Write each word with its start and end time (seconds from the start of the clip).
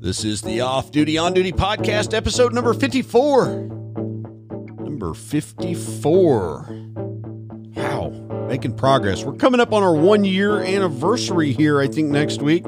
This 0.00 0.24
is 0.24 0.40
the 0.40 0.62
Off 0.62 0.90
Duty 0.92 1.18
On 1.18 1.34
Duty 1.34 1.52
podcast, 1.52 2.14
episode 2.14 2.54
number 2.54 2.72
54. 2.72 3.48
Number 4.80 5.12
54. 5.12 6.66
Wow, 7.76 8.08
making 8.48 8.76
progress. 8.76 9.24
We're 9.24 9.34
coming 9.34 9.60
up 9.60 9.74
on 9.74 9.82
our 9.82 9.94
one 9.94 10.24
year 10.24 10.62
anniversary 10.62 11.52
here, 11.52 11.82
I 11.82 11.86
think, 11.86 12.08
next 12.08 12.40
week. 12.40 12.64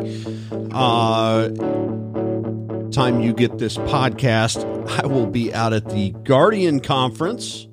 Uh, 0.72 1.48
time 2.90 3.22
you 3.22 3.32
get 3.32 3.56
this 3.56 3.78
podcast, 3.78 4.66
I 5.00 5.06
will 5.06 5.26
be 5.26 5.54
out 5.54 5.72
at 5.72 5.88
the 5.88 6.10
Guardian 6.24 6.80
Conference. 6.80 7.66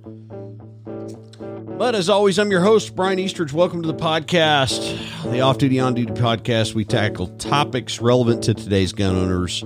But 1.79 1.95
as 1.95 2.09
always, 2.09 2.37
I'm 2.37 2.51
your 2.51 2.59
host, 2.59 2.93
Brian 2.93 3.19
Eastridge. 3.19 3.53
Welcome 3.53 3.83
to 3.83 3.87
the 3.87 3.93
podcast, 3.93 5.31
the 5.31 5.39
Off 5.39 5.59
Duty 5.59 5.79
On 5.79 5.93
Duty 5.93 6.11
podcast. 6.11 6.73
We 6.73 6.83
tackle 6.83 7.27
topics 7.37 8.01
relevant 8.01 8.43
to 8.43 8.53
today's 8.53 8.91
gun 8.91 9.15
owners 9.15 9.63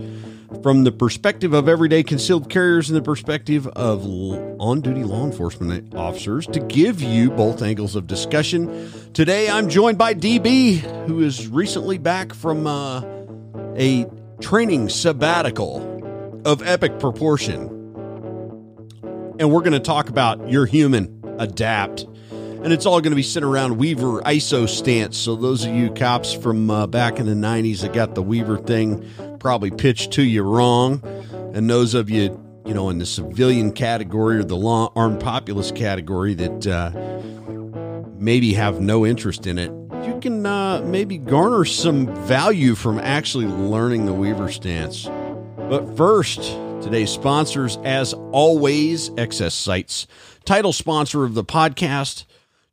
from 0.61 0.83
the 0.83 0.91
perspective 0.91 1.53
of 1.53 1.67
everyday 1.67 2.03
concealed 2.03 2.51
carriers 2.51 2.87
and 2.87 2.95
the 2.95 3.01
perspective 3.01 3.65
of 3.65 4.05
on 4.05 4.81
duty 4.81 5.03
law 5.03 5.25
enforcement 5.25 5.95
officers 5.95 6.45
to 6.45 6.59
give 6.59 7.01
you 7.01 7.31
both 7.31 7.63
angles 7.63 7.95
of 7.95 8.05
discussion. 8.05 8.91
Today, 9.13 9.49
I'm 9.49 9.67
joined 9.67 9.97
by 9.97 10.13
DB, 10.13 10.81
who 11.07 11.19
is 11.21 11.47
recently 11.47 11.97
back 11.97 12.31
from 12.35 12.67
uh, 12.67 13.01
a 13.75 14.05
training 14.39 14.89
sabbatical 14.89 16.41
of 16.45 16.61
epic 16.61 16.99
proportion. 16.99 17.61
And 19.39 19.51
we're 19.51 19.61
going 19.61 19.73
to 19.73 19.79
talk 19.79 20.09
about 20.09 20.47
your 20.47 20.67
human 20.67 21.23
adapt. 21.39 22.05
And 22.63 22.71
it's 22.71 22.85
all 22.85 23.01
going 23.01 23.11
to 23.11 23.17
be 23.17 23.23
sent 23.23 23.43
around 23.43 23.77
Weaver 23.77 24.21
ISO 24.21 24.69
stance. 24.69 25.17
So 25.17 25.35
those 25.35 25.65
of 25.65 25.75
you 25.75 25.91
cops 25.91 26.31
from 26.31 26.71
uh, 26.71 26.87
back 26.87 27.19
in 27.19 27.25
the 27.25 27.33
90s 27.33 27.81
that 27.81 27.91
got 27.91 28.15
the 28.15 28.23
Weaver 28.23 28.57
thing 28.57 29.05
probably 29.37 29.69
pitched 29.69 30.13
to 30.13 30.23
you 30.23 30.43
wrong. 30.43 31.03
And 31.53 31.69
those 31.69 31.93
of 31.93 32.09
you, 32.09 32.41
you 32.65 32.73
know, 32.73 32.89
in 32.89 32.99
the 32.99 33.05
civilian 33.05 33.73
category 33.73 34.37
or 34.37 34.45
the 34.45 34.55
law 34.55 34.93
armed 34.95 35.19
populace 35.19 35.73
category 35.73 36.35
that 36.35 36.65
uh, 36.65 36.91
maybe 38.17 38.53
have 38.53 38.79
no 38.79 39.05
interest 39.05 39.45
in 39.45 39.57
it, 39.57 39.69
you 40.05 40.17
can 40.21 40.45
uh, 40.45 40.81
maybe 40.85 41.17
garner 41.17 41.65
some 41.65 42.07
value 42.25 42.75
from 42.75 42.97
actually 42.97 43.45
learning 43.45 44.05
the 44.05 44.13
Weaver 44.13 44.49
stance. 44.49 45.09
But 45.57 45.97
first, 45.97 46.41
today's 46.81 47.09
sponsors, 47.09 47.77
as 47.83 48.13
always, 48.31 49.09
XS 49.11 49.51
Sights, 49.51 50.07
title 50.45 50.71
sponsor 50.71 51.25
of 51.25 51.33
the 51.33 51.43
podcast. 51.43 52.23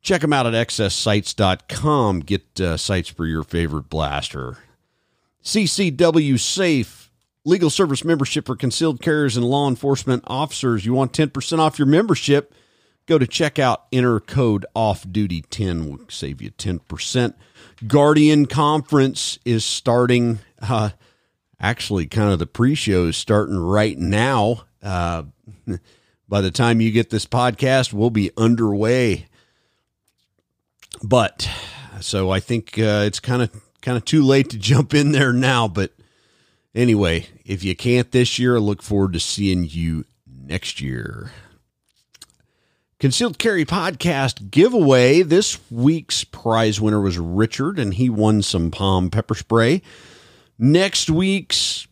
Check 0.01 0.21
them 0.21 0.33
out 0.33 0.47
at 0.47 0.67
xssights.com. 0.67 2.21
Get 2.21 2.59
uh, 2.59 2.77
sights 2.77 3.09
for 3.09 3.25
your 3.25 3.43
favorite 3.43 3.89
blaster. 3.89 4.57
CCW 5.43 6.39
Safe, 6.39 7.11
legal 7.45 7.69
service 7.69 8.03
membership 8.03 8.45
for 8.45 8.55
concealed 8.55 9.01
carriers 9.01 9.37
and 9.37 9.45
law 9.45 9.67
enforcement 9.67 10.23
officers. 10.27 10.85
You 10.85 10.93
want 10.93 11.13
10% 11.13 11.59
off 11.59 11.77
your 11.77 11.87
membership? 11.87 12.53
Go 13.07 13.17
to 13.17 13.25
checkout, 13.25 13.77
enter 13.91 14.19
code 14.19 14.65
off 14.75 15.05
duty 15.11 15.41
10 15.41 15.89
will 15.89 16.05
save 16.09 16.41
you 16.41 16.51
10%. 16.51 17.33
Guardian 17.87 18.45
Conference 18.45 19.39
is 19.43 19.65
starting. 19.65 20.39
Uh, 20.61 20.91
actually, 21.59 22.05
kind 22.05 22.31
of 22.31 22.39
the 22.39 22.45
pre 22.45 22.75
show 22.75 23.05
is 23.05 23.17
starting 23.17 23.57
right 23.57 23.97
now. 23.97 24.65
Uh, 24.83 25.23
by 26.29 26.41
the 26.41 26.51
time 26.51 26.79
you 26.79 26.91
get 26.91 27.09
this 27.09 27.25
podcast, 27.25 27.91
we'll 27.91 28.11
be 28.11 28.31
underway. 28.37 29.25
But 31.03 31.49
so 31.99 32.29
I 32.29 32.39
think 32.39 32.77
uh, 32.77 33.03
it's 33.05 33.19
kind 33.19 33.41
of 33.41 33.49
kind 33.81 33.97
of 33.97 34.05
too 34.05 34.23
late 34.23 34.49
to 34.51 34.57
jump 34.59 34.93
in 34.93 35.11
there 35.11 35.33
now. 35.33 35.67
But 35.67 35.91
anyway, 36.75 37.27
if 37.45 37.63
you 37.63 37.75
can't 37.75 38.11
this 38.11 38.39
year, 38.39 38.55
I 38.55 38.59
look 38.59 38.81
forward 38.81 39.13
to 39.13 39.19
seeing 39.19 39.65
you 39.65 40.05
next 40.27 40.81
year. 40.81 41.31
Concealed 42.99 43.39
Carry 43.39 43.65
Podcast 43.65 44.51
giveaway. 44.51 45.23
This 45.23 45.57
week's 45.71 46.23
prize 46.23 46.79
winner 46.79 47.01
was 47.01 47.17
Richard, 47.17 47.79
and 47.79 47.95
he 47.95 48.11
won 48.11 48.43
some 48.43 48.69
palm 48.69 49.09
pepper 49.09 49.33
spray. 49.33 49.81
Next 50.59 51.09
week's 51.09 51.87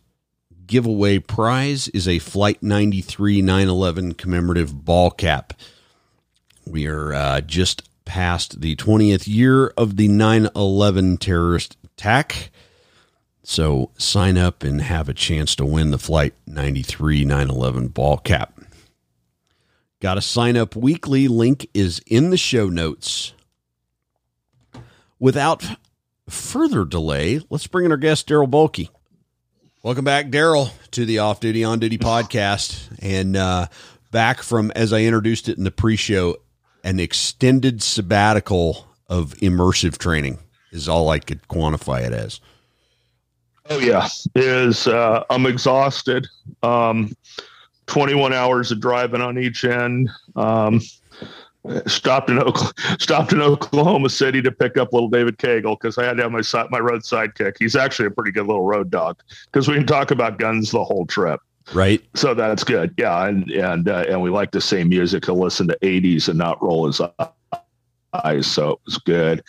giveaway 0.68 1.18
prize 1.18 1.88
is 1.88 2.06
a 2.06 2.20
Flight 2.20 2.62
93 2.62 3.42
911 3.42 4.14
commemorative 4.14 4.84
ball 4.84 5.10
cap. 5.10 5.52
We 6.64 6.86
are 6.86 7.12
uh, 7.12 7.40
just 7.40 7.89
past 8.10 8.60
the 8.60 8.74
20th 8.74 9.28
year 9.28 9.68
of 9.76 9.96
the 9.96 10.08
9 10.08 10.48
11 10.56 11.16
terrorist 11.18 11.76
attack. 11.84 12.50
So 13.44 13.92
sign 13.98 14.36
up 14.36 14.64
and 14.64 14.82
have 14.82 15.08
a 15.08 15.14
chance 15.14 15.54
to 15.54 15.64
win 15.64 15.92
the 15.92 15.98
Flight 15.98 16.34
93 16.44 17.24
911 17.24 17.86
ball 17.86 18.18
cap. 18.18 18.58
Got 20.00 20.14
to 20.14 20.22
sign 20.22 20.56
up 20.56 20.74
weekly. 20.74 21.28
Link 21.28 21.70
is 21.72 22.00
in 22.04 22.30
the 22.30 22.36
show 22.36 22.68
notes. 22.68 23.32
Without 25.20 25.64
further 26.28 26.84
delay, 26.84 27.40
let's 27.48 27.68
bring 27.68 27.84
in 27.84 27.92
our 27.92 27.96
guest, 27.96 28.28
Darryl 28.28 28.50
Bolke. 28.50 28.88
Welcome 29.84 30.04
back, 30.04 30.30
Darryl, 30.30 30.72
to 30.90 31.04
the 31.04 31.20
Off 31.20 31.38
Duty 31.38 31.62
On 31.62 31.78
Duty 31.78 31.98
podcast, 31.98 32.88
and 33.00 33.36
uh, 33.36 33.68
back 34.10 34.42
from 34.42 34.72
as 34.72 34.92
I 34.92 35.02
introduced 35.02 35.48
it 35.48 35.58
in 35.58 35.62
the 35.62 35.70
pre-show, 35.70 36.38
an 36.84 37.00
extended 37.00 37.82
sabbatical 37.82 38.86
of 39.08 39.34
immersive 39.36 39.98
training 39.98 40.38
is 40.70 40.88
all 40.88 41.08
I 41.08 41.18
could 41.18 41.46
quantify 41.48 42.06
it 42.06 42.12
as. 42.12 42.40
Oh 43.68 43.78
yeah, 43.78 44.08
is 44.34 44.86
uh, 44.86 45.24
I'm 45.30 45.46
exhausted. 45.46 46.26
Um, 46.62 47.14
21 47.86 48.32
hours 48.32 48.70
of 48.72 48.80
driving 48.80 49.20
on 49.20 49.38
each 49.38 49.64
end. 49.64 50.10
Um, 50.36 50.80
stopped 51.86 52.30
in 52.30 52.42
stopped 52.98 53.32
in 53.32 53.40
Oklahoma 53.40 54.08
City 54.08 54.40
to 54.42 54.50
pick 54.50 54.76
up 54.76 54.92
little 54.92 55.08
David 55.08 55.38
Cagle 55.38 55.78
because 55.78 55.98
I 55.98 56.04
had 56.04 56.16
to 56.16 56.22
have 56.22 56.32
my 56.32 56.42
my 56.70 56.78
road 56.78 57.02
sidekick. 57.02 57.56
He's 57.58 57.76
actually 57.76 58.06
a 58.06 58.10
pretty 58.10 58.32
good 58.32 58.46
little 58.46 58.64
road 58.64 58.90
dog 58.90 59.20
because 59.46 59.68
we 59.68 59.74
can 59.74 59.86
talk 59.86 60.10
about 60.10 60.38
guns 60.38 60.70
the 60.70 60.82
whole 60.82 61.06
trip. 61.06 61.40
Right. 61.72 62.02
So 62.14 62.34
that's 62.34 62.64
good. 62.64 62.94
Yeah, 62.98 63.26
and 63.26 63.50
and 63.50 63.88
uh, 63.88 64.04
and 64.08 64.20
we 64.22 64.30
like 64.30 64.50
the 64.50 64.60
same 64.60 64.88
music 64.88 65.22
to 65.24 65.32
listen 65.32 65.68
to 65.68 65.78
80s 65.82 66.28
and 66.28 66.38
not 66.38 66.60
roll 66.62 66.86
his 66.86 67.00
eyes. 68.12 68.46
So 68.46 68.70
it 68.70 68.78
was 68.86 68.98
good. 68.98 69.42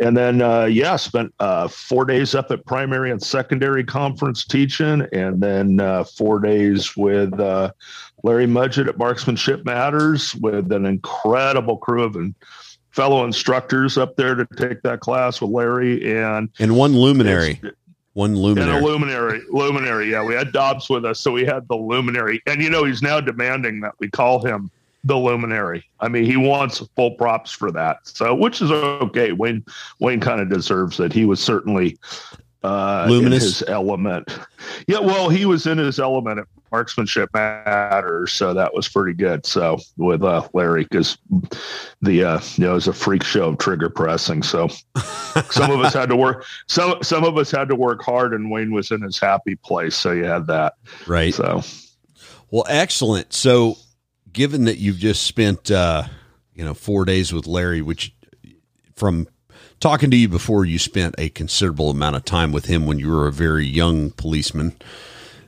And 0.00 0.16
then 0.16 0.42
uh, 0.42 0.64
yeah, 0.64 0.96
spent 0.96 1.32
uh, 1.40 1.68
four 1.68 2.04
days 2.04 2.34
up 2.34 2.50
at 2.50 2.66
primary 2.66 3.10
and 3.10 3.22
secondary 3.22 3.84
conference 3.84 4.44
teaching, 4.44 5.06
and 5.12 5.40
then 5.40 5.80
uh, 5.80 6.04
four 6.04 6.38
days 6.40 6.96
with 6.96 7.38
uh, 7.40 7.72
Larry 8.22 8.46
Mudgett 8.46 8.88
at 8.88 8.98
Marksmanship 8.98 9.64
Matters 9.64 10.34
with 10.36 10.72
an 10.72 10.84
incredible 10.84 11.78
crew 11.78 12.02
of 12.02 12.16
and 12.16 12.34
fellow 12.90 13.24
instructors 13.24 13.98
up 13.98 14.16
there 14.16 14.34
to 14.34 14.46
take 14.56 14.80
that 14.82 15.00
class 15.00 15.40
with 15.40 15.50
Larry 15.50 16.16
and 16.18 16.48
and 16.58 16.76
one 16.76 16.96
luminary. 16.96 17.60
One 18.16 18.34
luminary. 18.34 18.74
And 18.74 18.82
a 18.82 18.88
luminary. 18.88 19.42
Luminary. 19.50 20.10
Yeah, 20.10 20.24
we 20.24 20.32
had 20.32 20.50
Dobbs 20.50 20.88
with 20.88 21.04
us, 21.04 21.20
so 21.20 21.30
we 21.30 21.44
had 21.44 21.68
the 21.68 21.76
luminary. 21.76 22.40
And 22.46 22.62
you 22.62 22.70
know, 22.70 22.84
he's 22.84 23.02
now 23.02 23.20
demanding 23.20 23.80
that 23.80 23.92
we 23.98 24.08
call 24.08 24.42
him 24.42 24.70
the 25.04 25.14
luminary. 25.14 25.84
I 26.00 26.08
mean, 26.08 26.24
he 26.24 26.38
wants 26.38 26.82
full 26.96 27.10
props 27.10 27.52
for 27.52 27.70
that. 27.72 27.98
So, 28.04 28.34
which 28.34 28.62
is 28.62 28.72
okay. 28.72 29.32
Wayne 29.32 29.62
Wayne 29.98 30.20
kind 30.20 30.40
of 30.40 30.48
deserves 30.48 30.98
it. 30.98 31.12
He 31.12 31.26
was 31.26 31.42
certainly 31.42 31.98
uh, 32.64 33.04
luminous 33.06 33.58
his 33.58 33.68
element. 33.68 34.38
Yeah, 34.86 35.00
well, 35.00 35.28
he 35.28 35.44
was 35.44 35.66
in 35.66 35.76
his 35.76 36.00
element 36.00 36.38
at 36.38 36.46
marksmanship 36.72 37.30
matters, 37.32 38.32
so 38.32 38.54
that 38.54 38.74
was 38.74 38.88
pretty 38.88 39.14
good. 39.14 39.46
So 39.46 39.78
with 39.96 40.22
uh, 40.22 40.46
Larry, 40.52 40.84
because 40.84 41.18
the 42.02 42.24
uh, 42.24 42.40
you 42.56 42.64
know 42.64 42.72
it 42.72 42.74
was 42.74 42.88
a 42.88 42.92
freak 42.92 43.24
show 43.24 43.48
of 43.48 43.58
trigger 43.58 43.88
pressing. 43.88 44.42
So 44.42 44.68
some 45.50 45.70
of 45.70 45.80
us 45.80 45.94
had 45.94 46.08
to 46.08 46.16
work. 46.16 46.44
Some 46.68 47.02
some 47.02 47.24
of 47.24 47.36
us 47.38 47.50
had 47.50 47.68
to 47.68 47.76
work 47.76 48.02
hard, 48.02 48.34
and 48.34 48.50
Wayne 48.50 48.72
was 48.72 48.90
in 48.90 49.02
his 49.02 49.18
happy 49.18 49.56
place. 49.56 49.96
So 49.96 50.12
you 50.12 50.24
had 50.24 50.46
that, 50.48 50.74
right? 51.06 51.34
So 51.34 51.62
well, 52.50 52.64
excellent. 52.68 53.32
So 53.32 53.76
given 54.32 54.64
that 54.64 54.78
you've 54.78 54.98
just 54.98 55.22
spent 55.22 55.70
uh, 55.70 56.04
you 56.54 56.64
know 56.64 56.74
four 56.74 57.04
days 57.04 57.32
with 57.32 57.46
Larry, 57.46 57.82
which 57.82 58.14
from 58.94 59.28
talking 59.80 60.10
to 60.10 60.16
you 60.16 60.28
before, 60.28 60.64
you 60.64 60.78
spent 60.78 61.14
a 61.18 61.28
considerable 61.28 61.90
amount 61.90 62.16
of 62.16 62.24
time 62.24 62.52
with 62.52 62.66
him 62.66 62.86
when 62.86 62.98
you 62.98 63.10
were 63.10 63.26
a 63.26 63.32
very 63.32 63.66
young 63.66 64.10
policeman. 64.10 64.76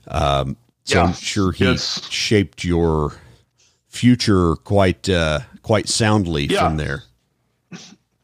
Um, 0.08 0.56
so 0.88 0.98
yeah. 0.98 1.04
I'm 1.04 1.12
sure 1.12 1.52
he 1.52 1.76
shaped 1.76 2.64
your 2.64 3.12
future 3.88 4.56
quite 4.56 5.06
uh, 5.08 5.40
quite 5.62 5.86
soundly 5.86 6.46
yeah. 6.46 6.64
from 6.64 6.78
there. 6.78 7.02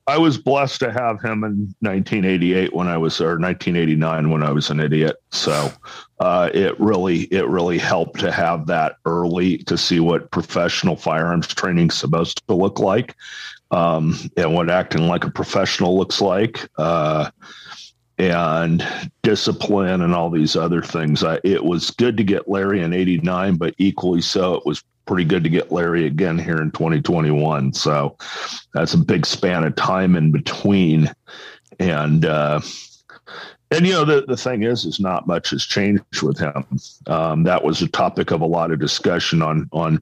I 0.07 0.19
was 0.19 0.37
blessed 0.39 0.81
to 0.81 0.93
have 0.93 1.21
him 1.23 1.45
in 1.45 1.75
1988 1.81 2.75
when 2.75 2.89
I 2.89 2.97
was, 2.97 3.21
or 3.21 3.39
1989 3.39 4.31
when 4.31 4.43
I 4.43 4.51
was 4.51 4.69
an 4.69 4.81
idiot. 4.81 5.17
So 5.31 5.73
uh, 6.21 6.51
it 6.53 6.79
really, 6.79 7.23
it 7.25 7.47
really 7.49 7.79
helped 7.79 8.21
to 8.21 8.31
have 8.31 8.67
that 8.67 8.97
early 9.07 9.59
to 9.59 9.79
see 9.79 10.01
what 10.01 10.31
professional 10.31 10.97
firearms 10.97 11.49
training 11.49 11.89
is 11.89 11.95
supposed 11.95 12.47
to 12.47 12.55
look 12.55 12.79
like, 12.79 13.15
um, 13.71 14.19
and 14.37 14.55
what 14.55 14.69
acting 14.69 15.07
like 15.07 15.25
a 15.25 15.31
professional 15.31 15.97
looks 15.97 16.21
like. 16.21 16.69
Uh, 16.77 17.31
and 18.19 18.87
discipline 19.23 20.03
and 20.03 20.15
all 20.15 20.31
these 20.31 20.57
other 20.57 20.83
things. 20.83 21.25
I, 21.25 21.41
it 21.45 21.65
was 21.65 21.91
good 21.91 22.17
to 22.17 22.25
get 22.25 22.49
Larry 22.49 22.83
in 22.83 22.93
89, 22.93 23.57
but 23.57 23.75
equally 23.79 24.21
so, 24.21 24.55
it 24.55 24.67
was 24.67 24.85
pretty 25.07 25.25
good 25.25 25.45
to 25.45 25.51
get 25.51 25.73
Larry 25.73 26.07
again 26.07 26.39
here 26.39 26.63
in 26.63 26.71
2021. 26.71 27.73
So 27.75 28.17
that's 28.73 28.95
a 28.95 28.99
big 28.99 29.27
span 29.27 29.65
of 29.65 29.77
time 29.77 30.17
in 30.17 30.31
between. 30.31 31.13
And, 31.79 32.25
uh, 32.25 32.61
and 33.71 33.87
you 33.87 33.93
know 33.93 34.05
the, 34.05 34.25
the 34.27 34.37
thing 34.37 34.63
is 34.63 34.85
is 34.85 35.01
not 35.01 35.27
much 35.27 35.51
has 35.51 35.65
changed 35.65 36.23
with 36.23 36.39
him 36.39 36.65
um, 37.07 37.43
that 37.43 37.65
was 37.65 37.83
a 37.83 37.89
topic 37.89 38.31
of 38.31 38.41
a 38.41 38.47
lot 38.47 38.71
of 38.71 38.79
discussion 38.79 39.43
on 39.43 39.69
on 39.73 40.01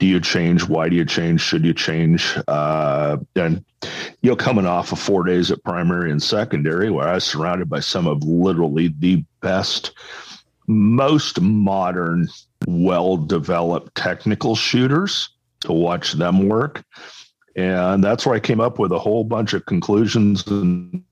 do 0.00 0.06
you 0.06 0.18
change 0.18 0.66
why 0.66 0.88
do 0.88 0.96
you 0.96 1.04
change 1.04 1.40
should 1.40 1.64
you 1.64 1.72
change 1.72 2.36
uh, 2.48 3.16
and 3.36 3.64
you 4.22 4.30
know 4.30 4.36
coming 4.36 4.66
off 4.66 4.90
of 4.90 4.98
four 4.98 5.22
days 5.22 5.50
at 5.50 5.62
primary 5.62 6.10
and 6.10 6.22
secondary 6.22 6.90
where 6.90 7.06
i 7.06 7.14
was 7.14 7.24
surrounded 7.24 7.68
by 7.68 7.78
some 7.78 8.06
of 8.06 8.22
literally 8.24 8.92
the 8.98 9.22
best 9.40 9.92
most 10.66 11.40
modern 11.40 12.26
well 12.66 13.16
developed 13.16 13.94
technical 13.94 14.56
shooters 14.56 15.28
to 15.60 15.72
watch 15.72 16.14
them 16.14 16.48
work 16.48 16.82
and 17.54 18.02
that's 18.02 18.26
where 18.26 18.34
i 18.34 18.40
came 18.40 18.60
up 18.60 18.78
with 18.78 18.90
a 18.90 18.98
whole 18.98 19.22
bunch 19.22 19.52
of 19.52 19.64
conclusions 19.66 20.46
and 20.48 21.04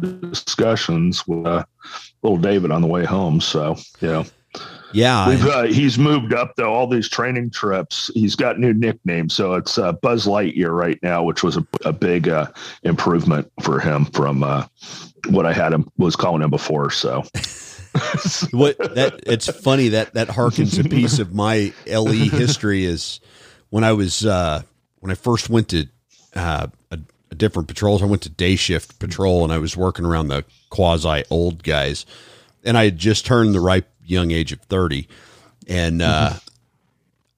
discussions 0.00 1.26
with 1.26 1.46
uh, 1.46 1.64
little 2.22 2.38
David 2.38 2.70
on 2.70 2.82
the 2.82 2.88
way 2.88 3.04
home. 3.04 3.40
So, 3.40 3.76
know. 4.00 4.24
Yeah, 4.92 5.28
We've, 5.28 5.46
uh, 5.46 5.62
he's 5.64 5.98
moved 5.98 6.32
up 6.32 6.54
though. 6.56 6.72
All 6.72 6.86
these 6.86 7.08
training 7.08 7.50
trips, 7.50 8.10
he's 8.14 8.34
got 8.34 8.58
new 8.58 8.72
nicknames. 8.72 9.34
So 9.34 9.54
it's 9.54 9.78
uh, 9.78 9.92
Buzz 9.92 10.26
Lightyear 10.26 10.76
right 10.76 10.98
now, 11.02 11.22
which 11.22 11.42
was 11.42 11.56
a, 11.56 11.66
a 11.84 11.92
big 11.92 12.28
uh, 12.28 12.46
improvement 12.82 13.50
for 13.62 13.80
him 13.80 14.06
from 14.06 14.42
uh, 14.42 14.66
what 15.28 15.46
I 15.46 15.52
had 15.52 15.72
him 15.72 15.90
was 15.98 16.16
calling 16.16 16.42
him 16.42 16.50
before. 16.50 16.90
So 16.90 17.20
what 18.52 18.78
that 18.94 19.20
it's 19.26 19.50
funny 19.50 19.88
that 19.88 20.14
that 20.14 20.28
harkens 20.28 20.82
a 20.82 20.88
piece 20.88 21.18
of 21.18 21.34
my 21.34 21.72
LE 21.86 22.12
history 22.12 22.84
is 22.84 23.20
when 23.70 23.84
I 23.84 23.92
was 23.92 24.24
uh, 24.24 24.62
when 25.00 25.10
I 25.10 25.14
first 25.14 25.50
went 25.50 25.68
to 25.70 25.86
uh, 26.34 26.68
a 26.90 27.34
different 27.34 27.68
patrols. 27.68 28.02
I 28.02 28.06
went 28.06 28.22
to 28.22 28.28
day 28.28 28.56
shift 28.56 28.98
patrol 28.98 29.44
and 29.44 29.52
I 29.52 29.58
was 29.58 29.76
working 29.76 30.04
around 30.04 30.28
the 30.28 30.44
quasi 30.70 31.24
old 31.30 31.62
guys. 31.62 32.06
And 32.64 32.76
I 32.76 32.84
had 32.84 32.98
just 32.98 33.24
turned 33.24 33.54
the 33.54 33.60
ripe 33.60 33.88
young 34.08 34.30
age 34.30 34.52
of 34.52 34.60
30. 34.62 35.08
And 35.68 36.02
uh, 36.02 36.30
mm-hmm. 36.30 36.38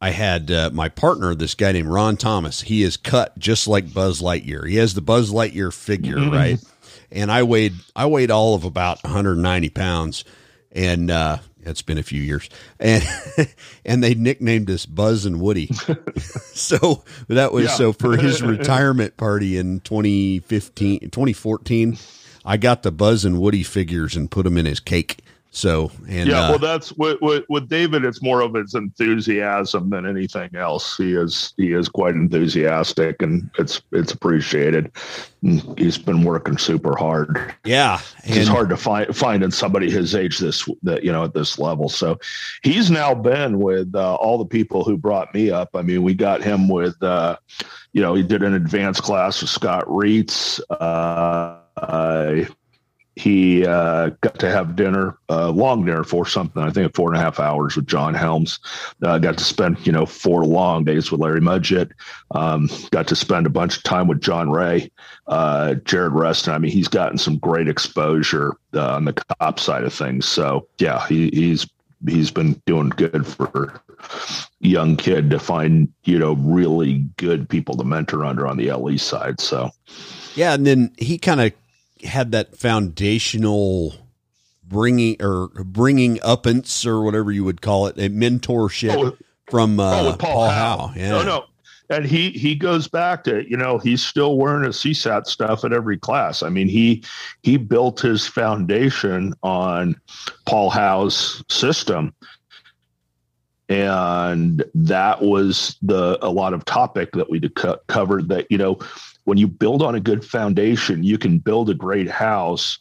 I 0.01 0.11
had 0.11 0.51
uh, 0.51 0.71
my 0.73 0.89
partner, 0.89 1.35
this 1.35 1.55
guy 1.55 1.73
named 1.73 1.89
Ron 1.89 2.17
Thomas. 2.17 2.63
He 2.63 2.83
is 2.83 2.97
cut 2.97 3.39
just 3.39 3.67
like 3.67 3.93
Buzz 3.93 4.21
Lightyear. 4.21 4.69
He 4.69 4.77
has 4.77 4.95
the 4.95 5.01
Buzz 5.01 5.31
Lightyear 5.31 5.73
figure, 5.73 6.17
mm-hmm. 6.17 6.35
right? 6.35 6.59
And 7.11 7.31
I 7.31 7.43
weighed 7.43 7.75
I 7.97 8.07
weighed 8.07 8.31
all 8.31 8.55
of 8.55 8.65
about 8.65 9.03
190 9.03 9.69
pounds. 9.71 10.25
And 10.73 11.11
uh, 11.11 11.39
it's 11.63 11.83
been 11.83 11.99
a 11.99 12.03
few 12.03 12.23
years, 12.23 12.49
and 12.79 13.05
and 13.85 14.03
they 14.03 14.15
nicknamed 14.15 14.71
us 14.71 14.87
Buzz 14.87 15.27
and 15.27 15.41
Woody. 15.41 15.67
so 16.55 17.05
that 17.29 17.53
was 17.53 17.65
yeah. 17.65 17.71
so 17.71 17.93
for 17.93 18.17
his 18.17 18.43
retirement 18.43 19.17
party 19.17 19.59
in 19.59 19.81
2015, 19.81 21.01
2014. 21.11 21.99
I 22.43 22.57
got 22.57 22.83
the 22.83 22.91
Buzz 22.91 23.27
and 23.27 23.39
Woody 23.39 23.63
figures 23.63 24.17
and 24.17 24.31
put 24.31 24.45
them 24.45 24.57
in 24.57 24.65
his 24.65 24.81
cake. 24.81 25.19
So 25.53 25.91
and 26.09 26.29
yeah, 26.29 26.43
uh, 26.43 26.51
well, 26.51 26.59
that's 26.61 26.93
with, 26.93 27.21
with, 27.21 27.45
with 27.49 27.69
David. 27.69 28.05
It's 28.05 28.23
more 28.23 28.41
of 28.41 28.55
his 28.55 28.75
enthusiasm 28.75 29.91
than 29.91 30.07
anything 30.07 30.55
else. 30.55 30.97
He 30.97 31.15
is 31.15 31.55
he 31.57 31.73
is 31.73 31.89
quite 31.89 32.15
enthusiastic, 32.15 33.21
and 33.21 33.51
it's 33.59 33.83
it's 33.91 34.13
appreciated. 34.13 34.93
He's 35.77 35.99
been 35.99 36.23
working 36.23 36.57
super 36.57 36.97
hard. 36.97 37.53
Yeah, 37.65 38.01
it's 38.23 38.47
hard 38.49 38.69
to 38.69 38.77
find 38.77 39.15
find 39.15 39.43
in 39.43 39.51
somebody 39.51 39.91
his 39.91 40.15
age 40.15 40.39
this 40.39 40.69
that 40.85 41.03
you 41.03 41.11
know 41.11 41.25
at 41.25 41.35
this 41.35 41.59
level. 41.59 41.89
So 41.89 42.21
he's 42.63 42.89
now 42.89 43.13
been 43.13 43.59
with 43.59 43.93
uh, 43.93 44.15
all 44.15 44.39
the 44.39 44.47
people 44.47 44.85
who 44.85 44.97
brought 44.97 45.35
me 45.35 45.51
up. 45.51 45.71
I 45.75 45.83
mean, 45.83 46.05
we 46.05 46.15
got 46.15 46.43
him 46.43 46.69
with 46.69 47.03
uh, 47.03 47.37
you 47.93 48.01
know 48.01 48.15
he 48.15 48.23
did 48.23 48.45
an 48.45 48.55
advanced 48.55 49.03
class 49.03 49.41
with 49.41 49.51
Scott 49.51 49.85
Reitz. 49.87 50.61
Uh, 50.71 51.57
he 53.17 53.67
uh, 53.67 54.11
got 54.21 54.39
to 54.39 54.51
have 54.51 54.77
dinner, 54.77 55.19
uh, 55.29 55.51
long 55.51 55.85
dinner 55.85 56.05
for 56.05 56.27
something. 56.27 56.63
I 56.63 56.71
think 56.71 56.95
four 56.95 57.11
and 57.11 57.19
a 57.19 57.21
half 57.21 57.41
hours 57.41 57.77
with 57.77 57.87
John 57.87 58.15
Helms. 58.15 58.59
Uh, 59.03 59.19
got 59.19 59.37
to 59.39 59.45
spend 59.45 59.85
you 59.87 59.93
know 59.93 60.07
four 60.07 60.45
long 60.45 60.85
days 60.85 61.11
with 61.11 61.21
Larry 61.21 61.41
Mudgett. 61.41 61.91
Um, 62.31 62.69
got 62.91 63.09
to 63.09 63.17
spend 63.17 63.47
a 63.47 63.51
bunch 63.51 63.77
of 63.77 63.83
time 63.83 64.07
with 64.07 64.21
John 64.21 64.51
Ray, 64.51 64.91
uh, 65.27 65.75
Jared 65.85 66.13
Reston. 66.13 66.55
I 66.55 66.59
mean, 66.59 66.71
he's 66.71 66.89
gotten 66.89 67.19
some 67.19 67.39
great 67.39 67.69
exposure 67.69 68.57
uh, 68.75 68.95
on 68.95 69.05
the 69.05 69.13
cop 69.13 69.59
side 69.59 69.85
of 69.85 69.93
things. 69.93 70.27
So 70.27 70.69
yeah, 70.79 71.07
he, 71.07 71.31
he's 71.33 71.69
he's 72.09 72.31
been 72.31 72.61
doing 72.67 72.91
good 72.91 73.27
for 73.27 73.83
young 74.61 74.97
kid 74.97 75.31
to 75.31 75.39
find 75.39 75.93
you 76.05 76.19
know 76.19 76.35
really 76.35 76.99
good 77.17 77.49
people 77.49 77.77
to 77.77 77.85
mentor 77.85 78.25
under 78.25 78.47
on 78.47 78.57
the 78.57 78.73
LE 78.73 78.99
side. 78.99 79.41
So 79.41 79.71
yeah, 80.35 80.55
and 80.55 80.67
then 80.67 80.93
he 80.97 81.19
kind 81.19 81.41
of 81.41 81.53
had 82.05 82.33
that 82.33 82.57
foundational 82.57 83.95
bringing 84.71 85.17
or 85.21 85.49
bringing 85.49 86.17
uppance 86.19 86.87
or 86.87 87.03
whatever 87.03 87.31
you 87.31 87.45
would 87.45 87.61
call 87.61 87.87
it, 87.87 87.99
a 87.99 88.09
mentorship 88.09 88.97
oh, 88.97 89.17
from 89.51 89.79
uh, 89.79 90.01
oh, 90.01 90.17
Paul, 90.17 90.33
Paul 90.33 90.49
Howe. 90.49 90.77
Howe. 90.87 90.93
Yeah. 90.97 91.11
No, 91.11 91.23
no. 91.23 91.45
And 91.91 92.07
he 92.07 92.31
he 92.31 92.55
goes 92.55 92.87
back 92.87 93.25
to 93.25 93.49
you 93.51 93.57
know 93.57 93.79
he's 93.79 94.01
still 94.01 94.39
wearing 94.39 94.65
a 94.65 94.69
CSAT 94.69 95.27
stuff 95.27 95.65
at 95.65 95.73
every 95.73 95.99
class. 95.99 96.41
I 96.41 96.49
mean 96.49 96.69
he 96.69 97.03
he 97.43 97.57
built 97.57 98.01
his 98.01 98.29
foundation 98.29 99.35
on 99.43 100.01
Paul 100.47 100.71
Howe's 100.71 101.43
system, 101.49 102.15
and 103.69 104.63
that 104.73 105.21
was 105.21 105.77
the 105.83 106.17
a 106.23 106.31
lot 106.31 106.55
of 106.55 106.65
topic 106.65 107.11
that 107.15 107.29
we 107.29 107.41
co- 107.41 107.81
covered. 107.89 108.29
That 108.29 108.47
you 108.51 108.59
know 108.59 108.79
when 109.25 109.39
you 109.39 109.47
build 109.47 109.83
on 109.83 109.95
a 109.95 110.01
good 110.01 110.25
foundation, 110.25 111.03
you 111.03 111.19
can 111.19 111.39
build 111.39 111.71
a 111.71 111.75
great 111.75 112.09
house 112.09 112.79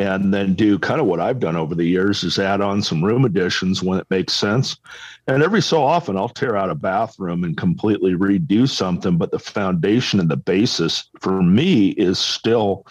and 0.00 0.32
then 0.32 0.54
do 0.54 0.78
kind 0.78 0.98
of 0.98 1.06
what 1.06 1.20
I've 1.20 1.40
done 1.40 1.56
over 1.56 1.74
the 1.74 1.84
years 1.84 2.24
is 2.24 2.38
add 2.38 2.62
on 2.62 2.82
some 2.82 3.04
room 3.04 3.26
additions 3.26 3.82
when 3.82 3.98
it 3.98 4.06
makes 4.08 4.32
sense. 4.32 4.78
And 5.26 5.42
every 5.42 5.60
so 5.60 5.84
often 5.84 6.16
I'll 6.16 6.30
tear 6.30 6.56
out 6.56 6.70
a 6.70 6.74
bathroom 6.74 7.44
and 7.44 7.54
completely 7.54 8.14
redo 8.14 8.66
something, 8.66 9.18
but 9.18 9.30
the 9.30 9.38
foundation 9.38 10.18
and 10.18 10.30
the 10.30 10.38
basis 10.38 11.10
for 11.20 11.42
me 11.42 11.90
is 11.90 12.18
still 12.18 12.86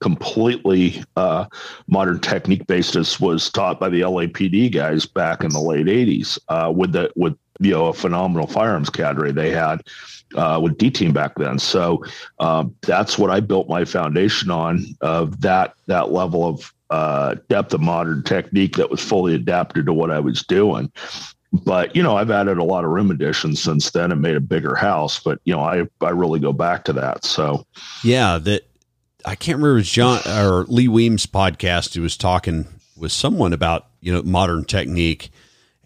completely 0.00 1.02
uh, 1.16 1.46
modern 1.86 2.18
technique 2.18 2.66
based 2.66 2.96
as 2.96 3.20
was 3.20 3.48
taught 3.48 3.78
by 3.78 3.88
the 3.88 4.00
LAPD 4.00 4.72
guys 4.72 5.06
back 5.06 5.44
in 5.44 5.50
the 5.50 5.60
late 5.60 5.86
80s 5.86 6.38
uh, 6.48 6.70
with 6.70 6.92
the 6.92 7.10
with 7.14 7.38
you 7.60 7.72
know 7.72 7.86
a 7.86 7.92
phenomenal 7.92 8.46
firearms 8.46 8.90
cadre 8.90 9.32
they 9.32 9.50
had 9.50 9.82
uh, 10.34 10.58
with 10.62 10.78
D 10.78 10.90
team 10.90 11.12
back 11.12 11.34
then. 11.36 11.58
So 11.58 12.04
uh, 12.38 12.64
that's 12.82 13.18
what 13.18 13.30
I 13.30 13.40
built 13.40 13.68
my 13.68 13.84
foundation 13.84 14.50
on 14.50 14.84
of 15.00 15.40
that 15.40 15.74
that 15.86 16.12
level 16.12 16.46
of 16.46 16.72
uh, 16.90 17.36
depth 17.48 17.74
of 17.74 17.80
modern 17.80 18.22
technique 18.22 18.76
that 18.76 18.90
was 18.90 19.00
fully 19.00 19.34
adapted 19.34 19.86
to 19.86 19.92
what 19.92 20.10
I 20.10 20.20
was 20.20 20.42
doing. 20.42 20.90
But 21.52 21.94
you 21.94 22.02
know, 22.02 22.16
I've 22.16 22.30
added 22.30 22.58
a 22.58 22.64
lot 22.64 22.84
of 22.84 22.90
room 22.90 23.10
additions 23.10 23.62
since 23.62 23.90
then 23.90 24.10
and 24.10 24.20
made 24.20 24.36
a 24.36 24.40
bigger 24.40 24.74
house. 24.74 25.20
But 25.20 25.40
you 25.44 25.54
know, 25.54 25.60
I 25.60 25.84
I 26.00 26.10
really 26.10 26.40
go 26.40 26.52
back 26.52 26.84
to 26.84 26.92
that. 26.94 27.24
So 27.24 27.64
yeah, 28.02 28.38
that 28.38 28.68
I 29.24 29.36
can't 29.36 29.58
remember 29.58 29.82
John 29.82 30.20
or 30.26 30.64
Lee 30.64 30.88
Weems 30.88 31.26
podcast. 31.26 31.94
He 31.94 32.00
was 32.00 32.16
talking 32.16 32.66
with 32.96 33.12
someone 33.12 33.52
about 33.52 33.86
you 34.00 34.12
know 34.12 34.22
modern 34.22 34.64
technique 34.64 35.30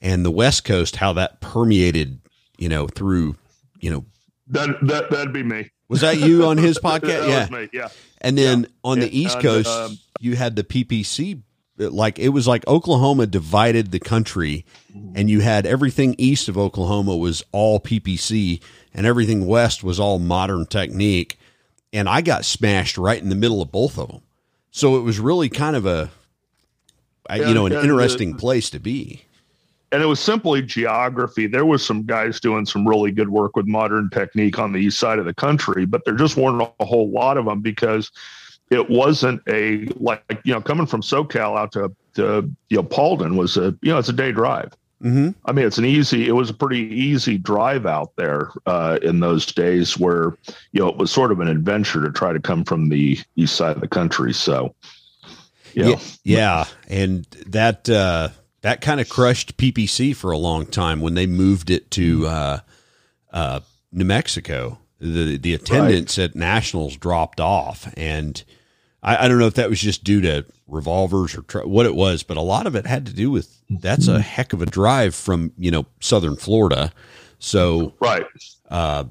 and 0.00 0.24
the 0.24 0.30
West 0.30 0.64
Coast, 0.64 0.96
how 0.96 1.12
that 1.14 1.40
permeated 1.40 2.20
you 2.58 2.68
know 2.68 2.88
through 2.88 3.36
you 3.80 3.90
know 3.90 4.04
that 4.48 4.76
that 4.82 5.10
that'd 5.10 5.32
be 5.32 5.42
me. 5.42 5.70
Was 5.88 6.02
that 6.02 6.18
you 6.18 6.46
on 6.46 6.58
his 6.58 6.78
podcast? 6.82 7.50
yeah, 7.50 7.66
yeah. 7.72 7.88
And 8.20 8.36
then 8.36 8.60
yeah. 8.62 8.66
on 8.84 9.00
the 9.00 9.18
East 9.18 9.40
Coast, 9.40 9.68
um, 9.68 9.98
you 10.20 10.36
had 10.36 10.56
the 10.56 10.64
PPC. 10.64 11.42
Like 11.76 12.18
it 12.18 12.30
was 12.30 12.48
like 12.48 12.66
Oklahoma 12.66 13.26
divided 13.26 13.92
the 13.92 14.00
country, 14.00 14.66
and 15.14 15.30
you 15.30 15.40
had 15.40 15.64
everything 15.64 16.16
east 16.18 16.48
of 16.48 16.58
Oklahoma 16.58 17.16
was 17.16 17.44
all 17.52 17.78
PPC, 17.78 18.60
and 18.92 19.06
everything 19.06 19.46
west 19.46 19.84
was 19.84 20.00
all 20.00 20.18
modern 20.18 20.66
technique. 20.66 21.38
And 21.92 22.08
I 22.08 22.20
got 22.20 22.44
smashed 22.44 22.98
right 22.98 23.22
in 23.22 23.28
the 23.28 23.36
middle 23.36 23.62
of 23.62 23.70
both 23.70 23.96
of 23.96 24.08
them. 24.08 24.22
So 24.72 24.96
it 24.96 25.02
was 25.02 25.20
really 25.20 25.48
kind 25.48 25.76
of 25.76 25.86
a, 25.86 26.10
you 27.34 27.54
know, 27.54 27.66
an 27.66 27.72
interesting 27.72 28.32
the, 28.32 28.38
place 28.38 28.70
to 28.70 28.80
be 28.80 29.24
and 29.90 30.02
it 30.02 30.06
was 30.06 30.20
simply 30.20 30.62
geography. 30.62 31.46
There 31.46 31.64
was 31.64 31.84
some 31.84 32.04
guys 32.04 32.40
doing 32.40 32.66
some 32.66 32.86
really 32.86 33.10
good 33.10 33.30
work 33.30 33.56
with 33.56 33.66
modern 33.66 34.10
technique 34.10 34.58
on 34.58 34.72
the 34.72 34.78
east 34.78 34.98
side 34.98 35.18
of 35.18 35.24
the 35.24 35.34
country, 35.34 35.86
but 35.86 36.04
there 36.04 36.14
just 36.14 36.36
weren't 36.36 36.70
a 36.80 36.84
whole 36.84 37.10
lot 37.10 37.38
of 37.38 37.46
them 37.46 37.60
because 37.60 38.10
it 38.70 38.90
wasn't 38.90 39.40
a 39.48 39.86
like 39.96 40.22
you 40.44 40.52
know 40.52 40.60
coming 40.60 40.86
from 40.86 41.02
SoCal 41.02 41.58
out 41.58 41.72
to 41.72 41.94
to 42.14 42.50
you 42.68 42.76
know 42.76 42.82
Paulden 42.82 43.36
was 43.36 43.56
a 43.56 43.74
you 43.82 43.90
know 43.92 43.98
it's 43.98 44.08
a 44.08 44.12
day 44.14 44.32
drive. 44.32 44.72
Mm-hmm. 45.02 45.30
I 45.44 45.52
mean, 45.52 45.64
it's 45.64 45.78
an 45.78 45.84
easy. 45.84 46.26
It 46.26 46.32
was 46.32 46.50
a 46.50 46.54
pretty 46.54 46.80
easy 46.80 47.38
drive 47.38 47.86
out 47.86 48.10
there 48.16 48.50
uh, 48.66 48.98
in 49.00 49.20
those 49.20 49.46
days, 49.46 49.96
where 49.96 50.36
you 50.72 50.80
know 50.80 50.88
it 50.88 50.96
was 50.96 51.12
sort 51.12 51.30
of 51.30 51.40
an 51.40 51.48
adventure 51.48 52.02
to 52.02 52.10
try 52.10 52.32
to 52.32 52.40
come 52.40 52.64
from 52.64 52.88
the 52.88 53.18
east 53.36 53.54
side 53.54 53.76
of 53.76 53.80
the 53.80 53.88
country. 53.88 54.32
So, 54.32 54.74
you 55.72 55.84
know. 55.84 55.88
yeah, 55.90 55.98
yeah, 56.24 56.64
and 56.88 57.24
that 57.46 57.88
uh, 57.88 58.30
that 58.62 58.80
kind 58.80 59.00
of 59.00 59.08
crushed 59.08 59.56
PPC 59.56 60.14
for 60.14 60.30
a 60.30 60.38
long 60.38 60.66
time 60.66 61.00
when 61.00 61.14
they 61.14 61.26
moved 61.26 61.70
it 61.70 61.90
to 61.92 62.26
uh, 62.26 62.58
uh 63.32 63.60
New 63.92 64.04
Mexico. 64.04 64.78
The 65.00 65.36
the 65.36 65.54
attendance 65.54 66.18
right. 66.18 66.24
at 66.24 66.34
nationals 66.34 66.96
dropped 66.96 67.38
off, 67.40 67.92
and 67.96 68.42
I, 69.00 69.24
I, 69.24 69.28
don't 69.28 69.38
know 69.38 69.46
if 69.46 69.54
that 69.54 69.70
was 69.70 69.80
just 69.80 70.02
due 70.02 70.20
to 70.22 70.44
revolvers 70.66 71.36
or 71.36 71.42
tr- 71.42 71.60
what 71.60 71.86
it 71.86 71.94
was, 71.94 72.24
but 72.24 72.36
a 72.36 72.42
lot 72.42 72.66
of 72.66 72.74
it 72.74 72.84
had 72.84 73.06
to 73.06 73.12
do 73.12 73.30
with 73.30 73.60
that's 73.70 74.08
a 74.08 74.20
heck 74.20 74.52
of 74.52 74.60
a 74.60 74.66
drive 74.66 75.14
from 75.14 75.52
you 75.56 75.70
know 75.70 75.86
southern 76.00 76.36
Florida. 76.36 76.92
So 77.38 77.94
right, 78.00 78.26
uh, 78.68 79.04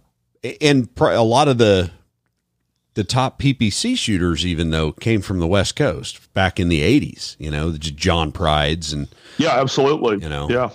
and 0.60 0.94
pr- 0.94 1.12
a 1.12 1.22
lot 1.22 1.48
of 1.48 1.58
the 1.58 1.90
the 2.98 3.04
top 3.04 3.40
PPC 3.40 3.96
shooters, 3.96 4.44
even 4.44 4.72
though 4.72 4.92
came 4.92 5.22
from 5.22 5.38
the 5.38 5.46
West 5.46 5.76
Coast 5.76 6.34
back 6.34 6.60
in 6.60 6.68
the 6.68 6.82
'80s. 6.82 7.36
You 7.38 7.52
know, 7.52 7.70
the 7.70 7.78
John 7.78 8.32
Prides 8.32 8.92
and 8.92 9.08
yeah, 9.38 9.62
absolutely. 9.62 10.18
You 10.18 10.28
know, 10.28 10.50
yeah. 10.50 10.72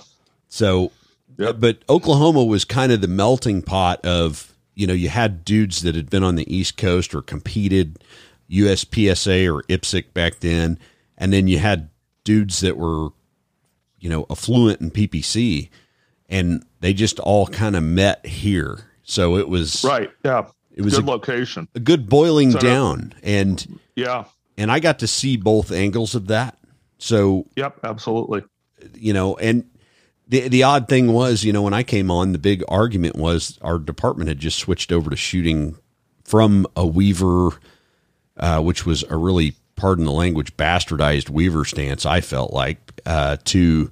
So, 0.49 0.93
yep. 1.37 1.51
Uh, 1.51 1.53
but 1.55 1.79
Oklahoma 1.89 2.45
was 2.45 2.65
kind 2.65 2.93
of 2.93 3.01
the 3.01 3.09
melting 3.09 3.61
pot 3.61 4.07
of 4.07 4.55
you 4.77 4.87
know 4.87 4.95
you 4.95 5.09
had 5.09 5.45
dudes 5.45 5.83
that 5.83 5.97
had 5.97 6.11
been 6.11 6.23
on 6.23 6.37
the 6.37 6.55
East 6.55 6.77
Coast 6.77 7.13
or 7.13 7.23
competed 7.23 7.99
USPSA 8.49 9.53
or 9.53 9.65
IPSC 9.65 10.15
back 10.15 10.39
then, 10.39 10.79
and 11.19 11.33
then 11.33 11.49
you 11.49 11.59
had 11.59 11.91
dudes 12.23 12.61
that 12.61 12.77
were, 12.77 13.09
you 13.99 14.09
know, 14.09 14.27
affluent 14.31 14.81
in 14.81 14.93
PPC, 14.93 15.71
and 16.29 16.65
they 16.79 16.95
just 16.95 17.19
all 17.19 17.49
kind 17.49 17.75
of 17.75 17.83
met 17.83 18.25
here. 18.25 18.85
So 19.03 19.37
it 19.37 19.49
was 19.49 19.83
right. 19.83 20.11
Yeah, 20.25 20.47
it 20.75 20.83
was 20.83 20.95
a 20.95 21.01
good 21.01 21.09
a, 21.09 21.11
location, 21.11 21.69
a 21.75 21.81
good 21.81 22.09
boiling 22.09 22.53
Center. 22.53 22.67
down, 22.67 23.15
and 23.23 23.81
yeah, 23.95 24.25
and 24.57 24.71
I 24.71 24.81
got 24.81 25.01
to 25.01 25.07
see 25.07 25.37
both 25.37 25.73
angles 25.73 26.15
of 26.15 26.29
that. 26.29 26.59
So 26.99 27.47
yep, 27.57 27.79
absolutely. 27.85 28.45
You 28.95 29.13
know, 29.13 29.37
and 29.37 29.69
the 30.29 30.49
the 30.49 30.63
odd 30.63 30.89
thing 30.89 31.13
was, 31.13 31.45
you 31.45 31.53
know, 31.53 31.63
when 31.63 31.75
I 31.75 31.83
came 31.83 32.11
on, 32.11 32.33
the 32.33 32.39
big 32.39 32.63
argument 32.69 33.17
was 33.17 33.59
our 33.63 33.79
department 33.79 34.29
had 34.29 34.39
just 34.39 34.59
switched 34.59 34.93
over 34.93 35.11
to 35.11 35.17
shooting 35.17 35.77
from 36.25 36.67
a 36.77 36.87
Weaver 36.87 37.51
uh, 38.37 38.61
which 38.61 38.87
was 38.87 39.05
a 39.09 39.17
really, 39.17 39.55
pardon 39.77 40.05
the 40.05 40.13
language, 40.13 40.57
bastardized 40.57 41.31
Weaver 41.31 41.65
stance. 41.65 42.07
I 42.07 42.21
felt 42.21 42.53
like 42.53 42.79
uh, 43.07 43.37
to 43.45 43.91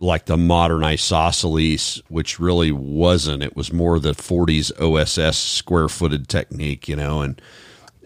like 0.00 0.26
the 0.26 0.36
modern 0.36 0.82
isosceles, 0.82 2.02
which 2.08 2.40
really 2.40 2.72
wasn't. 2.72 3.42
It 3.42 3.54
was 3.54 3.72
more 3.72 3.98
the 3.98 4.12
40s 4.12 4.72
OSS 4.80 5.38
square 5.38 5.88
footed 5.88 6.28
technique, 6.28 6.88
you 6.88 6.96
know, 6.96 7.20
and 7.20 7.40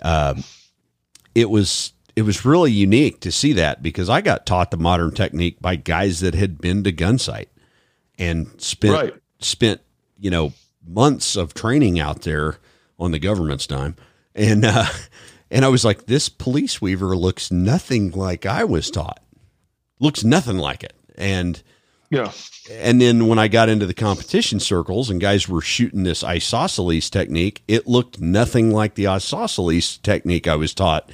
uh, 0.03 0.35
it 1.35 1.49
was 1.51 1.93
it 2.17 2.23
was 2.23 2.45
really 2.45 2.71
unique 2.71 3.21
to 3.21 3.33
see 3.33 3.53
that 3.55 3.83
because 3.83 4.09
I 4.09 4.21
got 4.21 4.47
taught 4.47 4.71
the 4.71 4.77
modern 4.77 5.13
technique 5.13 5.61
by 5.61 5.77
guys 5.77 6.21
that 6.21 6.35
had 6.35 6.61
been 6.61 6.85
to 6.85 6.93
Gunsite 6.93 7.49
and 8.19 8.61
spent 8.61 8.95
right. 8.95 9.15
spent 9.41 9.81
you 10.19 10.31
know 10.31 10.53
months 10.87 11.37
of 11.37 11.55
training 11.55 11.99
out 11.99 12.23
there 12.23 12.59
on 12.99 13.11
the 13.11 13.19
government's 13.19 13.67
dime 13.67 13.97
and 14.35 14.65
uh, 14.65 14.87
and 15.51 15.65
I 15.65 15.69
was 15.69 15.85
like, 15.85 16.07
this 16.07 16.29
police 16.29 16.83
weaver 16.83 17.17
looks 17.17 17.53
nothing 17.53 18.11
like 18.11 18.45
I 18.47 18.65
was 18.65 18.91
taught. 18.91 19.21
Looks 20.01 20.25
nothing 20.25 20.59
like 20.59 20.83
it. 20.83 20.95
And 21.17 21.63
yeah. 22.15 22.33
And 22.71 23.01
then 23.01 23.27
when 23.27 23.39
I 23.39 23.49
got 23.49 23.69
into 23.69 23.85
the 23.85 23.95
competition 23.95 24.59
circles 24.59 25.11
and 25.11 25.21
guys 25.21 25.49
were 25.49 25.61
shooting 25.61 26.05
this 26.05 26.25
isosceles 26.25 27.11
technique, 27.11 27.63
it 27.69 27.87
looked 27.87 28.21
nothing 28.21 28.73
like 28.73 28.95
the 28.95 29.07
isosceles 29.07 29.99
technique 29.99 30.49
I 30.49 30.57
was 30.57 30.73
taught, 30.73 31.11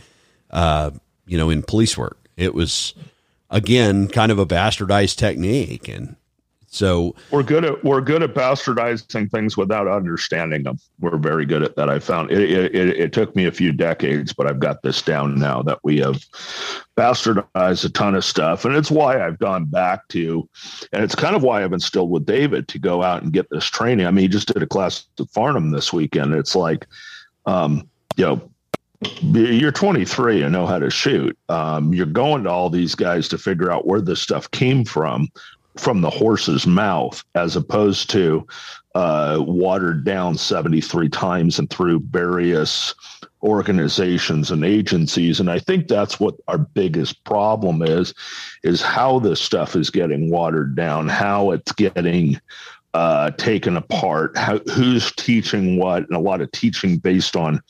uh, 0.50 0.92
you 1.26 1.37
know, 1.37 1.50
in 1.50 1.62
police 1.62 1.99
work. 1.99 2.19
It 2.37 2.54
was 2.54 2.95
again 3.50 4.07
kind 4.07 4.30
of 4.30 4.38
a 4.38 4.47
bastardized 4.47 5.16
technique, 5.16 5.88
and 5.88 6.14
so 6.72 7.16
we're 7.32 7.42
good 7.42 7.64
at 7.64 7.82
we're 7.82 8.00
good 8.00 8.22
at 8.22 8.32
bastardizing 8.32 9.28
things 9.28 9.56
without 9.56 9.88
understanding 9.88 10.62
them. 10.62 10.78
We're 11.00 11.18
very 11.18 11.44
good 11.44 11.64
at 11.64 11.74
that. 11.74 11.90
I 11.90 11.98
found 11.98 12.30
it, 12.30 12.48
it, 12.48 12.74
it, 12.74 12.88
it 12.96 13.12
took 13.12 13.34
me 13.34 13.46
a 13.46 13.52
few 13.52 13.72
decades, 13.72 14.32
but 14.32 14.46
I've 14.46 14.60
got 14.60 14.80
this 14.82 15.02
down 15.02 15.36
now 15.36 15.62
that 15.62 15.80
we 15.82 15.98
have 15.98 16.24
bastardized 16.96 17.84
a 17.84 17.88
ton 17.88 18.14
of 18.14 18.24
stuff, 18.24 18.64
and 18.64 18.76
it's 18.76 18.90
why 18.90 19.20
I've 19.20 19.40
gone 19.40 19.64
back 19.64 20.06
to, 20.08 20.48
and 20.92 21.02
it's 21.02 21.16
kind 21.16 21.34
of 21.34 21.42
why 21.42 21.64
I've 21.64 21.72
instilled 21.72 22.10
with 22.10 22.24
David 22.24 22.68
to 22.68 22.78
go 22.78 23.02
out 23.02 23.24
and 23.24 23.32
get 23.32 23.50
this 23.50 23.64
training. 23.64 24.06
I 24.06 24.12
mean, 24.12 24.22
he 24.22 24.28
just 24.28 24.52
did 24.52 24.62
a 24.62 24.66
class 24.66 25.06
at 25.18 25.26
Farnam 25.26 25.72
this 25.72 25.92
weekend. 25.92 26.34
It's 26.34 26.54
like, 26.54 26.86
um, 27.46 27.88
you 28.16 28.26
know, 28.26 28.50
you're 29.22 29.72
23 29.72 30.42
and 30.42 30.52
know 30.52 30.66
how 30.66 30.78
to 30.78 30.90
shoot. 30.90 31.36
Um, 31.48 31.92
you're 31.92 32.06
going 32.06 32.44
to 32.44 32.50
all 32.50 32.70
these 32.70 32.94
guys 32.94 33.28
to 33.28 33.38
figure 33.38 33.72
out 33.72 33.86
where 33.86 34.00
this 34.00 34.20
stuff 34.20 34.50
came 34.50 34.84
from, 34.84 35.28
from 35.80 36.02
the 36.02 36.10
horse's 36.10 36.66
mouth 36.66 37.25
as 37.34 37.56
opposed 37.56 38.10
to 38.10 38.46
uh, 38.94 39.38
watered 39.40 40.04
down 40.04 40.37
73 40.37 41.08
times 41.08 41.58
and 41.58 41.70
through 41.70 42.00
various 42.10 42.94
organizations 43.42 44.50
and 44.50 44.64
agencies. 44.64 45.40
And 45.40 45.50
i 45.50 45.58
think 45.58 45.88
that's 45.88 46.20
what 46.20 46.34
our 46.49 46.58
biggest 46.58 47.25
problem 47.25 47.82
is 47.82 48.12
is 48.62 48.82
how 48.82 49.18
this 49.18 49.40
stuff 49.40 49.75
is 49.75 49.88
getting 49.88 50.30
watered 50.30 50.76
down 50.76 51.08
how 51.08 51.52
it's 51.52 51.72
getting 51.72 52.38
uh, 52.92 53.30
taken 53.32 53.76
apart 53.76 54.37
how, 54.37 54.58
who's 54.75 55.12
teaching 55.12 55.78
what 55.78 56.02
and 56.02 56.16
a 56.16 56.18
lot 56.18 56.40
of 56.40 56.50
teaching 56.52 56.99
based 56.99 57.37
on 57.37 57.62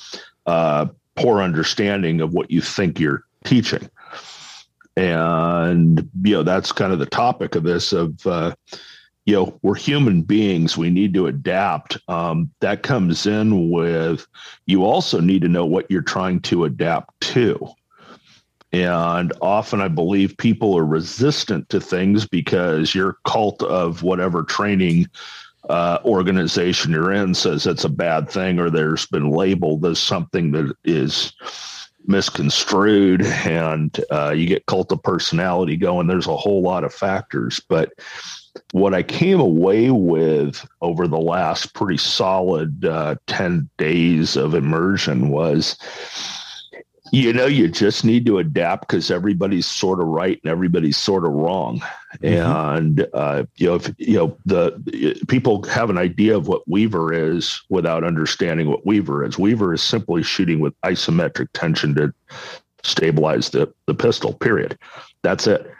uh, 0.47 0.87
poor 1.14 1.43
understanding 1.43 2.21
of 2.21 2.33
what 2.33 2.50
you 2.50 2.61
think 2.61 2.99
you're 2.99 3.25
teaching 3.45 3.88
and 4.97 6.09
you 6.23 6.35
know 6.35 6.43
that's 6.43 6.73
kind 6.73 6.93
of 6.93 6.99
the 6.99 7.07
topic 7.07 7.55
of 7.55 7.63
this 7.63 7.93
of 7.93 8.27
uh, 8.27 8.55
you 9.25 9.35
know 9.35 9.59
we're 9.63 9.75
human 9.75 10.23
beings. 10.23 10.77
We 10.77 10.91
need 10.91 11.15
to 11.15 11.27
adapt. 11.27 11.97
Um, 12.09 12.51
that 12.61 12.83
comes 12.83 13.27
in 13.27 13.71
with 13.71 14.27
you 14.67 14.85
also 14.85 15.21
need 15.21 15.43
to 15.43 15.49
know 15.49 15.67
what 15.67 15.91
you're 15.91 16.03
trying 16.03 16.41
to 16.43 16.65
adapt 16.65 17.21
to. 17.21 17.69
And 18.73 19.33
often 19.43 19.81
i 19.81 19.89
believe 19.89 20.37
people 20.37 20.79
are 20.79 20.85
resistant 20.85 21.69
to 21.71 21.81
things 21.81 22.25
because 22.25 22.95
your 22.95 23.17
cult 23.25 23.65
of 23.65 24.05
whatever 24.05 24.45
training 24.45 25.09
uh, 25.69 25.99
organization 26.05 26.93
you're 26.93 27.13
in 27.13 27.35
says 27.35 27.67
it's 27.67 27.85
a 27.85 27.89
bad 27.89 28.31
thing 28.31 28.59
or 28.59 28.71
there's 28.71 29.07
been 29.07 29.31
labeled 29.31 29.85
as 29.85 29.99
something 29.99 30.53
that 30.53 30.75
is 30.85 31.33
misconstrued 32.11 33.23
and 33.23 34.05
uh, 34.11 34.31
you 34.31 34.47
get 34.47 34.67
cult 34.67 34.93
of 34.93 35.02
personality 35.02 35.76
going. 35.76 36.07
There's 36.07 36.26
a 36.26 36.37
whole 36.37 36.62
lot 36.62 36.85
of 36.85 36.93
factors. 36.93 37.61
But 37.69 37.93
what 38.73 38.95
I 38.95 39.02
came 39.02 39.40
away 39.40 39.90
with 39.90 40.67
over 40.81 41.07
the 41.07 41.19
last 41.19 41.75
pretty 41.75 41.99
solid 41.99 42.85
uh, 42.85 43.14
10 43.26 43.69
days 43.79 44.37
of 44.37 44.55
immersion 44.55 45.31
was 45.31 45.79
you 47.12 47.33
know 47.33 47.47
you 47.47 47.69
just 47.69 48.05
need 48.05 48.26
to 48.26 48.38
adapt 48.38 48.88
because 48.88 49.11
everybody's 49.11 49.67
sort 49.67 50.00
of 50.00 50.07
right 50.07 50.40
and 50.43 50.50
everybody's 50.50 50.97
sort 50.97 51.25
of 51.25 51.33
wrong. 51.33 51.83
Mm-hmm. 52.23 52.76
and 52.76 53.07
uh, 53.14 53.45
you 53.57 53.69
know 53.69 53.75
if 53.76 53.93
you 53.99 54.14
know 54.14 54.37
the 54.45 55.21
people 55.29 55.62
have 55.64 55.90
an 55.90 55.99
idea 55.99 56.37
of 56.37 56.49
what 56.49 56.67
weaver 56.69 57.12
is 57.12 57.61
without 57.69 58.05
understanding 58.05 58.69
what 58.69 58.85
weaver 58.87 59.25
is. 59.25 59.38
Weaver 59.38 59.75
is 59.75 59.83
simply 59.83 60.23
shooting 60.23 60.61
with 60.61 60.75
isometric 60.83 61.49
tension 61.55 61.95
to 61.95 62.12
stabilize 62.83 63.50
the, 63.50 63.73
the 63.87 63.95
pistol 63.95 64.33
period. 64.33 64.79
That's 65.23 65.47
it. 65.47 65.71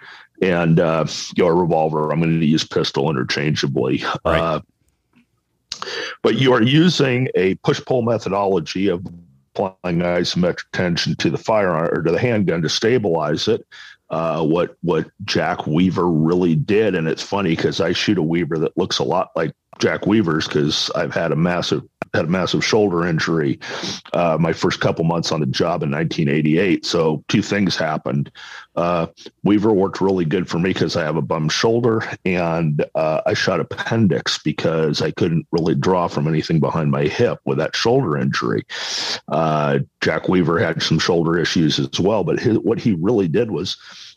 And 0.43 0.81
uh, 0.81 1.07
your 1.37 1.55
revolver 1.55 2.13
i'm 2.13 2.21
going 2.21 2.41
to 2.41 2.47
use 2.47 2.67
pistol 2.67 3.11
interchangeably. 3.11 4.05
Right. 4.25 4.41
uh, 4.41 4.61
but 6.23 6.37
you 6.37 6.53
are 6.53 6.63
using 6.63 7.29
a 7.35 7.55
push 7.57 7.81
pull 7.85 8.03
methodology 8.03 8.89
of 8.89 9.07
applying 9.55 9.99
isometric 9.99 10.65
tension 10.73 11.15
to 11.17 11.31
the 11.31 11.39
firearm 11.39 11.91
or 11.93 12.03
to 12.03 12.11
the 12.11 12.19
handgun 12.19 12.63
to 12.63 12.69
stabilize 12.69 13.49
it. 13.49 13.67
Uh, 14.11 14.45
what 14.45 14.77
what 14.83 15.09
Jack 15.25 15.69
Weaver 15.69 16.11
really 16.11 16.57
did, 16.57 16.97
and 16.97 17.07
it's 17.07 17.23
funny 17.23 17.51
because 17.55 17.81
I 17.81 17.93
shoot 17.93 18.19
a 18.19 18.23
Weaver 18.23 18.59
that 18.59 18.77
looks 18.77 18.99
a 18.99 19.05
lot 19.05 19.31
like 19.37 19.53
Jack 19.79 20.07
Weaver's 20.07 20.47
because 20.47 20.91
I've 20.95 21.15
had 21.15 21.33
a 21.33 21.37
massive 21.37 21.83
had 22.15 22.25
a 22.25 22.29
massive 22.29 22.65
shoulder 22.65 23.07
injury 23.07 23.59
uh, 24.15 24.37
my 24.41 24.53
first 24.53 24.81
couple 24.81 25.05
months 25.05 25.31
on 25.31 25.41
the 25.41 25.47
job 25.47 25.83
in 25.83 25.91
1988. 25.91 26.85
So 26.85 27.23
two 27.29 27.43
things 27.43 27.77
happened. 27.77 28.33
Uh, 28.75 29.07
Weaver 29.45 29.73
worked 29.73 30.01
really 30.01 30.25
good 30.25 30.49
for 30.49 30.59
me 30.59 30.73
because 30.73 30.97
I 30.97 31.05
have 31.05 31.17
a 31.17 31.23
bum 31.23 31.49
shoulder, 31.49 32.03
and 32.25 32.85
uh, 32.95 33.21
I 33.27 33.35
shot 33.35 33.61
appendix 33.61 34.39
because 34.39 35.03
I 35.03 35.11
couldn't 35.13 35.47
really 35.53 35.75
draw 35.75 36.09
from 36.09 36.27
anything 36.27 36.61
behind 36.61 36.91
my 36.91 37.05
hip 37.05 37.39
with 37.45 37.59
that 37.59 37.77
shoulder 37.77 38.17
injury. 38.17 38.65
Uh, 39.29 39.81
Jack 40.01 40.29
Weaver 40.29 40.59
had 40.59 40.83
some 40.83 40.99
shoulder 40.99 41.39
issues 41.39 41.79
as 41.79 42.01
well, 42.01 42.25
but 42.25 42.41
his, 42.41 42.59
what 42.59 42.81
he 42.81 42.97
really 43.01 43.29
did 43.29 43.51
was 43.51 43.77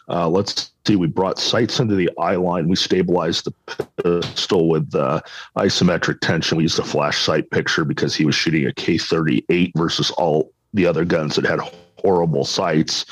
Uh, 0.10 0.28
let's 0.28 0.72
see, 0.86 0.96
we 0.96 1.08
brought 1.08 1.40
sights 1.40 1.80
into 1.80 1.96
the 1.96 2.10
eye 2.20 2.36
line. 2.36 2.68
We 2.68 2.76
stabilized 2.76 3.46
the 3.46 4.22
pistol 4.22 4.70
with 4.70 4.94
uh, 4.96 5.22
isometric 5.58 6.20
tension. 6.20 6.58
We 6.58 6.64
used 6.64 6.80
a 6.80 6.84
flash 6.84 7.20
sight 7.20 7.50
picture 7.52 7.86
because 7.86 8.16
he 8.16 8.26
was 8.26 8.36
shooting 8.36 8.66
a 8.66 8.74
K 8.74 8.98
38 8.98 9.72
versus 9.76 10.12
all 10.12 10.52
the 10.74 10.86
other 10.86 11.06
guns 11.06 11.36
that 11.36 11.46
had 11.46 11.60
horrible 11.98 12.44
sights 12.44 13.06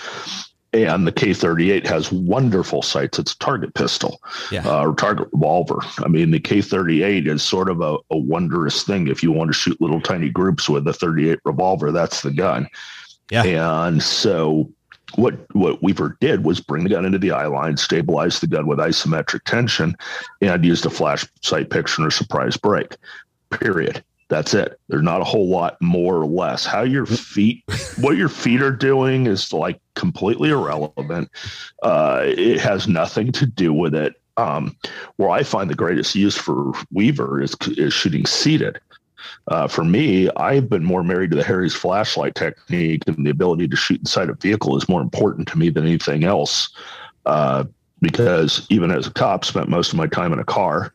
and 0.74 1.06
the 1.06 1.12
K38 1.12 1.86
has 1.88 2.12
wonderful 2.12 2.82
sights. 2.82 3.20
It's 3.20 3.34
a 3.34 3.38
target 3.40 3.74
pistol 3.74 4.22
yeah. 4.52 4.66
uh, 4.66 4.86
or 4.86 4.96
target 4.96 5.28
revolver. 5.34 5.80
I 6.00 6.08
mean, 6.08 6.32
the 6.32 6.40
K38 6.40 7.28
is 7.28 7.44
sort 7.44 7.70
of 7.70 7.82
a, 7.82 7.98
a, 8.10 8.18
wondrous 8.18 8.84
thing. 8.84 9.08
If 9.08 9.22
you 9.22 9.32
want 9.32 9.50
to 9.50 9.54
shoot 9.54 9.82
little 9.82 10.02
tiny 10.02 10.30
groups 10.30 10.70
with 10.70 10.88
a 10.88 10.94
38 10.94 11.40
revolver, 11.44 11.92
that's 11.92 12.22
the 12.22 12.32
gun. 12.32 12.70
Yeah. 13.30 13.44
And 13.86 14.02
so 14.02 14.72
what 15.16 15.36
what 15.56 15.82
Weaver 15.84 16.18
did 16.20 16.44
was 16.44 16.60
bring 16.60 16.84
the 16.84 16.90
gun 16.90 17.06
into 17.06 17.18
the 17.18 17.32
eye 17.32 17.48
line, 17.48 17.78
stabilize 17.78 18.40
the 18.40 18.48
gun 18.48 18.68
with 18.68 18.80
isometric 18.80 19.44
tension, 19.44 19.96
and 20.42 20.66
used 20.66 20.86
a 20.86 20.90
flash 20.90 21.26
sight 21.42 21.70
picture 21.70 22.06
or 22.06 22.12
surprise 22.12 22.58
break. 22.58 22.98
Period. 23.50 24.04
That's 24.30 24.54
it. 24.54 24.80
There's 24.88 25.04
not 25.04 25.20
a 25.20 25.26
whole 25.26 25.50
lot 25.50 25.76
more 25.82 26.16
or 26.16 26.26
less. 26.26 26.66
How 26.66 26.84
your 26.84 27.06
feet, 27.06 27.66
what 28.00 28.16
your 28.16 28.30
feet 28.30 28.62
are 28.62 28.72
doing 28.72 29.28
is 29.28 29.52
like 29.52 29.82
completely 29.96 30.52
irrelevant. 30.52 31.30
Uh, 31.84 32.22
it 32.24 32.62
has 32.62 32.88
nothing 32.88 33.34
to 33.34 33.46
do 33.46 33.74
with 33.74 33.94
it. 33.94 34.16
Um, 34.38 34.78
where 35.18 35.30
I 35.30 35.44
find 35.44 35.70
the 35.70 35.76
greatest 35.76 36.16
use 36.16 36.38
for 36.38 36.72
Weaver 36.94 37.42
is, 37.42 37.58
is 37.72 37.94
shooting 37.94 38.26
seated. 38.26 38.80
Uh, 39.48 39.68
for 39.68 39.84
me, 39.84 40.30
I've 40.38 40.70
been 40.70 40.84
more 40.84 41.04
married 41.04 41.32
to 41.32 41.38
the 41.38 41.44
Harries 41.44 41.74
flashlight 41.74 42.36
technique, 42.36 43.04
and 43.08 43.26
the 43.26 43.32
ability 43.32 43.68
to 43.68 43.76
shoot 43.76 44.00
inside 44.00 44.30
a 44.30 44.34
vehicle 44.34 44.78
is 44.78 44.90
more 44.90 45.02
important 45.02 45.48
to 45.50 45.58
me 45.58 45.70
than 45.70 45.86
anything 45.86 46.24
else. 46.24 46.70
Uh, 47.26 47.66
because 48.02 48.66
even 48.70 48.90
as 48.92 49.08
a 49.08 49.12
cop, 49.12 49.46
spent 49.46 49.70
most 49.70 49.92
of 49.92 49.98
my 49.98 50.08
time 50.08 50.34
in 50.34 50.40
a 50.40 50.44
car 50.44 50.92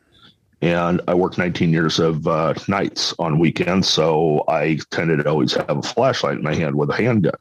and 0.61 1.01
I 1.07 1.13
worked 1.13 1.37
19 1.37 1.71
years 1.71 1.99
of 1.99 2.27
uh, 2.27 2.55
nights 2.67 3.13
on 3.19 3.37
weekends, 3.37 3.87
so 3.87 4.43
I 4.47 4.79
tended 4.89 5.19
to 5.19 5.29
always 5.29 5.53
have 5.53 5.77
a 5.77 5.81
flashlight 5.83 6.37
in 6.37 6.43
my 6.43 6.55
hand 6.55 6.75
with 6.75 6.89
a 6.89 6.95
handgun. 6.95 7.35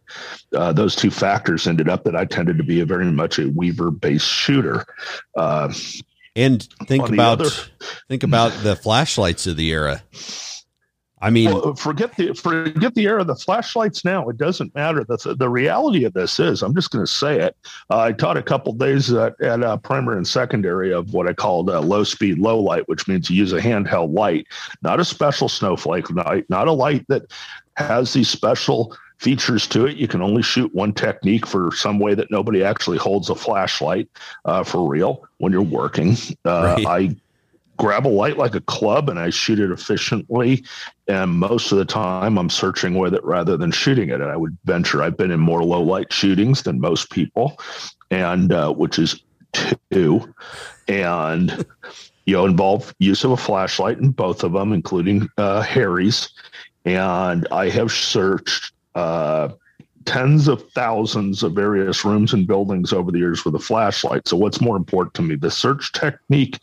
Uh, 0.55 0.73
those 0.73 0.95
two 0.95 1.11
factors 1.11 1.66
ended 1.66 1.88
up 1.88 2.05
that 2.05 2.14
I 2.14 2.26
tended 2.26 2.59
to 2.59 2.64
be 2.64 2.81
a 2.81 2.87
very 2.87 3.07
much 3.07 3.38
a 3.38 3.49
Weaver-based 3.49 4.26
shooter. 4.26 4.85
Uh, 5.35 5.73
and 6.35 6.62
think 6.87 7.09
about 7.09 7.40
other, 7.40 7.50
think 8.09 8.23
about 8.23 8.52
the 8.62 8.76
flashlights 8.76 9.47
of 9.47 9.57
the 9.57 9.71
era. 9.71 10.02
I 11.26 11.30
mean, 11.30 11.50
well, 11.50 11.75
forget 11.75 12.14
the 12.14 12.35
forget 12.35 12.95
the 12.95 13.02
era 13.02 13.23
of 13.23 13.26
the 13.26 13.35
flashlights. 13.35 14.04
Now 14.04 14.28
it 14.28 14.37
doesn't 14.37 14.73
matter. 14.76 15.02
The 15.02 15.35
the 15.37 15.49
reality 15.49 16.04
of 16.04 16.12
this 16.12 16.38
is, 16.38 16.62
I'm 16.62 16.73
just 16.73 16.92
going 16.92 17.04
to 17.04 17.11
say 17.11 17.40
it. 17.40 17.56
Uh, 17.90 17.99
I 17.99 18.12
taught 18.12 18.37
a 18.37 18.42
couple 18.45 18.73
days 18.75 19.12
at, 19.12 19.40
at 19.40 19.61
uh, 19.61 19.76
primary 19.78 20.18
and 20.18 20.28
secondary 20.28 20.92
of 20.92 21.14
what 21.14 21.26
I 21.26 21.33
called 21.33 21.68
uh, 21.68 21.80
low 21.80 22.04
speed, 22.04 22.38
low 22.38 22.61
light, 22.61 22.88
which 22.88 23.09
means 23.09 23.28
you 23.28 23.35
use 23.35 23.52
a 23.52 23.61
handheld 23.61 24.14
light, 24.14 24.47
not 24.83 25.00
a 25.00 25.04
special 25.04 25.49
snowflake 25.49 26.12
light, 26.12 26.49
not 26.49 26.68
a 26.68 26.73
light 26.73 27.04
that 27.09 27.23
has 27.76 28.12
these 28.12 28.28
special 28.28 28.97
features 29.18 29.66
to 29.66 29.87
it. 29.87 29.97
You 29.97 30.06
can 30.06 30.23
only 30.23 30.42
shoot 30.42 30.73
one 30.76 30.92
technique 30.92 31.45
for 31.45 31.73
some 31.73 31.99
way 31.99 32.14
that 32.14 32.30
nobody 32.30 32.62
actually 32.62 32.99
holds 32.99 33.30
a 33.30 33.35
flashlight 33.35 34.09
uh, 34.45 34.62
for 34.62 34.88
real 34.88 35.26
when 35.38 35.50
you're 35.50 35.62
working. 35.62 36.16
Uh, 36.45 36.76
right. 36.76 36.87
I 36.87 37.16
grab 37.76 38.06
a 38.06 38.09
light 38.09 38.38
like 38.38 38.54
a 38.54 38.61
club 38.61 39.09
and 39.09 39.18
I 39.18 39.30
shoot 39.30 39.59
it 39.59 39.71
efficiently. 39.71 40.64
And 41.09 41.33
most 41.33 41.73
of 41.73 41.78
the 41.78 41.85
time, 41.85 42.38
I'm 42.38 42.50
searching 42.50 42.95
with 42.95 43.14
it 43.14 43.25
rather 43.25 43.56
than 43.56 43.71
shooting 43.71 44.09
it. 44.09 44.21
And 44.21 44.30
I 44.30 44.37
would 44.37 44.56
venture 44.64 45.02
I've 45.02 45.16
been 45.16 45.30
in 45.30 45.40
more 45.40 45.62
low 45.62 45.83
light 45.83 46.12
shootings 46.12 46.62
than 46.62 46.80
most 46.80 47.11
people, 47.11 47.59
and 48.11 48.52
uh, 48.52 48.73
which 48.73 48.99
is 48.99 49.23
two, 49.90 50.35
and 50.88 51.64
you 52.26 52.35
know 52.35 52.45
involve 52.45 52.95
use 52.99 53.25
of 53.25 53.30
a 53.30 53.37
flashlight 53.37 53.99
in 53.99 54.11
both 54.11 54.42
of 54.42 54.52
them, 54.52 54.73
including 54.73 55.28
uh, 55.38 55.62
Harries. 55.62 56.30
And 56.85 57.47
I 57.50 57.68
have 57.71 57.92
searched. 57.92 58.73
Uh, 58.95 59.50
tens 60.06 60.48
of 60.48 60.70
thousands 60.70 61.42
of 61.42 61.52
various 61.52 62.04
rooms 62.04 62.32
and 62.32 62.46
buildings 62.46 62.92
over 62.92 63.10
the 63.10 63.18
years 63.18 63.44
with 63.44 63.54
a 63.54 63.58
flashlight. 63.58 64.26
So, 64.26 64.36
what's 64.36 64.60
more 64.60 64.76
important 64.76 65.14
to 65.14 65.22
me, 65.22 65.34
the 65.34 65.50
search 65.50 65.92
technique 65.92 66.58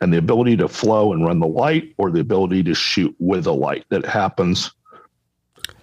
and 0.00 0.12
the 0.12 0.18
ability 0.18 0.56
to 0.58 0.68
flow 0.68 1.12
and 1.12 1.24
run 1.24 1.40
the 1.40 1.48
light, 1.48 1.94
or 1.98 2.10
the 2.10 2.20
ability 2.20 2.62
to 2.64 2.74
shoot 2.74 3.14
with 3.18 3.46
a 3.46 3.52
light 3.52 3.84
that 3.88 4.04
happens 4.04 4.70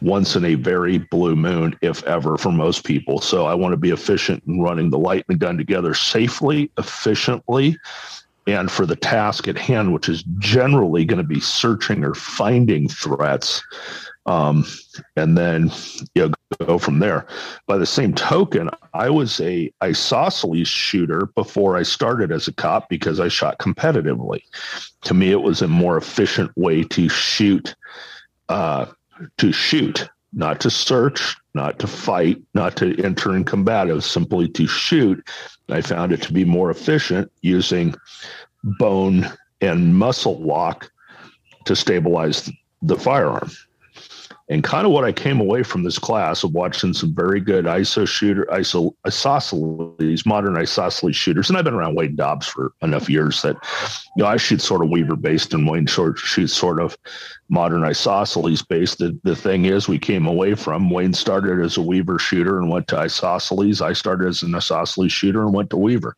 once 0.02 0.36
in 0.36 0.46
a 0.46 0.56
very 0.56 1.00
blue 1.00 1.36
moon, 1.36 1.76
if 1.82 2.04
ever, 2.04 2.38
for 2.38 2.52
most 2.52 2.86
people. 2.86 3.20
So, 3.20 3.46
I 3.46 3.56
want 3.56 3.74
to 3.74 3.78
be 3.78 3.92
efficient 3.92 4.44
in 4.48 4.62
running 4.62 4.90
the 4.90 5.00
light 5.00 5.26
and 5.28 5.36
the 5.36 5.46
gun 5.46 5.58
together 5.58 5.94
safely, 5.94 6.72
efficiently. 6.78 7.78
And 8.48 8.72
for 8.72 8.88
the 8.88 8.96
task 8.96 9.48
at 9.48 9.58
hand, 9.58 9.94
which 9.94 10.10
is 10.10 10.24
generally 10.40 11.06
going 11.06 11.22
to 11.22 11.28
be 11.28 11.40
searching 11.40 12.04
or 12.04 12.16
finding 12.16 12.88
threats, 12.90 13.64
um, 14.26 14.66
and 15.16 15.38
then 15.38 15.72
you 16.16 16.28
know, 16.28 16.66
go 16.66 16.78
from 16.78 17.00
there. 17.00 17.28
By 17.68 17.78
the 17.78 17.86
same 17.86 18.14
token, 18.14 18.70
I 18.94 19.10
was 19.10 19.40
a 19.42 19.72
isosceles 19.84 20.68
shooter 20.68 21.28
before 21.36 21.78
I 21.78 21.84
started 21.84 22.32
as 22.32 22.48
a 22.48 22.54
cop 22.54 22.90
because 22.90 23.20
I 23.20 23.28
shot 23.28 23.60
competitively. 23.60 24.42
To 25.04 25.14
me, 25.14 25.32
it 25.32 25.42
was 25.42 25.62
a 25.62 25.68
more 25.68 25.98
efficient 25.98 26.56
way 26.56 26.84
to 26.84 27.10
shoot, 27.10 27.76
uh, 28.50 28.86
to 29.38 29.52
shoot, 29.52 30.08
not 30.34 30.60
to 30.62 30.70
search, 30.70 31.36
not 31.54 31.80
to 31.80 31.88
fight, 31.88 32.42
not 32.54 32.76
to 32.78 33.02
enter 33.04 33.36
in 33.36 33.44
combative, 33.44 34.04
simply 34.04 34.48
to 34.50 34.68
shoot. 34.68 35.28
I 35.70 35.82
found 35.82 36.12
it 36.12 36.22
to 36.24 36.34
be 36.34 36.46
more 36.46 36.70
efficient 36.70 37.32
using 37.42 37.96
bone 38.64 39.28
and 39.62 39.96
muscle 39.96 40.40
lock 40.40 40.92
to 41.66 41.76
stabilize 41.76 42.50
the 42.82 42.98
firearm. 42.98 43.50
And 44.52 44.66
kind 44.66 44.86
of 44.86 44.92
what 44.92 45.06
I 45.06 45.14
came 45.14 45.40
away 45.40 45.64
from 45.64 45.84
this 45.84 45.98
class 45.98 46.44
of 46.44 46.52
watching 46.52 46.94
some 46.94 47.16
very 47.16 47.40
good 47.40 47.64
ISO 47.64 48.06
shooter, 48.06 48.46
ISO 48.52 48.94
isosceles, 49.08 50.26
modern 50.26 50.58
isosceles 50.58 51.16
shooters. 51.16 51.48
And 51.48 51.58
I've 51.58 51.64
been 51.64 51.74
around 51.74 51.96
Wayne 51.96 52.18
Dobbs 52.18 52.48
for 52.48 52.74
enough 52.82 53.10
years 53.10 53.42
that, 53.44 53.56
you 54.18 54.24
know, 54.24 54.30
I 54.30 54.36
shoot 54.36 54.62
sort 54.62 54.84
of 54.84 54.90
Weaver 54.90 55.16
based 55.16 55.54
and 55.54 55.70
Wayne 55.70 55.86
short 55.86 56.18
shoots 56.18 56.52
sort 56.52 56.82
of 56.82 56.98
modern 57.48 57.86
isosceles 57.86 58.62
based. 58.62 58.98
The, 58.98 59.18
the 59.24 59.38
thing 59.38 59.64
is, 59.64 59.88
we 59.88 59.98
came 59.98 60.26
away 60.26 60.56
from 60.56 60.90
Wayne 60.90 61.14
started 61.14 61.64
as 61.64 61.78
a 61.78 61.82
Weaver 61.82 62.20
shooter 62.20 62.60
and 62.60 62.70
went 62.70 62.90
to 62.90 62.98
isosceles. 62.98 63.82
I 63.82 63.94
started 63.94 64.28
as 64.28 64.44
an 64.44 64.54
isosceles 64.54 65.14
shooter 65.14 65.44
and 65.44 65.54
went 65.54 65.70
to 65.70 65.78
Weaver. 65.78 66.18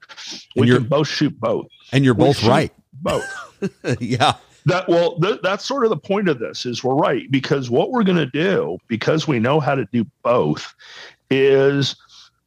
And 0.56 0.65
We 0.65 0.72
can 0.72 0.86
both 0.86 1.08
shoot 1.08 1.39
both. 1.39 1.67
And 1.91 2.04
you're 2.04 2.15
both 2.15 2.43
right. 2.43 2.74
Both. 2.93 3.32
yeah 4.00 4.38
that 4.65 4.88
well 4.88 5.19
th- 5.19 5.39
that's 5.41 5.65
sort 5.65 5.84
of 5.84 5.89
the 5.89 5.97
point 5.97 6.30
of 6.30 6.39
this 6.39 6.65
is 6.65 6.84
we're 6.84 6.95
right 6.95 7.30
because 7.32 7.69
what 7.69 7.91
we're 7.91 8.04
going 8.04 8.17
to 8.17 8.26
do 8.26 8.78
because 8.88 9.28
we 9.28 9.39
know 9.39 9.60
how 9.60 9.76
to 9.76 9.86
do 9.91 10.06
both 10.23 10.73
is 11.30 11.95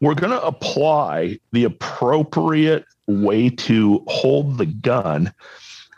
we're 0.00 0.14
going 0.14 0.32
to 0.32 0.42
apply 0.42 1.38
the 1.52 1.64
appropriate 1.64 2.84
way 3.06 3.48
to 3.48 4.02
hold 4.08 4.58
the 4.58 4.66
gun 4.66 5.32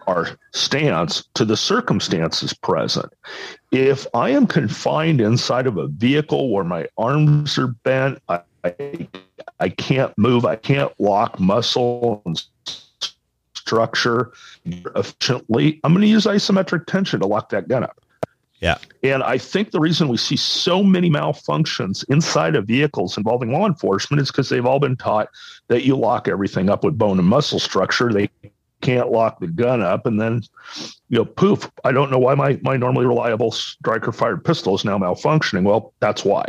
our 0.09 0.38
stance 0.52 1.22
to 1.35 1.44
the 1.44 1.57
circumstances 1.57 2.54
present. 2.54 3.12
If 3.70 4.07
I 4.14 4.31
am 4.31 4.46
confined 4.46 5.20
inside 5.20 5.66
of 5.66 5.76
a 5.76 5.87
vehicle 5.87 6.50
where 6.50 6.64
my 6.64 6.88
arms 6.96 7.59
are 7.59 7.68
bent, 7.68 8.18
I, 8.28 8.40
I, 8.64 9.09
I 9.61 9.68
can't 9.68 10.16
move, 10.16 10.46
I 10.46 10.57
can't 10.57 10.92
lock 10.98 11.38
muscle 11.38 12.22
and 12.24 12.42
structure 13.54 14.33
efficiently, 14.96 15.81
I'm 15.85 15.92
going 15.92 16.02
to 16.02 16.09
use 16.09 16.24
isometric 16.24 16.87
tension 16.87 17.20
to 17.20 17.26
lock 17.26 17.50
that 17.50 17.68
gun 17.68 17.85
up. 17.85 18.00
Yeah. 18.61 18.78
And 19.04 19.22
I 19.22 19.38
think 19.38 19.70
the 19.70 19.78
reason 19.78 20.09
we 20.09 20.16
see 20.16 20.37
so 20.37 20.83
many 20.83 21.09
malfunctions 21.09 22.04
inside 22.09 22.57
of 22.57 22.66
vehicles 22.66 23.16
involving 23.16 23.52
law 23.52 23.66
enforcement 23.66 24.20
is 24.20 24.33
because 24.33 24.48
they've 24.48 24.66
all 24.66 24.81
been 24.81 24.96
taught 24.96 25.28
that 25.68 25.85
you 25.85 25.96
lock 25.96 26.26
everything 26.26 26.68
up 26.68 26.83
with 26.83 26.98
bone 26.98 27.20
and 27.20 27.28
muscle 27.28 27.61
structure. 27.61 28.12
They 28.12 28.31
can't 28.81 29.11
lock 29.11 29.38
the 29.40 29.46
gun 29.46 29.83
up 29.83 30.07
and 30.07 30.20
then 30.20 30.40
you 31.09 31.18
know 31.18 31.24
poof 31.24 31.68
i 31.83 31.90
don't 31.90 32.12
know 32.12 32.18
why 32.18 32.33
my, 32.37 32.61
my 32.62 32.76
normally 32.76 33.07
reliable 33.07 33.50
striker 33.50 34.12
fired 34.12 34.44
pistol 34.44 34.72
is 34.76 34.85
now 34.85 34.96
malfunctioning 34.96 35.64
well 35.64 35.92
that's 35.98 36.24
why 36.24 36.44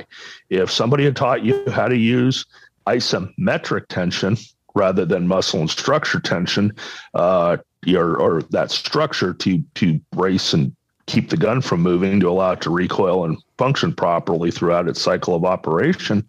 if 0.52 0.70
somebody 0.70 1.04
had 1.04 1.16
taught 1.16 1.44
you 1.44 1.68
how 1.72 1.88
to 1.88 1.98
use 1.98 2.46
isometric 2.86 3.88
tension 3.88 4.38
rather 4.76 5.06
than 5.06 5.28
muscle 5.28 5.60
and 5.60 5.70
structure 5.70 6.20
tension, 6.20 6.74
uh, 7.14 7.58
or, 7.88 8.18
or 8.18 8.42
that 8.44 8.72
structure 8.72 9.34
to 9.34 9.64
to 9.76 10.00
brace 10.12 10.54
and 10.54 10.76
keep 11.06 11.30
the 11.30 11.38
gun 11.38 11.62
from 11.62 11.82
moving 11.82 12.20
to 12.20 12.30
allow 12.30 12.52
it 12.52 12.62
to 12.62 12.70
recoil 12.70 13.26
and 13.26 13.38
function 13.58 13.94
properly 13.94 14.52
throughout 14.52 14.88
its 14.88 15.02
cycle 15.02 15.34
of 15.34 15.44
operation, 15.44 16.24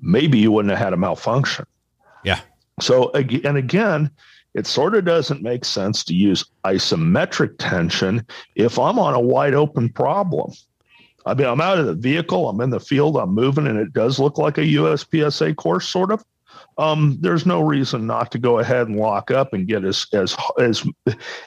maybe 0.00 0.38
you 0.38 0.52
wouldn't 0.52 0.70
have 0.70 0.78
had 0.78 0.92
a 0.92 0.96
malfunction. 0.96 1.66
Yeah. 2.24 2.40
So 2.80 3.10
and 3.10 3.56
again, 3.56 4.10
it 4.54 4.66
sort 4.66 4.94
of 4.94 5.04
doesn't 5.04 5.42
make 5.42 5.64
sense 5.64 6.04
to 6.04 6.14
use 6.14 6.44
isometric 6.64 7.56
tension 7.58 8.26
if 8.54 8.78
I'm 8.78 8.98
on 8.98 9.14
a 9.14 9.20
wide 9.20 9.54
open 9.54 9.88
problem. 9.88 10.52
I 11.26 11.34
mean, 11.34 11.46
I'm 11.46 11.60
out 11.60 11.78
of 11.78 11.86
the 11.86 11.94
vehicle, 11.94 12.48
I'm 12.48 12.60
in 12.60 12.70
the 12.70 12.80
field, 12.80 13.16
I'm 13.16 13.34
moving, 13.34 13.66
and 13.66 13.78
it 13.78 13.92
does 13.92 14.18
look 14.18 14.38
like 14.38 14.56
a 14.56 14.62
USPSA 14.62 15.54
course, 15.56 15.88
sort 15.88 16.10
of. 16.10 16.24
Um, 16.78 17.18
there's 17.20 17.46
no 17.46 17.60
reason 17.60 18.06
not 18.06 18.32
to 18.32 18.38
go 18.38 18.58
ahead 18.58 18.88
and 18.88 18.96
lock 18.96 19.30
up 19.30 19.52
and 19.52 19.66
get 19.66 19.84
as 19.84 20.06
as 20.12 20.36
as 20.58 20.84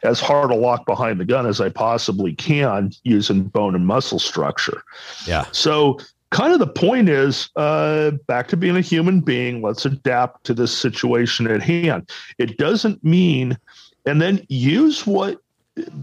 as 0.04 0.20
hard 0.20 0.52
a 0.52 0.56
lock 0.56 0.86
behind 0.86 1.20
the 1.20 1.26
gun 1.26 1.46
as 1.46 1.60
I 1.60 1.70
possibly 1.70 2.34
can 2.36 2.92
using 3.04 3.44
bone 3.44 3.76
and 3.76 3.88
muscle 3.88 4.20
structure. 4.20 4.84
Yeah. 5.26 5.46
So 5.52 6.00
kind 6.30 6.54
of 6.54 6.60
the 6.60 6.68
point 6.68 7.10
is 7.10 7.50
uh, 7.56 8.12
back 8.28 8.48
to 8.50 8.58
being 8.58 8.76
a 8.76 8.82
human 8.82 9.22
being. 9.22 9.62
Let's 9.62 9.86
adapt 9.86 10.44
to 10.46 10.54
this 10.54 10.76
situation 10.76 11.48
at 11.48 11.62
hand. 11.62 12.10
It 12.38 12.58
doesn't 12.58 13.04
mean, 13.04 13.58
and 14.06 14.22
then 14.22 14.46
use 14.50 15.06
what 15.06 15.40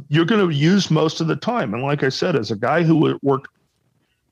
you're 0.09 0.25
going 0.25 0.49
to 0.49 0.55
use 0.55 0.91
most 0.91 1.21
of 1.21 1.27
the 1.27 1.37
time. 1.37 1.75
And 1.75 1.83
like 1.83 2.03
I 2.03 2.09
said, 2.09 2.37
as 2.37 2.51
a 2.51 2.57
guy 2.57 2.83
who 2.83 3.19
worked 3.23 3.49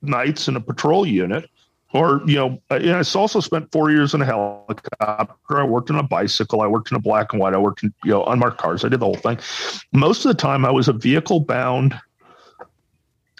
nights 0.01 0.47
in 0.47 0.55
a 0.55 0.61
patrol 0.61 1.05
unit, 1.05 1.49
or 1.93 2.21
you 2.25 2.35
know, 2.35 2.61
I 2.69 3.03
also 3.15 3.39
spent 3.39 3.71
four 3.71 3.89
years 3.89 4.13
in 4.13 4.21
a 4.21 4.25
helicopter. 4.25 5.59
I 5.59 5.63
worked 5.63 5.89
in 5.89 5.95
a 5.95 6.03
bicycle. 6.03 6.61
I 6.61 6.67
worked 6.67 6.91
in 6.91 6.97
a 6.97 6.99
black 6.99 7.33
and 7.33 7.41
white. 7.41 7.53
I 7.53 7.57
worked 7.57 7.83
in 7.83 7.93
you 8.03 8.11
know 8.11 8.23
unmarked 8.25 8.59
cars. 8.59 8.85
I 8.85 8.89
did 8.89 8.99
the 8.99 9.05
whole 9.05 9.15
thing. 9.15 9.39
Most 9.93 10.25
of 10.25 10.29
the 10.29 10.39
time, 10.39 10.65
I 10.65 10.71
was 10.71 10.87
a 10.87 10.93
vehicle 10.93 11.39
bound 11.39 11.99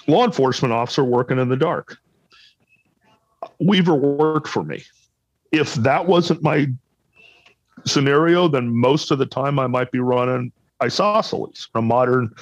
law 0.08 0.26
enforcement 0.26 0.74
officer 0.74 1.04
working 1.04 1.38
in 1.38 1.50
the 1.50 1.58
dark. 1.58 1.98
Weaver 3.60 3.96
worked 3.96 4.48
for 4.48 4.64
me. 4.64 4.84
If 5.52 5.76
that 5.76 6.08
wasn't 6.08 6.42
my 6.42 6.68
scenario, 7.86 8.48
then 8.48 8.76
most 8.76 9.12
of 9.12 9.20
the 9.20 9.26
time 9.26 9.60
I 9.60 9.68
might 9.68 9.92
be 9.92 10.00
running 10.00 10.52
isosceles, 10.82 11.70
a 11.76 11.82
modern 11.82 12.34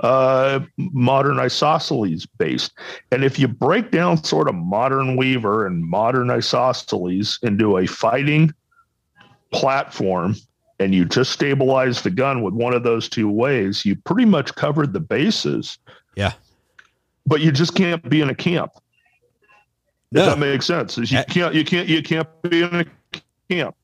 uh, 0.00 0.60
modern 0.76 1.38
isosceles 1.38 2.26
based. 2.26 2.72
And 3.10 3.24
if 3.24 3.38
you 3.38 3.48
break 3.48 3.90
down 3.90 4.22
sort 4.22 4.48
of 4.48 4.54
modern 4.54 5.16
Weaver 5.16 5.66
and 5.66 5.84
modern 5.84 6.30
isosceles 6.30 7.38
into 7.42 7.78
a 7.78 7.86
fighting 7.86 8.52
platform, 9.52 10.34
and 10.80 10.94
you 10.94 11.04
just 11.04 11.30
stabilize 11.30 12.02
the 12.02 12.10
gun 12.10 12.42
with 12.42 12.54
one 12.54 12.74
of 12.74 12.82
those 12.82 13.08
two 13.08 13.30
ways, 13.30 13.84
you 13.84 13.94
pretty 13.94 14.24
much 14.24 14.54
covered 14.56 14.92
the 14.92 15.00
bases. 15.00 15.78
Yeah. 16.16 16.32
But 17.24 17.40
you 17.40 17.52
just 17.52 17.76
can't 17.76 18.08
be 18.08 18.20
in 18.20 18.30
a 18.30 18.34
camp. 18.34 18.72
No. 20.10 20.22
If 20.22 20.26
that 20.26 20.38
makes 20.38 20.66
sense. 20.66 20.98
You 20.98 21.22
can't 21.28 21.54
you 21.54 21.64
can't 21.64 21.88
you 21.88 22.02
can't 22.02 22.28
be 22.42 22.62
in 22.62 22.74
a 22.74 22.84
camp 23.48 23.76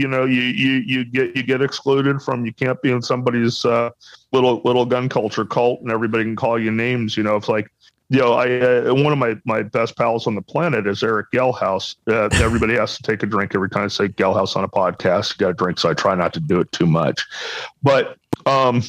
you 0.00 0.08
know 0.08 0.24
you 0.24 0.40
you 0.40 0.82
you 0.86 1.04
get 1.04 1.36
you 1.36 1.42
get 1.42 1.60
excluded 1.60 2.22
from 2.22 2.46
you 2.46 2.54
can't 2.54 2.80
be 2.80 2.90
in 2.90 3.02
somebody's 3.02 3.66
uh, 3.66 3.90
little 4.32 4.62
little 4.64 4.86
gun 4.86 5.10
culture 5.10 5.44
cult 5.44 5.80
and 5.82 5.90
everybody 5.90 6.24
can 6.24 6.34
call 6.34 6.58
you 6.58 6.70
names 6.70 7.18
you 7.18 7.22
know 7.22 7.36
it's 7.36 7.48
like 7.48 7.70
you 8.08 8.18
know 8.18 8.32
i 8.32 8.48
uh, 8.60 8.94
one 8.94 9.12
of 9.12 9.18
my 9.18 9.36
my 9.44 9.62
best 9.62 9.96
pals 9.96 10.26
on 10.26 10.34
the 10.34 10.40
planet 10.40 10.86
is 10.86 11.02
eric 11.02 11.26
gelhaus 11.34 11.96
uh, 12.08 12.30
everybody 12.42 12.74
has 12.74 12.96
to 12.96 13.02
take 13.02 13.22
a 13.22 13.26
drink 13.26 13.54
every 13.54 13.68
time 13.68 13.84
i 13.84 13.88
say 13.88 14.08
gelhaus 14.08 14.56
on 14.56 14.64
a 14.64 14.68
podcast 14.68 15.36
got 15.36 15.50
a 15.50 15.54
drink 15.54 15.78
so 15.78 15.90
i 15.90 15.94
try 15.94 16.14
not 16.14 16.32
to 16.32 16.40
do 16.40 16.60
it 16.60 16.72
too 16.72 16.86
much 16.86 17.26
but 17.82 18.16
um 18.46 18.82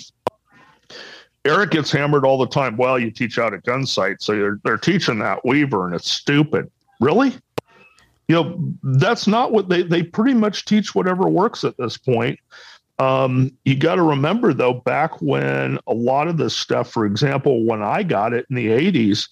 Eric 1.44 1.72
gets 1.72 1.92
hammered 1.92 2.24
all 2.24 2.38
the 2.38 2.46
time. 2.46 2.78
Well, 2.78 3.00
you 3.00 3.10
teach 3.10 3.40
out 3.40 3.56
at 3.56 3.64
Gunsite, 3.64 4.22
so 4.22 4.34
they're, 4.34 4.60
they're 4.64 4.78
teaching 4.78 5.18
that 5.20 5.44
Weaver, 5.44 5.88
and 5.88 5.96
it's 5.96 6.12
stupid. 6.12 6.70
Really? 7.00 7.34
You 8.32 8.38
know 8.38 8.74
that's 8.82 9.28
not 9.28 9.52
what 9.52 9.68
they 9.68 9.84
they 9.84 10.04
pretty 10.04 10.34
much 10.34 10.64
teach 10.64 10.96
whatever 10.96 11.28
works 11.28 11.66
at 11.66 11.76
this 11.76 11.98
point. 11.98 12.40
Um, 12.98 13.52
you 13.66 13.76
got 13.76 13.96
to 13.96 14.04
remember 14.04 14.54
though 14.54 14.76
back 14.76 15.22
when 15.22 15.78
a 15.86 15.94
lot 15.94 16.30
of 16.30 16.38
this 16.38 16.56
stuff 16.56 16.90
for 16.90 17.06
example 17.06 17.66
when 17.66 17.82
i 17.82 18.04
got 18.04 18.32
it 18.32 18.46
in 18.50 18.56
the 18.56 18.68
80s 18.68 19.28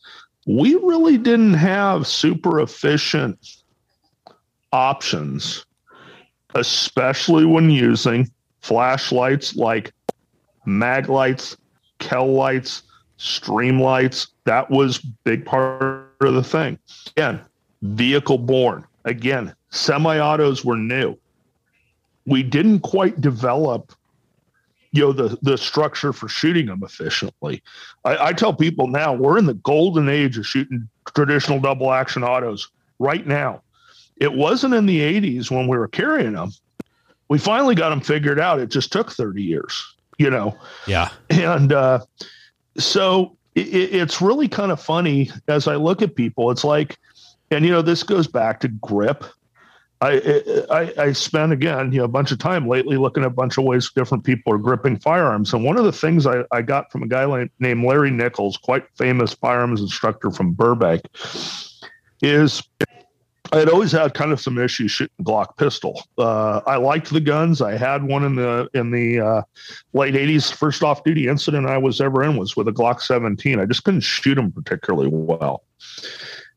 we 0.47 0.75
really 0.75 1.17
didn't 1.17 1.53
have 1.53 2.07
super 2.07 2.59
efficient 2.59 3.61
options 4.73 5.65
especially 6.55 7.45
when 7.45 7.69
using 7.69 8.29
flashlights 8.59 9.55
like 9.55 9.93
mag 10.65 11.07
lights 11.07 11.55
Kel-Lites 11.99 12.83
stream 13.15 13.79
lights. 13.79 14.27
That 14.45 14.69
was 14.69 14.97
big 14.97 15.45
part 15.45 16.15
of 16.19 16.33
the 16.33 16.43
thing. 16.43 16.79
Again 17.15 17.41
vehicle 17.81 18.37
borne 18.37 18.85
again, 19.05 19.53
semi 19.69 20.19
autos 20.19 20.63
were 20.63 20.77
new. 20.77 21.17
We 22.25 22.43
didn't 22.43 22.81
quite 22.81 23.21
develop 23.21 23.93
you 24.91 25.01
know 25.01 25.11
the 25.11 25.37
the 25.41 25.57
structure 25.57 26.13
for 26.13 26.27
shooting 26.27 26.65
them 26.65 26.81
efficiently. 26.83 27.61
I, 28.05 28.27
I, 28.27 28.33
tell 28.33 28.53
people 28.53 28.87
now 28.87 29.13
we're 29.13 29.37
in 29.37 29.45
the 29.45 29.53
golden 29.53 30.09
age 30.09 30.37
of 30.37 30.47
shooting 30.47 30.89
traditional 31.13 31.59
double 31.59 31.91
action 31.91 32.23
autos 32.23 32.69
right 32.97 33.25
now. 33.25 33.61
It 34.17 34.33
wasn't 34.33 34.73
in 34.73 34.85
the 34.85 34.99
80s 34.99 35.49
when 35.49 35.67
we 35.67 35.77
were 35.77 35.87
carrying 35.87 36.33
them. 36.33 36.51
We 37.29 37.37
finally 37.37 37.75
got 37.75 37.89
them 37.89 38.01
figured 38.01 38.39
out. 38.39 38.59
It 38.59 38.69
just 38.69 38.91
took 38.91 39.11
30 39.11 39.41
years, 39.41 39.95
you 40.17 40.29
know. 40.29 40.57
Yeah. 40.87 41.09
And 41.29 41.71
uh, 41.71 41.99
so 42.77 43.37
it, 43.55 43.93
it's 43.93 44.21
really 44.21 44.47
kind 44.47 44.71
of 44.71 44.81
funny 44.81 45.31
as 45.47 45.67
I 45.67 45.75
look 45.75 46.01
at 46.01 46.15
people. 46.15 46.51
It's 46.51 46.63
like 46.63 46.97
and 47.51 47.65
you 47.65 47.71
know 47.71 47.81
this 47.81 48.03
goes 48.03 48.27
back 48.27 48.59
to 48.61 48.67
grip. 48.67 49.25
I, 50.01 50.63
I 50.71 50.93
I 51.03 51.11
spent 51.11 51.51
again 51.51 51.91
you 51.91 51.99
know 51.99 52.05
a 52.05 52.09
bunch 52.09 52.31
of 52.31 52.39
time 52.39 52.67
lately 52.67 52.95
looking 52.95 53.23
at 53.23 53.27
a 53.27 53.31
bunch 53.31 53.57
of 53.57 53.65
ways 53.65 53.91
different 53.93 54.23
people 54.23 54.53
are 54.53 54.57
gripping 54.57 54.97
firearms, 54.97 55.53
and 55.53 55.63
one 55.63 55.77
of 55.77 55.83
the 55.83 55.91
things 55.91 56.25
I, 56.25 56.43
I 56.51 56.61
got 56.61 56.91
from 56.91 57.03
a 57.03 57.07
guy 57.07 57.49
named 57.59 57.83
Larry 57.83 58.11
Nichols, 58.11 58.57
quite 58.57 58.85
famous 58.95 59.33
firearms 59.33 59.81
instructor 59.81 60.31
from 60.31 60.53
Burbank, 60.53 61.01
is 62.21 62.63
I 63.51 63.57
had 63.57 63.69
always 63.69 63.91
had 63.91 64.13
kind 64.13 64.31
of 64.31 64.39
some 64.39 64.57
issues 64.59 64.91
shooting 64.91 65.25
Glock 65.25 65.57
pistol. 65.57 66.03
Uh, 66.17 66.61
I 66.67 66.75
liked 66.75 67.09
the 67.09 67.19
guns. 67.19 67.61
I 67.61 67.77
had 67.77 68.03
one 68.03 68.23
in 68.23 68.35
the 68.35 68.69
in 68.73 68.91
the 68.91 69.19
uh, 69.19 69.41
late 69.93 70.13
'80s. 70.13 70.53
First 70.53 70.83
off-duty 70.83 71.27
incident 71.27 71.67
I 71.67 71.77
was 71.77 71.99
ever 71.99 72.23
in 72.23 72.37
was 72.37 72.55
with 72.55 72.67
a 72.67 72.71
Glock 72.71 73.01
17. 73.01 73.59
I 73.59 73.65
just 73.65 73.83
couldn't 73.83 74.01
shoot 74.01 74.35
them 74.35 74.51
particularly 74.51 75.09
well. 75.11 75.63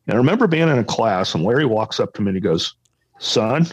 And 0.07 0.15
I 0.15 0.17
remember 0.17 0.47
being 0.47 0.69
in 0.69 0.79
a 0.79 0.85
class, 0.85 1.35
and 1.35 1.45
Larry 1.45 1.67
walks 1.67 2.01
up 2.01 2.13
to 2.15 2.23
me 2.23 2.29
and 2.29 2.37
he 2.37 2.41
goes, 2.41 2.75
"Son," 3.19 3.67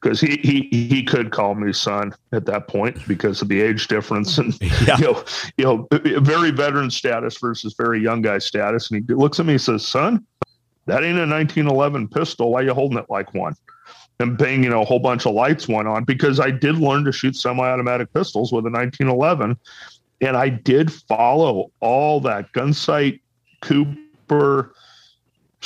because 0.00 0.20
he 0.20 0.36
he 0.42 0.68
he 0.70 1.02
could 1.02 1.32
call 1.32 1.54
me 1.54 1.72
son 1.72 2.14
at 2.32 2.46
that 2.46 2.68
point 2.68 2.96
because 3.08 3.40
of 3.42 3.48
the 3.48 3.60
age 3.60 3.88
difference 3.88 4.38
and 4.38 4.56
yeah. 4.86 4.98
you 4.98 5.04
know 5.04 5.24
you 5.56 5.64
know 5.64 5.88
very 6.20 6.50
veteran 6.50 6.90
status 6.90 7.38
versus 7.38 7.74
very 7.76 8.00
young 8.00 8.22
guy 8.22 8.38
status. 8.38 8.90
And 8.90 9.04
he 9.08 9.14
looks 9.14 9.40
at 9.40 9.46
me 9.46 9.54
and 9.54 9.60
says, 9.62 9.86
"Son, 9.86 10.24
that 10.86 11.02
ain't 11.02 11.18
a 11.18 11.26
1911 11.26 12.08
pistol. 12.08 12.52
Why 12.52 12.60
are 12.60 12.64
you 12.64 12.74
holding 12.74 12.98
it 12.98 13.06
like 13.08 13.32
one?" 13.34 13.54
And 14.18 14.38
bang, 14.38 14.62
you 14.62 14.70
know, 14.70 14.82
a 14.82 14.84
whole 14.84 14.98
bunch 14.98 15.26
of 15.26 15.34
lights 15.34 15.68
went 15.68 15.88
on 15.88 16.04
because 16.04 16.40
I 16.40 16.50
did 16.50 16.76
learn 16.76 17.04
to 17.04 17.12
shoot 17.12 17.36
semi-automatic 17.36 18.14
pistols 18.14 18.50
with 18.50 18.64
a 18.64 18.70
1911, 18.70 19.58
and 20.22 20.36
I 20.36 20.48
did 20.48 20.90
follow 20.92 21.70
all 21.80 22.20
that 22.20 22.52
Gunsite 22.52 23.20
Cooper 23.60 24.74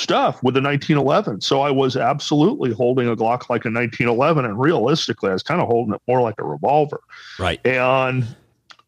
stuff 0.01 0.41
with 0.43 0.55
the 0.55 0.61
1911. 0.61 1.41
So 1.41 1.61
I 1.61 1.71
was 1.71 1.95
absolutely 1.95 2.73
holding 2.73 3.07
a 3.07 3.15
Glock 3.15 3.49
like 3.49 3.65
a 3.65 3.71
1911, 3.71 4.45
and 4.45 4.59
realistically, 4.59 5.29
I 5.29 5.33
was 5.33 5.43
kind 5.43 5.61
of 5.61 5.67
holding 5.67 5.93
it 5.93 6.01
more 6.07 6.21
like 6.21 6.35
a 6.39 6.43
revolver. 6.43 7.01
Right. 7.39 7.65
And 7.65 8.27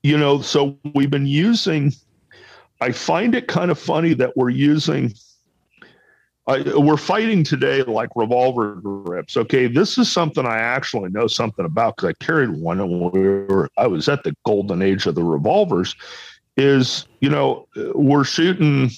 you 0.03 0.17
know, 0.17 0.41
so 0.41 0.77
we've 0.93 1.09
been 1.09 1.27
using. 1.27 1.93
I 2.81 2.91
find 2.91 3.33
it 3.33 3.47
kind 3.47 3.71
of 3.71 3.79
funny 3.79 4.13
that 4.15 4.35
we're 4.35 4.49
using. 4.49 5.13
I, 6.45 6.61
we're 6.77 6.97
fighting 6.97 7.45
today 7.45 7.83
like 7.83 8.09
revolver 8.15 8.75
grips. 8.75 9.37
Okay, 9.37 9.67
this 9.67 9.97
is 9.97 10.11
something 10.11 10.45
I 10.45 10.57
actually 10.57 11.09
know 11.09 11.27
something 11.27 11.63
about 11.63 11.95
because 11.95 12.09
I 12.09 12.23
carried 12.23 12.49
one 12.49 12.81
and 12.81 13.13
we 13.13 13.21
were, 13.21 13.69
I 13.77 13.87
was 13.87 14.09
at 14.09 14.25
the 14.25 14.35
golden 14.45 14.81
age 14.81 15.05
of 15.05 15.15
the 15.15 15.23
revolvers. 15.23 15.95
Is 16.57 17.07
you 17.21 17.29
know 17.29 17.67
we're 17.95 18.25
shooting 18.25 18.91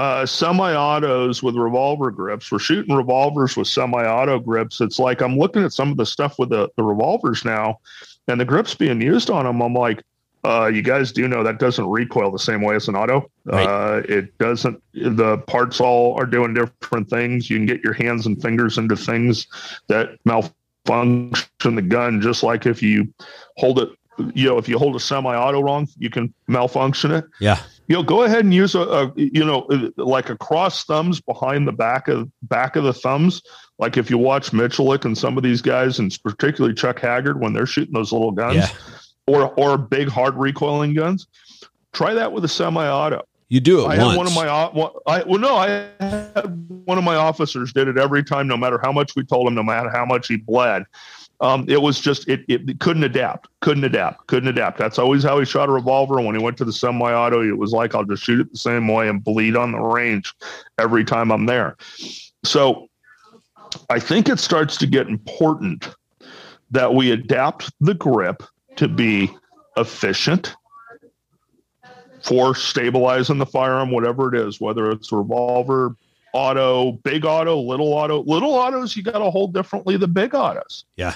uh, 0.00 0.24
semi-autos 0.24 1.42
with 1.42 1.54
revolver 1.56 2.10
grips. 2.10 2.50
We're 2.50 2.58
shooting 2.58 2.96
revolvers 2.96 3.54
with 3.54 3.68
semi-auto 3.68 4.38
grips. 4.38 4.80
It's 4.80 4.98
like 4.98 5.20
I'm 5.20 5.36
looking 5.36 5.62
at 5.62 5.74
some 5.74 5.90
of 5.90 5.98
the 5.98 6.06
stuff 6.06 6.38
with 6.38 6.48
the, 6.48 6.70
the 6.76 6.82
revolvers 6.82 7.44
now, 7.44 7.80
and 8.26 8.40
the 8.40 8.46
grips 8.46 8.74
being 8.74 9.02
used 9.02 9.28
on 9.28 9.44
them. 9.44 9.60
I'm 9.60 9.74
like, 9.74 10.02
uh, 10.42 10.70
you 10.72 10.80
guys 10.80 11.12
do 11.12 11.28
know 11.28 11.42
that 11.42 11.58
doesn't 11.58 11.86
recoil 11.86 12.30
the 12.30 12.38
same 12.38 12.62
way 12.62 12.76
as 12.76 12.88
an 12.88 12.96
auto. 12.96 13.30
Right. 13.44 13.66
Uh, 13.66 14.02
it 14.08 14.38
doesn't. 14.38 14.82
The 14.94 15.36
parts 15.36 15.82
all 15.82 16.18
are 16.18 16.24
doing 16.24 16.54
different 16.54 17.10
things. 17.10 17.50
You 17.50 17.58
can 17.58 17.66
get 17.66 17.84
your 17.84 17.92
hands 17.92 18.24
and 18.24 18.40
fingers 18.40 18.78
into 18.78 18.96
things 18.96 19.48
that 19.88 20.18
malfunction 20.24 21.74
the 21.74 21.82
gun, 21.82 22.22
just 22.22 22.42
like 22.42 22.64
if 22.64 22.82
you 22.82 23.12
hold 23.58 23.78
it. 23.80 23.90
You 24.34 24.48
know, 24.48 24.56
if 24.56 24.66
you 24.66 24.78
hold 24.78 24.96
a 24.96 25.00
semi-auto 25.00 25.60
wrong, 25.60 25.88
you 25.98 26.08
can 26.08 26.32
malfunction 26.46 27.10
it. 27.10 27.26
Yeah 27.38 27.60
you 27.90 27.96
know, 27.96 28.04
go 28.04 28.22
ahead 28.22 28.44
and 28.44 28.54
use 28.54 28.76
a, 28.76 28.82
a, 28.82 29.12
you 29.16 29.44
know 29.44 29.62
uh, 29.62 29.90
like 29.96 30.30
a 30.30 30.36
cross 30.36 30.84
thumbs 30.84 31.20
behind 31.20 31.66
the 31.66 31.72
back 31.72 32.06
of 32.06 32.30
back 32.42 32.76
of 32.76 32.84
the 32.84 32.92
thumbs. 32.92 33.42
Like 33.80 33.96
if 33.96 34.08
you 34.08 34.16
watch 34.16 34.52
Miculek 34.52 35.04
and 35.04 35.18
some 35.18 35.36
of 35.36 35.42
these 35.42 35.60
guys, 35.60 35.98
and 35.98 36.16
particularly 36.22 36.72
Chuck 36.72 37.00
Haggard 37.00 37.40
when 37.40 37.52
they're 37.52 37.66
shooting 37.66 37.92
those 37.92 38.12
little 38.12 38.30
guns, 38.30 38.54
yeah. 38.54 38.68
or 39.26 39.52
or 39.58 39.76
big 39.76 40.06
hard 40.08 40.36
recoiling 40.36 40.94
guns, 40.94 41.26
try 41.92 42.14
that 42.14 42.30
with 42.30 42.44
a 42.44 42.48
semi-auto. 42.48 43.22
You 43.48 43.58
do 43.58 43.80
it 43.80 43.86
I 43.86 43.98
once. 43.98 44.00
had 44.02 44.16
one 44.16 44.26
of 44.28 44.34
my 44.36 44.48
I 44.48 45.24
well 45.24 45.40
no 45.40 45.56
I 45.56 45.88
had 45.98 46.68
one 46.84 46.96
of 46.96 47.02
my 47.02 47.16
officers 47.16 47.72
did 47.72 47.88
it 47.88 47.98
every 47.98 48.22
time 48.22 48.46
no 48.46 48.56
matter 48.56 48.78
how 48.80 48.92
much 48.92 49.16
we 49.16 49.24
told 49.24 49.48
him 49.48 49.56
no 49.56 49.64
matter 49.64 49.90
how 49.90 50.06
much 50.06 50.28
he 50.28 50.36
bled 50.36 50.84
um, 51.40 51.64
it 51.68 51.80
was 51.80 52.00
just 52.00 52.28
it, 52.28 52.44
it 52.48 52.80
couldn't 52.80 53.04
adapt 53.04 53.48
couldn't 53.60 53.84
adapt 53.84 54.26
couldn't 54.26 54.48
adapt 54.48 54.78
that's 54.78 54.98
always 54.98 55.22
how 55.22 55.38
he 55.38 55.44
shot 55.44 55.68
a 55.68 55.72
revolver 55.72 56.20
when 56.20 56.34
he 56.34 56.42
went 56.42 56.56
to 56.56 56.64
the 56.64 56.72
semi-auto 56.72 57.42
it 57.42 57.58
was 57.58 57.72
like 57.72 57.94
I'll 57.94 58.04
just 58.04 58.22
shoot 58.22 58.40
it 58.40 58.52
the 58.52 58.58
same 58.58 58.88
way 58.88 59.08
and 59.08 59.22
bleed 59.22 59.56
on 59.56 59.72
the 59.72 59.80
range 59.80 60.34
every 60.78 61.04
time 61.04 61.30
I'm 61.30 61.46
there 61.46 61.76
so 62.44 62.88
I 63.88 64.00
think 64.00 64.28
it 64.28 64.38
starts 64.38 64.76
to 64.78 64.86
get 64.86 65.08
important 65.08 65.88
that 66.70 66.94
we 66.94 67.10
adapt 67.10 67.72
the 67.80 67.94
grip 67.94 68.42
to 68.76 68.88
be 68.88 69.30
efficient 69.76 70.54
for 72.22 72.54
stabilizing 72.54 73.38
the 73.38 73.46
firearm, 73.46 73.90
whatever 73.90 74.34
it 74.34 74.38
is, 74.38 74.60
whether 74.60 74.90
it's 74.90 75.10
revolver, 75.10 75.96
auto, 76.32 76.92
big 76.92 77.24
auto, 77.24 77.60
little 77.60 77.92
auto. 77.92 78.22
Little 78.22 78.54
autos, 78.54 78.96
you 78.96 79.02
got 79.02 79.18
to 79.18 79.30
hold 79.30 79.54
differently 79.54 79.96
than 79.96 80.12
big 80.12 80.34
autos. 80.34 80.84
Yeah. 80.96 81.14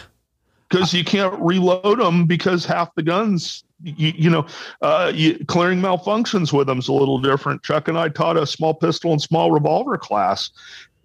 Because 0.68 0.92
you 0.94 1.04
can't 1.04 1.38
reload 1.40 2.00
them 2.00 2.26
because 2.26 2.64
half 2.64 2.94
the 2.94 3.02
guns, 3.02 3.64
you, 3.82 4.12
you 4.16 4.30
know, 4.30 4.46
uh, 4.82 5.12
you, 5.14 5.44
clearing 5.46 5.80
malfunctions 5.80 6.52
with 6.52 6.66
them 6.66 6.78
is 6.78 6.88
a 6.88 6.92
little 6.92 7.18
different. 7.18 7.62
Chuck 7.62 7.86
and 7.88 7.98
I 7.98 8.08
taught 8.08 8.36
a 8.36 8.46
small 8.46 8.74
pistol 8.74 9.12
and 9.12 9.20
small 9.20 9.52
revolver 9.52 9.98
class. 9.98 10.50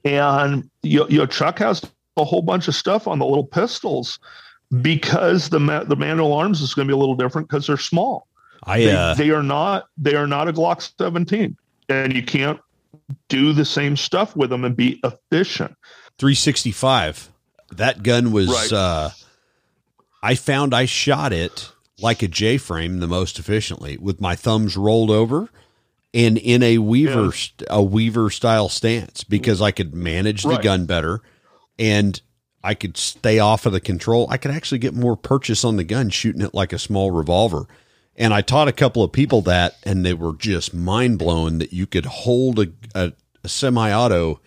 And, 0.05 0.69
you, 0.81 1.05
you 1.09 1.17
know, 1.19 1.25
Chuck 1.25 1.59
has 1.59 1.83
a 2.17 2.23
whole 2.23 2.41
bunch 2.41 2.67
of 2.67 2.75
stuff 2.75 3.07
on 3.07 3.19
the 3.19 3.25
little 3.25 3.45
pistols 3.45 4.17
because 4.81 5.49
the, 5.49 5.59
ma- 5.59 5.83
the 5.83 5.95
manual 5.95 6.33
arms 6.33 6.61
is 6.61 6.73
going 6.73 6.87
to 6.87 6.91
be 6.91 6.95
a 6.95 6.99
little 6.99 7.15
different 7.15 7.49
because 7.49 7.67
they're 7.67 7.77
small. 7.77 8.27
I 8.63 8.79
They, 8.79 8.91
uh, 8.91 9.13
they 9.15 9.29
are 9.31 9.43
not 9.43 9.87
they 9.97 10.15
are 10.15 10.27
not 10.27 10.47
a 10.47 10.53
Glock 10.53 10.91
17, 10.97 11.55
and 11.87 12.13
you 12.13 12.23
can't 12.23 12.59
do 13.29 13.53
the 13.53 13.65
same 13.65 13.95
stuff 13.95 14.35
with 14.35 14.49
them 14.49 14.65
and 14.65 14.75
be 14.75 14.99
efficient. 15.03 15.75
365. 16.17 17.29
That 17.71 18.03
gun 18.03 18.31
was 18.31 18.49
Right. 18.49 18.73
uh 18.73 19.09
I 20.21 20.36
found 20.36 20.73
I 20.73 20.86
shot 20.86 21.32
it 21.34 21.71
like 22.01 22.21
a 22.21 22.27
J 22.27 22.58
frame 22.58 22.99
the 22.99 23.08
most 23.08 23.39
efficiently 23.39 23.97
with 23.97 24.21
my 24.21 24.36
thumbs 24.36 24.75
rolled 24.77 25.10
over 25.12 25.49
and 26.13 26.38
in 26.38 26.63
a 26.63 26.77
weaver 26.79 27.25
Yeah. 27.25 27.32
st- 27.32 27.67
a 27.69 27.84
weaver 27.84 28.29
style 28.29 28.69
stance 28.69 29.23
because 29.23 29.62
I 29.62 29.71
could 29.71 29.93
manage 29.93 30.43
the 30.43 30.49
Right. 30.49 30.62
gun 30.62 30.86
better 30.86 31.21
and 31.77 32.19
I 32.63 32.73
could 32.73 32.97
stay 32.97 33.39
off 33.39 33.65
of 33.65 33.71
the 33.73 33.79
control. 33.79 34.27
I 34.29 34.38
could 34.38 34.51
actually 34.51 34.79
get 34.79 34.93
more 34.93 35.15
purchase 35.15 35.63
on 35.63 35.77
the 35.77 35.84
gun 35.84 36.10
shooting 36.10 36.41
it 36.41 36.53
like 36.53 36.73
a 36.73 36.79
small 36.79 37.12
revolver. 37.12 37.67
And 38.17 38.34
I 38.34 38.41
taught 38.41 38.67
a 38.67 38.73
couple 38.73 39.01
of 39.01 39.13
people 39.13 39.41
that, 39.43 39.75
and 39.84 40.05
they 40.05 40.13
were 40.13 40.34
just 40.34 40.73
mind 40.73 41.19
blown 41.19 41.60
that 41.60 41.71
you 41.71 41.86
could 41.88 42.05
hold 42.05 42.60
a, 42.60 42.67
a, 42.93 43.13
a 43.45 43.47
semi 43.47 43.93
auto 43.93 44.41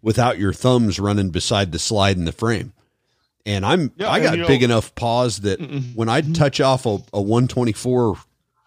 without 0.00 0.38
your 0.38 0.54
thumbs 0.54 0.98
running 0.98 1.28
beside 1.28 1.72
the 1.72 1.78
slide 1.78 2.16
in 2.16 2.24
the 2.24 2.32
frame. 2.32 2.72
And 3.46 3.64
I'm 3.64 3.92
Yeah, 3.96 4.08
I 4.08 4.18
and 4.18 4.38
got 4.38 4.46
big 4.46 4.62
enough 4.62 4.94
paws 4.94 5.38
that 5.40 5.60
mm-hmm. 5.60 5.94
when 5.94 6.08
I'd 6.08 6.34
touch 6.34 6.60
off 6.60 6.86
a, 6.86 6.98
a 7.12 7.20
124 7.20 8.16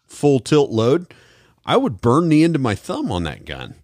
full 0.08 0.40
tilt 0.40 0.72
load, 0.72 1.14
I 1.66 1.78
would 1.78 2.02
burn 2.02 2.30
the 2.30 2.44
end 2.44 2.56
of 2.56 2.62
my 2.62 2.76
thumb 2.76 3.12
on 3.12 3.24
that 3.24 3.46
gun. 3.46 3.76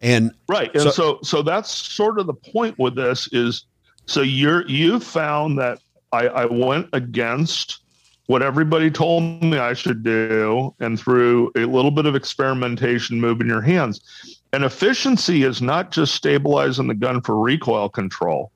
And 0.00 0.32
Right. 0.48 0.70
And 0.74 0.82
So- 0.82 0.90
so, 0.90 1.18
so 1.22 1.42
that's 1.42 1.70
sort 1.70 2.18
of 2.18 2.26
the 2.26 2.34
point 2.34 2.78
with 2.78 2.94
this 2.94 3.28
is 3.32 3.64
so 4.06 4.20
you're 4.20 4.66
you 4.66 5.00
found 5.00 5.58
that 5.58 5.78
I, 6.12 6.28
I 6.28 6.44
went 6.46 6.88
against 6.92 7.80
what 8.26 8.42
everybody 8.42 8.90
told 8.90 9.42
me 9.42 9.58
I 9.58 9.74
should 9.74 10.02
do 10.02 10.74
and 10.80 10.98
through 10.98 11.52
a 11.56 11.66
little 11.66 11.90
bit 11.90 12.06
of 12.06 12.14
experimentation 12.14 13.20
moving 13.20 13.48
your 13.48 13.60
hands. 13.60 14.00
And 14.52 14.64
efficiency 14.64 15.42
is 15.42 15.60
not 15.60 15.90
just 15.90 16.14
stabilizing 16.14 16.86
the 16.86 16.94
gun 16.94 17.20
for 17.20 17.38
recoil 17.38 17.88
control 17.88 18.52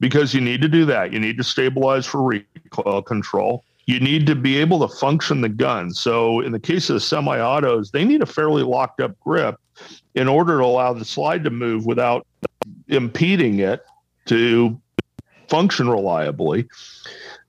because 0.00 0.34
you 0.34 0.40
need 0.40 0.62
to 0.62 0.68
do 0.68 0.84
that. 0.86 1.12
You 1.12 1.18
need 1.18 1.36
to 1.38 1.44
stabilize 1.44 2.06
for 2.06 2.22
recoil 2.22 2.98
uh, 2.98 3.00
control. 3.02 3.64
You 3.86 4.00
need 4.00 4.26
to 4.26 4.34
be 4.34 4.58
able 4.58 4.86
to 4.86 4.94
function 4.94 5.40
the 5.40 5.48
gun. 5.48 5.92
So 5.92 6.40
in 6.40 6.52
the 6.52 6.60
case 6.60 6.90
of 6.90 6.94
the 6.94 7.00
semi-autos, 7.00 7.90
they 7.90 8.04
need 8.04 8.20
a 8.20 8.26
fairly 8.26 8.62
locked 8.62 9.00
up 9.00 9.18
grip 9.20 9.58
in 10.14 10.28
order 10.28 10.58
to 10.58 10.64
allow 10.64 10.92
the 10.92 11.04
slide 11.04 11.44
to 11.44 11.50
move 11.50 11.86
without 11.86 12.26
impeding 12.88 13.60
it 13.60 13.82
to 14.26 14.78
function 15.48 15.88
reliably. 15.88 16.68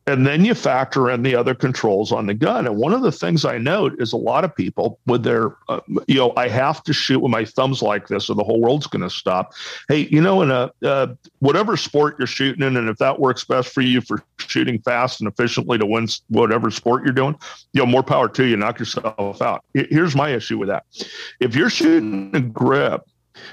And 0.10 0.26
then 0.26 0.44
you 0.44 0.56
factor 0.56 1.10
in 1.12 1.22
the 1.22 1.36
other 1.36 1.54
controls 1.54 2.12
on 2.12 2.26
the 2.26 2.34
gun. 2.34 2.66
And 2.66 2.78
one 2.78 2.94
of 2.94 3.02
the 3.02 3.12
things 3.12 3.46
I 3.46 3.60
note 3.60 3.96
is 4.02 4.12
a 4.12 4.18
lot 4.18 4.44
of 4.44 4.56
people 4.56 5.00
with 5.06 5.24
their, 5.24 5.56
uh, 5.68 5.82
you 6.08 6.16
know, 6.16 6.34
I 6.36 6.48
have 6.48 6.84
to 6.84 6.94
shoot 6.94 7.20
with 7.20 7.32
my 7.32 7.46
thumbs 7.46 7.82
like 7.82 8.08
this 8.08 8.30
or 8.30 8.36
the 8.36 8.44
whole 8.44 8.60
world's 8.60 8.88
going 8.88 9.04
to 9.04 9.10
stop. 9.10 9.54
Hey, 9.88 10.08
you 10.10 10.20
know, 10.20 10.42
in 10.42 10.50
a 10.50 10.72
uh, 10.84 11.14
whatever 11.40 11.78
sport 11.78 12.16
you're 12.18 12.28
shooting 12.28 12.66
in, 12.66 12.76
and 12.76 12.90
if 12.90 12.98
that 12.98 13.20
works 13.20 13.44
best 13.44 13.74
for 13.74 13.82
you 13.82 14.02
for 14.02 14.24
shooting 14.38 14.80
fast 14.80 15.22
and 15.22 15.28
efficiently 15.28 15.78
to 15.78 15.86
win 15.86 16.08
whatever 16.30 16.72
sport 16.72 17.04
you're 17.04 17.14
doing, 17.14 17.36
you 17.74 17.82
know, 17.82 17.86
more 17.86 18.04
power 18.04 18.28
to 18.30 18.46
you. 18.46 18.58
Knock 18.58 18.80
yourself 18.80 19.42
out. 19.42 19.64
Here's 19.74 20.16
my 20.16 20.30
issue 20.30 20.58
with 20.58 20.70
that: 20.70 20.86
if 21.40 21.56
you're 21.56 21.70
shooting 21.70 22.36
a 22.36 22.42
grip 22.42 23.08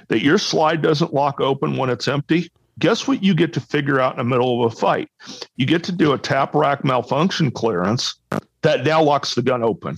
that 0.09 0.23
your 0.23 0.39
slide 0.39 0.81
doesn't 0.81 1.13
lock 1.13 1.41
open 1.41 1.77
when 1.77 1.91
it's 1.91 2.09
empty, 2.09 2.51
guess 2.79 3.07
what 3.09 3.23
you 3.23 3.35
get 3.35 3.53
to 3.55 3.61
figure 3.61 4.01
out 4.01 4.13
in 4.13 4.19
the 4.19 4.25
middle 4.25 4.65
of 4.65 4.73
a 4.73 4.77
fight? 4.77 5.09
You 5.57 5.67
get 5.67 5.85
to 5.85 5.93
do 5.93 6.13
a 6.13 6.19
tap 6.19 6.55
rack 6.55 6.85
malfunction 6.85 7.51
clearance 7.51 8.15
that 8.63 8.85
now 8.85 9.03
locks 9.03 9.35
the 9.35 9.43
gun 9.43 9.63
open. 9.63 9.97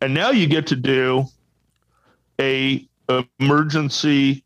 And 0.00 0.14
now 0.14 0.30
you 0.30 0.46
get 0.46 0.66
to 0.68 0.76
do 0.76 1.24
a 2.40 2.86
emergency 3.40 4.44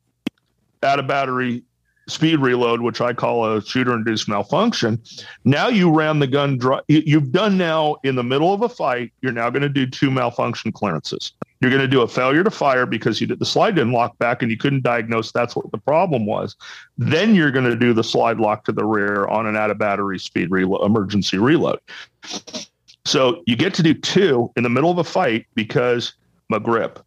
out 0.82 0.98
of 0.98 1.06
battery 1.06 1.62
speed 2.08 2.38
reload, 2.38 2.80
which 2.82 3.00
I 3.00 3.12
call 3.12 3.52
a 3.56 3.60
shooter 3.64 3.92
induced 3.94 4.28
malfunction. 4.28 5.02
Now 5.44 5.68
you 5.68 5.92
ran 5.92 6.20
the 6.20 6.26
gun 6.28 6.56
dry. 6.56 6.80
you- 6.88 7.02
You've 7.04 7.32
done 7.32 7.58
now 7.58 7.96
in 8.04 8.14
the 8.14 8.22
middle 8.22 8.52
of 8.54 8.62
a 8.62 8.68
fight, 8.68 9.12
you're 9.22 9.32
now 9.32 9.50
going 9.50 9.62
to 9.62 9.68
do 9.68 9.86
two 9.86 10.10
malfunction 10.10 10.70
clearances. 10.72 11.32
You're 11.60 11.70
going 11.70 11.82
to 11.82 11.88
do 11.88 12.02
a 12.02 12.08
failure 12.08 12.44
to 12.44 12.50
fire 12.50 12.84
because 12.84 13.20
you 13.20 13.26
did 13.26 13.38
the 13.38 13.46
slide 13.46 13.76
didn't 13.76 13.92
lock 13.92 14.18
back 14.18 14.42
and 14.42 14.50
you 14.50 14.58
couldn't 14.58 14.82
diagnose 14.82 15.32
that's 15.32 15.56
what 15.56 15.70
the 15.72 15.78
problem 15.78 16.26
was. 16.26 16.54
Then 16.98 17.34
you're 17.34 17.50
going 17.50 17.64
to 17.64 17.76
do 17.76 17.94
the 17.94 18.04
slide 18.04 18.38
lock 18.38 18.64
to 18.66 18.72
the 18.72 18.84
rear 18.84 19.26
on 19.26 19.46
an 19.46 19.56
out 19.56 19.70
of 19.70 19.78
battery 19.78 20.18
speed 20.18 20.50
reload, 20.50 20.84
emergency 20.84 21.38
reload. 21.38 21.80
So 23.04 23.42
you 23.46 23.56
get 23.56 23.72
to 23.74 23.82
do 23.82 23.94
two 23.94 24.50
in 24.56 24.64
the 24.64 24.68
middle 24.68 24.90
of 24.90 24.98
a 24.98 25.04
fight 25.04 25.46
because 25.54 26.12
my 26.48 26.58
grip. 26.58 27.00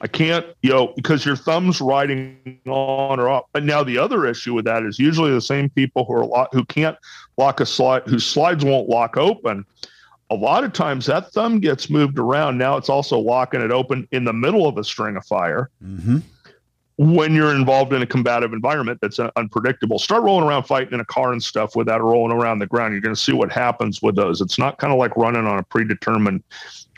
I 0.00 0.08
can't, 0.08 0.44
you 0.62 0.70
know, 0.70 0.92
because 0.96 1.24
your 1.24 1.36
thumb's 1.36 1.80
riding 1.80 2.58
on 2.66 3.20
or 3.20 3.28
off. 3.28 3.44
And 3.54 3.66
now 3.66 3.84
the 3.84 3.98
other 3.98 4.26
issue 4.26 4.52
with 4.52 4.64
that 4.64 4.82
is 4.82 4.98
usually 4.98 5.30
the 5.30 5.40
same 5.40 5.70
people 5.70 6.04
who 6.04 6.14
are 6.14 6.26
lo- 6.26 6.48
who 6.50 6.64
can't 6.64 6.96
lock 7.36 7.60
a 7.60 7.66
slide, 7.66 8.02
whose 8.06 8.26
slides 8.26 8.64
won't 8.64 8.88
lock 8.88 9.16
open. 9.16 9.64
A 10.32 10.34
lot 10.34 10.64
of 10.64 10.72
times 10.72 11.04
that 11.06 11.30
thumb 11.32 11.60
gets 11.60 11.90
moved 11.90 12.18
around. 12.18 12.56
Now 12.56 12.78
it's 12.78 12.88
also 12.88 13.18
locking 13.18 13.60
it 13.60 13.70
open 13.70 14.08
in 14.12 14.24
the 14.24 14.32
middle 14.32 14.66
of 14.66 14.78
a 14.78 14.84
string 14.84 15.14
of 15.14 15.26
fire 15.26 15.68
mm-hmm. 15.84 16.20
when 16.96 17.34
you're 17.34 17.54
involved 17.54 17.92
in 17.92 18.00
a 18.00 18.06
combative 18.06 18.54
environment 18.54 18.98
that's 19.02 19.18
unpredictable. 19.20 19.98
Start 19.98 20.22
rolling 20.22 20.48
around 20.48 20.62
fighting 20.62 20.94
in 20.94 21.00
a 21.00 21.04
car 21.04 21.32
and 21.32 21.42
stuff 21.42 21.76
without 21.76 22.00
rolling 22.00 22.34
around 22.34 22.60
the 22.60 22.66
ground. 22.66 22.94
You're 22.94 23.02
going 23.02 23.14
to 23.14 23.20
see 23.20 23.34
what 23.34 23.52
happens 23.52 24.00
with 24.00 24.16
those. 24.16 24.40
It's 24.40 24.58
not 24.58 24.78
kind 24.78 24.90
of 24.90 24.98
like 24.98 25.14
running 25.18 25.46
on 25.46 25.58
a 25.58 25.62
predetermined 25.64 26.42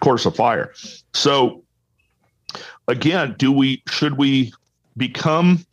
course 0.00 0.26
of 0.26 0.36
fire. 0.36 0.72
So, 1.12 1.64
again, 2.86 3.34
do 3.36 3.50
we 3.50 3.82
should 3.88 4.16
we 4.16 4.52
become? 4.96 5.66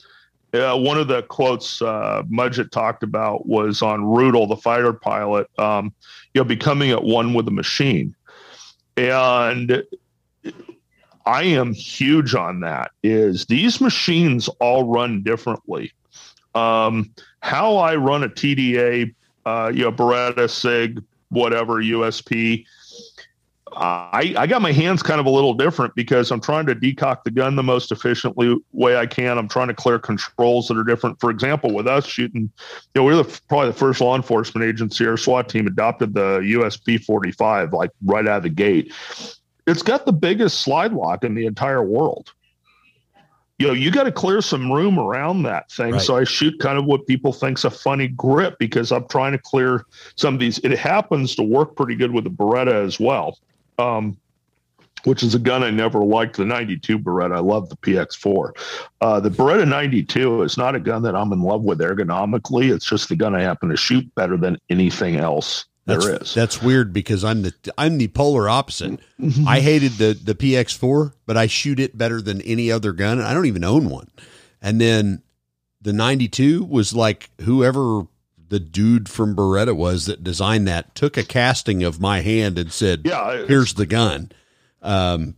Uh, 0.53 0.77
one 0.77 0.97
of 0.97 1.07
the 1.07 1.23
quotes 1.23 1.81
uh, 1.81 2.23
Mudgett 2.29 2.71
talked 2.71 3.03
about 3.03 3.45
was 3.45 3.81
on 3.81 4.01
Rudel, 4.01 4.49
the 4.49 4.57
fighter 4.57 4.91
pilot. 4.91 5.47
Um, 5.57 5.93
you 6.33 6.41
know, 6.41 6.45
becoming 6.45 6.91
at 6.91 7.03
one 7.03 7.33
with 7.33 7.45
the 7.45 7.51
machine, 7.51 8.15
and 8.97 9.83
I 11.25 11.43
am 11.43 11.73
huge 11.73 12.35
on 12.35 12.61
that. 12.61 12.91
Is 13.03 13.45
these 13.45 13.79
machines 13.79 14.47
all 14.59 14.83
run 14.83 15.23
differently? 15.23 15.93
Um, 16.55 17.13
how 17.41 17.77
I 17.77 17.95
run 17.95 18.23
a 18.23 18.29
TDA, 18.29 19.13
uh, 19.45 19.71
you 19.73 19.83
know, 19.83 19.91
Beretta, 19.91 20.49
Sig, 20.49 21.01
whatever, 21.29 21.75
USP. 21.75 22.65
I, 23.75 24.33
I 24.37 24.47
got 24.47 24.61
my 24.61 24.71
hands 24.71 25.01
kind 25.01 25.19
of 25.19 25.25
a 25.25 25.29
little 25.29 25.53
different 25.53 25.95
because 25.95 26.31
I'm 26.31 26.41
trying 26.41 26.65
to 26.65 26.75
decock 26.75 27.23
the 27.23 27.31
gun 27.31 27.55
the 27.55 27.63
most 27.63 27.91
efficiently 27.91 28.57
way 28.71 28.97
I 28.97 29.05
can. 29.05 29.37
I'm 29.37 29.47
trying 29.47 29.69
to 29.69 29.73
clear 29.73 29.99
controls 29.99 30.67
that 30.67 30.77
are 30.77 30.83
different. 30.83 31.19
For 31.19 31.29
example, 31.29 31.73
with 31.73 31.87
us 31.87 32.05
shooting, 32.05 32.43
you 32.43 32.49
know, 32.95 33.03
we're 33.03 33.15
the, 33.15 33.41
probably 33.47 33.67
the 33.67 33.77
first 33.77 34.01
law 34.01 34.15
enforcement 34.15 34.65
agency. 34.65 35.05
Our 35.05 35.17
SWAT 35.17 35.47
team 35.49 35.67
adopted 35.67 36.13
the 36.13 36.39
USP 36.39 37.03
45 37.03 37.73
like 37.73 37.91
right 38.05 38.27
out 38.27 38.37
of 38.37 38.43
the 38.43 38.49
gate. 38.49 38.93
It's 39.67 39.83
got 39.83 40.05
the 40.05 40.13
biggest 40.13 40.59
slide 40.59 40.93
lock 40.93 41.23
in 41.23 41.35
the 41.35 41.45
entire 41.45 41.83
world. 41.83 42.33
You 43.57 43.67
know, 43.67 43.73
you 43.73 43.91
got 43.91 44.03
to 44.03 44.11
clear 44.11 44.41
some 44.41 44.71
room 44.71 44.97
around 44.97 45.43
that 45.43 45.71
thing. 45.71 45.91
Right. 45.93 46.01
So 46.01 46.17
I 46.17 46.23
shoot 46.23 46.59
kind 46.59 46.79
of 46.79 46.85
what 46.85 47.05
people 47.05 47.31
think's 47.31 47.63
a 47.63 47.69
funny 47.69 48.07
grip 48.07 48.57
because 48.57 48.91
I'm 48.91 49.07
trying 49.07 49.33
to 49.33 49.37
clear 49.37 49.85
some 50.15 50.33
of 50.33 50.39
these. 50.39 50.57
It 50.59 50.71
happens 50.71 51.35
to 51.35 51.43
work 51.43 51.75
pretty 51.75 51.95
good 51.95 52.11
with 52.11 52.23
the 52.23 52.31
Beretta 52.31 52.73
as 52.73 52.99
well. 52.99 53.37
Um, 53.81 54.17
which 55.03 55.23
is 55.23 55.33
a 55.33 55.39
gun 55.39 55.63
I 55.63 55.71
never 55.71 56.03
liked, 56.03 56.37
the 56.37 56.45
92 56.45 56.99
Beretta. 56.99 57.37
I 57.37 57.39
love 57.39 57.69
the 57.69 57.77
PX4. 57.77 58.51
Uh, 59.01 59.19
the 59.19 59.31
Beretta 59.31 59.67
92 59.67 60.43
is 60.43 60.57
not 60.57 60.75
a 60.75 60.79
gun 60.79 61.01
that 61.01 61.15
I'm 61.15 61.33
in 61.33 61.41
love 61.41 61.63
with 61.63 61.79
ergonomically. 61.79 62.71
It's 62.71 62.85
just 62.85 63.09
the 63.09 63.15
gun 63.15 63.33
I 63.33 63.41
happen 63.41 63.69
to 63.69 63.77
shoot 63.77 64.13
better 64.13 64.37
than 64.37 64.59
anything 64.69 65.15
else 65.15 65.65
that's, 65.85 66.05
there 66.05 66.21
is. 66.21 66.33
That's 66.33 66.61
weird 66.61 66.93
because 66.93 67.23
I'm 67.23 67.41
the 67.41 67.53
I'm 67.77 67.97
the 67.97 68.07
polar 68.09 68.47
opposite. 68.47 68.99
I 69.47 69.59
hated 69.59 69.93
the 69.93 70.13
the 70.13 70.35
PX4, 70.35 71.13
but 71.25 71.37
I 71.37 71.47
shoot 71.47 71.79
it 71.79 71.97
better 71.97 72.21
than 72.21 72.41
any 72.41 72.71
other 72.71 72.93
gun. 72.93 73.19
I 73.19 73.33
don't 73.33 73.47
even 73.47 73.63
own 73.63 73.89
one. 73.89 74.09
And 74.61 74.79
then 74.79 75.23
the 75.81 75.93
92 75.93 76.63
was 76.65 76.93
like 76.93 77.31
whoever 77.41 78.03
the 78.51 78.59
dude 78.59 79.07
from 79.07 79.33
Beretta 79.33 79.73
was 79.73 80.07
that 80.07 80.25
designed 80.25 80.67
that 80.67 80.93
took 80.93 81.15
a 81.15 81.23
casting 81.23 81.83
of 81.83 82.01
my 82.01 82.19
hand 82.19 82.59
and 82.59 82.71
said, 82.71 83.01
"Yeah, 83.05 83.45
here's 83.47 83.75
the 83.75 83.85
gun." 83.85 84.29
Um, 84.81 85.35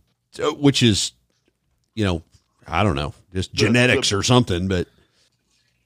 which 0.56 0.82
is, 0.82 1.12
you 1.94 2.04
know, 2.04 2.22
I 2.66 2.82
don't 2.82 2.96
know, 2.96 3.14
just 3.32 3.54
genetics 3.54 4.10
the, 4.10 4.16
the, 4.16 4.18
or 4.18 4.22
something, 4.24 4.66
but 4.66 4.88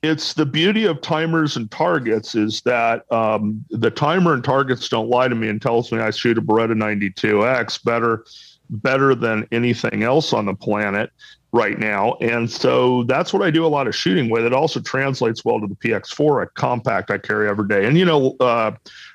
it's 0.02 0.32
the 0.32 0.46
beauty 0.46 0.86
of 0.86 1.02
timers 1.02 1.54
and 1.54 1.70
targets 1.70 2.34
is 2.34 2.62
that 2.62 3.04
um, 3.12 3.62
the 3.68 3.90
timer 3.90 4.32
and 4.32 4.42
targets 4.42 4.88
don't 4.88 5.10
lie 5.10 5.28
to 5.28 5.34
me 5.34 5.48
and 5.48 5.60
tells 5.60 5.92
me 5.92 5.98
I 5.98 6.10
shoot 6.10 6.38
a 6.38 6.42
Beretta 6.42 6.72
92X 6.72 7.84
better 7.84 8.24
better 8.70 9.14
than 9.14 9.46
anything 9.52 10.02
else 10.02 10.32
on 10.32 10.46
the 10.46 10.54
planet 10.54 11.10
right 11.52 11.78
now. 11.78 12.14
And 12.20 12.50
so 12.50 13.04
that's 13.04 13.32
what 13.32 13.42
I 13.42 13.50
do 13.50 13.64
a 13.64 13.68
lot 13.68 13.86
of 13.86 13.94
shooting 13.94 14.28
with. 14.28 14.44
It 14.44 14.52
also 14.52 14.80
translates 14.80 15.44
well 15.44 15.60
to 15.60 15.66
the 15.66 15.74
PX4, 15.76 16.42
a 16.42 16.46
compact 16.48 17.10
I 17.10 17.18
carry 17.18 17.48
every 17.48 17.66
day. 17.66 17.86
And, 17.86 17.96
you 17.96 18.04
know, 18.04 18.36
uh, 18.40 18.72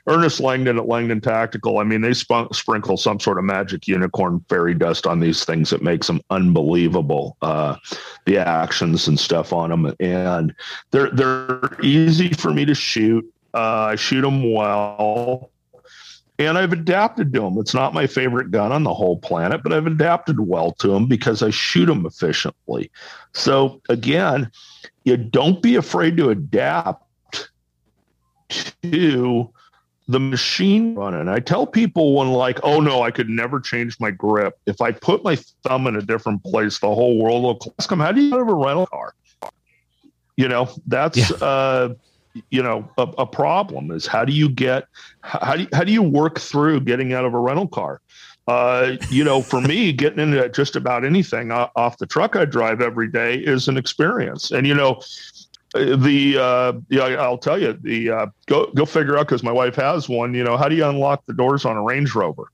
Ernest 0.08 0.40
Langdon 0.40 0.78
at 0.78 0.88
Langdon 0.88 1.22
Tactical, 1.22 1.78
I 1.78 1.84
mean, 1.84 2.02
they 2.02 2.14
sp- 2.18 2.52
sprinkle 2.52 2.98
some 2.98 3.20
sort 3.20 3.38
of 3.38 3.44
magic 3.44 3.88
unicorn 3.88 4.44
fairy 4.50 4.74
dust 4.74 5.06
on 5.06 5.20
these 5.20 5.46
things 5.46 5.70
that 5.70 5.84
makes 5.84 6.08
them 6.08 6.22
unbelievable. 6.30 7.38
Uh, 7.42 7.78
the 8.26 8.38
actions 8.38 9.08
and 9.08 9.20
stuff 9.20 9.54
on 9.54 9.70
them, 9.70 9.94
and 10.00 10.54
they're 10.92 11.10
they're 11.12 11.78
easy 11.82 12.30
for 12.34 12.54
me 12.54 12.66
to 12.66 12.76
shoot. 12.76 13.26
Uh, 13.54 13.90
I 13.92 13.96
shoot 13.96 14.22
them 14.22 14.54
well, 14.54 15.52
and 16.40 16.58
I've 16.58 16.74
adapted 16.74 17.34
to 17.34 17.42
them. 17.42 17.58
It's 17.58 17.74
not 17.74 17.94
my 17.94 18.08
favorite 18.08 18.52
gun 18.52 18.72
on 18.72 18.84
the 18.84 18.94
whole 18.94 19.18
planet, 19.18 19.62
but 19.64 19.72
I've 19.72 19.88
adapted 19.88 20.40
well 20.40 20.72
to 20.74 20.88
them 20.88 21.08
because 21.08 21.44
I 21.44 21.52
shoot 21.52 21.86
them 21.86 22.06
efficiently. 22.06 22.90
So 23.34 23.82
again, 23.90 24.52
you 25.04 25.18
don't 25.18 25.62
be 25.62 25.76
afraid 25.76 26.18
to 26.18 26.30
adapt 26.30 27.04
to 28.50 29.50
the 30.08 30.20
machine 30.20 30.96
running. 30.96 31.30
I 31.30 31.40
tell 31.40 31.66
people 31.66 32.16
when 32.16 32.32
like, 32.32 32.60
oh 32.64 32.80
no, 32.80 33.04
I 33.04 33.12
could 33.12 33.30
never 33.30 33.60
change 33.60 34.00
my 34.00 34.12
grip. 34.12 34.58
If 34.66 34.82
I 34.82 34.92
put 34.92 35.24
my 35.24 35.38
thumb 35.64 35.88
in 35.88 35.96
a 35.96 36.02
different 36.02 36.44
place, 36.44 36.80
the 36.80 36.94
whole 36.94 37.18
world 37.18 37.44
will 37.44 37.74
ask 37.80 37.90
them, 37.90 38.00
how 38.00 38.12
do 38.12 38.22
you 38.22 38.32
get 38.32 38.40
a 38.40 38.44
rental 38.44 38.88
car? 38.88 39.14
You 40.36 40.48
know, 40.48 40.70
that's 40.88 41.30
yeah. 41.30 41.38
uh 41.38 41.94
you 42.50 42.64
know 42.64 42.90
a, 42.98 43.04
a, 43.20 43.26
problem 43.26 43.92
is 43.92 44.08
how 44.08 44.26
do 44.26 44.34
you 44.34 44.50
get 44.50 44.88
how 45.22 45.56
do 45.56 45.64
you, 45.64 45.68
how 45.74 45.84
do 45.84 45.92
you 45.92 46.02
work 46.02 46.40
through 46.40 46.80
getting 46.80 47.14
out 47.14 47.26
of 47.26 47.34
a 47.34 47.40
rental 47.40 47.68
car 47.68 48.02
uh, 48.48 48.94
you 49.10 49.24
know 49.24 49.42
for 49.42 49.62
me 49.62 49.94
getting 49.94 50.20
into 50.20 50.48
just 50.50 50.76
about 50.76 51.06
anything 51.06 51.52
off 51.52 51.98
the 51.98 52.08
truck 52.08 52.36
i 52.36 52.46
drive 52.46 52.82
every 52.82 53.08
day 53.08 53.36
is 53.36 53.68
an 53.68 53.78
experience 53.78 54.52
and 54.52 54.66
you 54.66 54.74
know 54.74 55.00
the 55.74 56.38
uh, 56.40 56.74
yeah, 56.90 57.04
I'll 57.20 57.38
tell 57.38 57.60
you 57.60 57.74
the 57.74 58.12
uh, 58.12 58.26
go 58.46 58.68
go 58.76 58.86
figure 58.86 59.18
out 59.18 59.28
because 59.28 59.44
my 59.44 59.52
wife 59.52 59.76
has 59.76 60.08
one. 60.08 60.34
You 60.34 60.44
know, 60.44 60.56
how 60.56 60.70
do 60.70 60.76
you 60.76 60.86
unlock 60.86 61.26
the 61.26 61.34
doors 61.34 61.66
on 61.66 61.78
a 61.78 61.82
Range 61.82 62.14
Rover? 62.14 62.52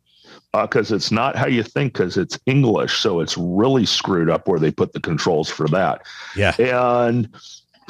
Because 0.53 0.91
uh, 0.91 0.95
it's 0.95 1.11
not 1.11 1.35
how 1.35 1.47
you 1.47 1.61
think, 1.61 1.93
because 1.93 2.17
it's 2.17 2.39
English, 2.45 2.97
so 2.97 3.19
it's 3.19 3.37
really 3.37 3.85
screwed 3.85 4.29
up 4.29 4.47
where 4.47 4.59
they 4.59 4.71
put 4.71 4.93
the 4.93 4.99
controls 4.99 5.49
for 5.49 5.67
that. 5.67 6.01
Yeah, 6.35 6.55
and 6.57 7.29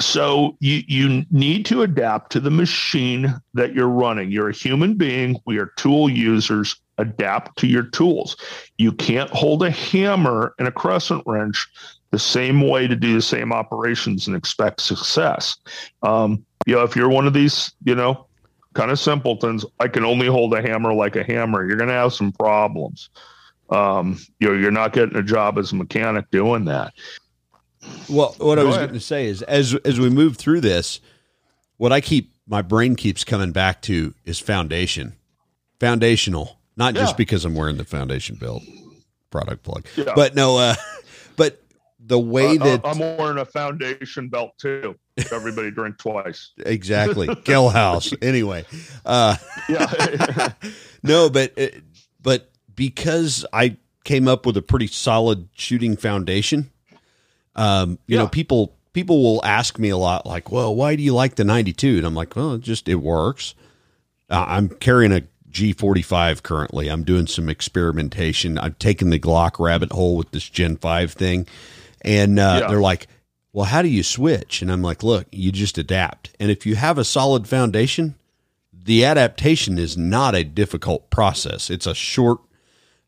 so 0.00 0.56
you 0.60 0.82
you 0.86 1.24
need 1.30 1.66
to 1.66 1.82
adapt 1.82 2.32
to 2.32 2.40
the 2.40 2.50
machine 2.50 3.34
that 3.54 3.74
you're 3.74 3.88
running. 3.88 4.30
You're 4.30 4.48
a 4.50 4.54
human 4.54 4.94
being. 4.94 5.40
We 5.46 5.58
are 5.58 5.72
tool 5.76 6.08
users. 6.08 6.76
Adapt 6.98 7.58
to 7.58 7.66
your 7.66 7.84
tools. 7.84 8.36
You 8.76 8.92
can't 8.92 9.30
hold 9.30 9.62
a 9.62 9.70
hammer 9.70 10.54
and 10.58 10.68
a 10.68 10.72
crescent 10.72 11.22
wrench 11.24 11.66
the 12.10 12.18
same 12.18 12.60
way 12.68 12.86
to 12.86 12.94
do 12.94 13.14
the 13.14 13.22
same 13.22 13.52
operations 13.52 14.26
and 14.26 14.36
expect 14.36 14.82
success. 14.82 15.56
Um, 16.02 16.44
you 16.66 16.74
know, 16.74 16.82
if 16.82 16.96
you're 16.96 17.08
one 17.08 17.26
of 17.26 17.32
these, 17.32 17.72
you 17.84 17.94
know, 17.94 18.26
kind 18.74 18.90
of 18.90 18.98
simpletons, 18.98 19.64
I 19.78 19.88
can 19.88 20.04
only 20.04 20.26
hold 20.26 20.52
a 20.54 20.60
hammer 20.60 20.92
like 20.92 21.16
a 21.16 21.24
hammer. 21.24 21.66
You're 21.66 21.78
going 21.78 21.88
to 21.88 21.94
have 21.94 22.12
some 22.12 22.32
problems. 22.32 23.08
Um, 23.70 24.18
you 24.38 24.48
know, 24.48 24.54
you're 24.54 24.70
not 24.70 24.92
getting 24.92 25.16
a 25.16 25.22
job 25.22 25.58
as 25.58 25.72
a 25.72 25.76
mechanic 25.76 26.30
doing 26.30 26.64
that. 26.66 26.92
Well, 28.08 28.34
what 28.38 28.56
Go 28.56 28.62
I 28.62 28.64
was 28.64 28.76
going 28.76 28.92
to 28.92 29.00
say 29.00 29.26
is, 29.26 29.42
as 29.42 29.74
as 29.84 29.98
we 29.98 30.10
move 30.10 30.36
through 30.36 30.60
this, 30.60 31.00
what 31.76 31.92
I 31.92 32.00
keep 32.00 32.34
my 32.46 32.62
brain 32.62 32.96
keeps 32.96 33.24
coming 33.24 33.52
back 33.52 33.82
to 33.82 34.14
is 34.24 34.38
foundation, 34.38 35.14
foundational. 35.78 36.58
Not 36.76 36.94
yeah. 36.94 37.02
just 37.02 37.16
because 37.16 37.44
I'm 37.44 37.54
wearing 37.54 37.76
the 37.76 37.84
foundation 37.84 38.36
belt 38.36 38.62
product 39.30 39.62
plug, 39.62 39.86
yeah. 39.96 40.12
but 40.14 40.34
no, 40.34 40.58
uh, 40.58 40.74
but 41.36 41.62
the 42.00 42.18
way 42.18 42.58
uh, 42.58 42.64
that 42.64 42.80
I'm 42.84 42.98
wearing 42.98 43.38
a 43.38 43.44
foundation 43.44 44.28
belt 44.28 44.52
too. 44.58 44.96
Everybody 45.30 45.70
drink 45.70 45.98
twice. 45.98 46.52
Exactly. 46.66 47.28
Gel 47.44 47.68
House. 47.68 48.12
Anyway. 48.22 48.64
Uh, 49.04 49.36
yeah. 49.68 50.52
no, 51.02 51.30
but 51.30 51.58
uh, 51.58 51.68
but 52.22 52.50
because 52.74 53.44
I 53.52 53.76
came 54.04 54.28
up 54.28 54.46
with 54.46 54.56
a 54.56 54.62
pretty 54.62 54.86
solid 54.86 55.48
shooting 55.54 55.96
foundation, 55.96 56.70
um, 57.56 57.98
you 58.06 58.16
yeah. 58.16 58.22
know, 58.22 58.28
people 58.28 58.76
people 58.92 59.22
will 59.22 59.44
ask 59.44 59.78
me 59.78 59.88
a 59.88 59.96
lot, 59.96 60.26
like, 60.26 60.50
"Well, 60.50 60.74
why 60.74 60.96
do 60.96 61.02
you 61.02 61.14
like 61.14 61.36
the 61.36 61.44
92?" 61.44 61.98
And 61.98 62.06
I'm 62.06 62.14
like, 62.14 62.36
"Well, 62.36 62.54
it 62.54 62.62
just 62.62 62.88
it 62.88 62.96
works." 62.96 63.54
Uh, 64.28 64.44
I'm 64.46 64.68
carrying 64.68 65.12
a 65.12 65.22
G45 65.50 66.42
currently. 66.42 66.88
I'm 66.88 67.02
doing 67.02 67.26
some 67.26 67.48
experimentation. 67.48 68.58
I've 68.58 68.78
taken 68.78 69.10
the 69.10 69.18
Glock 69.18 69.58
rabbit 69.58 69.90
hole 69.90 70.16
with 70.16 70.30
this 70.30 70.48
Gen 70.48 70.76
5 70.76 71.12
thing 71.12 71.48
and 72.02 72.38
uh, 72.38 72.60
yeah. 72.62 72.68
they're 72.68 72.80
like, 72.80 73.08
well, 73.52 73.66
how 73.66 73.82
do 73.82 73.88
you 73.88 74.02
switch? 74.02 74.62
And 74.62 74.70
I'm 74.70 74.82
like, 74.82 75.02
look, 75.02 75.26
you 75.32 75.52
just 75.52 75.78
adapt. 75.78 76.34
And 76.38 76.50
if 76.50 76.66
you 76.66 76.76
have 76.76 76.98
a 76.98 77.04
solid 77.04 77.48
foundation, 77.48 78.14
the 78.72 79.04
adaptation 79.04 79.78
is 79.78 79.96
not 79.96 80.34
a 80.34 80.44
difficult 80.44 81.10
process. 81.10 81.68
It's 81.68 81.86
a 81.86 81.94
short, 81.94 82.38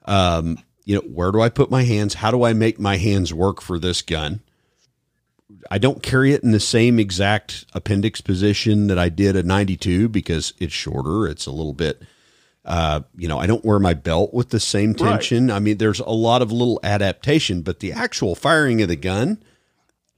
um, 0.05 0.59
you 0.84 0.96
know, 0.96 1.02
where 1.02 1.32
do 1.32 1.40
I 1.40 1.48
put 1.48 1.70
my 1.70 1.84
hands? 1.84 2.14
How 2.14 2.30
do 2.30 2.42
I 2.42 2.52
make 2.52 2.78
my 2.78 2.96
hands 2.96 3.32
work 3.32 3.60
for 3.60 3.78
this 3.78 4.02
gun? 4.02 4.40
I 5.70 5.78
don't 5.78 6.02
carry 6.02 6.32
it 6.32 6.42
in 6.42 6.50
the 6.50 6.60
same 6.60 6.98
exact 6.98 7.66
appendix 7.72 8.20
position 8.20 8.88
that 8.88 8.98
I 8.98 9.08
did 9.08 9.36
at 9.36 9.44
92 9.44 10.08
because 10.08 10.54
it's 10.58 10.72
shorter. 10.72 11.26
It's 11.26 11.46
a 11.46 11.52
little 11.52 11.74
bit 11.74 12.02
uh, 12.64 13.00
you 13.16 13.26
know, 13.26 13.38
I 13.38 13.46
don't 13.46 13.64
wear 13.64 13.78
my 13.78 13.94
belt 13.94 14.32
with 14.32 14.50
the 14.50 14.60
same 14.60 14.94
tension. 14.94 15.48
Right. 15.48 15.56
I 15.56 15.58
mean, 15.58 15.78
there's 15.78 16.00
a 16.00 16.10
lot 16.10 16.42
of 16.42 16.52
little 16.52 16.78
adaptation, 16.82 17.62
but 17.62 17.80
the 17.80 17.92
actual 17.92 18.34
firing 18.34 18.82
of 18.82 18.88
the 18.88 18.96
gun, 18.96 19.42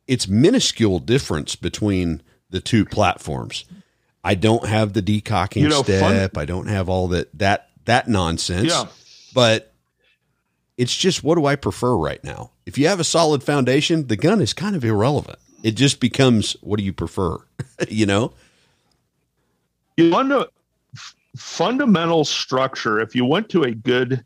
it's 0.07 0.29
minuscule 0.29 0.98
difference 0.98 1.57
between 1.57 2.22
the 2.50 2.61
two 2.61 2.85
platforms. 2.85 3.64
I 4.22 4.35
don't 4.35 4.66
have 4.66 4.92
the 4.92 5.03
decocking 5.03 5.62
you 5.62 5.68
know, 5.68 5.83
step. 5.83 6.33
Fun- 6.33 6.42
I 6.42 6.44
don't 6.44 6.66
have 6.66 6.88
all 6.88 7.09
that 7.09 7.37
that 7.38 7.70
that 7.87 8.09
nonsense. 8.09 8.70
Yeah. 8.70 8.87
But 9.35 9.74
it's 10.77 10.95
just 10.95 11.23
what 11.23 11.37
do 11.37 11.47
I 11.47 11.57
prefer 11.57 11.97
right 11.97 12.23
now? 12.25 12.51
If 12.67 12.79
you 12.79 12.89
have 12.89 13.01
a 13.01 13.05
solid 13.05 13.43
foundation, 13.43 14.07
the 14.09 14.17
gun 14.17 14.41
is 14.41 14.53
kind 14.53 14.75
of 14.75 14.85
irrelevant. 14.85 15.39
It 15.63 15.73
just 15.73 16.01
becomes 16.01 16.57
what 16.61 16.79
do 16.79 16.85
you 16.85 16.93
prefer? 16.93 17.39
you 17.89 18.07
know? 18.07 18.33
You 19.97 20.11
to 20.11 20.49
fundamental 21.37 22.25
structure, 22.25 23.01
if 23.01 23.15
you 23.15 23.25
went 23.25 23.49
to 23.51 23.63
a 23.63 23.73
good 23.73 24.25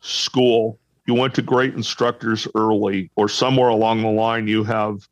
school, 0.00 0.78
you 1.06 1.14
went 1.14 1.34
to 1.34 1.42
great 1.42 1.74
instructors 1.74 2.48
early, 2.54 3.10
or 3.16 3.28
somewhere 3.28 3.68
along 3.68 4.02
the 4.02 4.08
line, 4.08 4.48
you 4.48 4.64
have, 4.64 5.06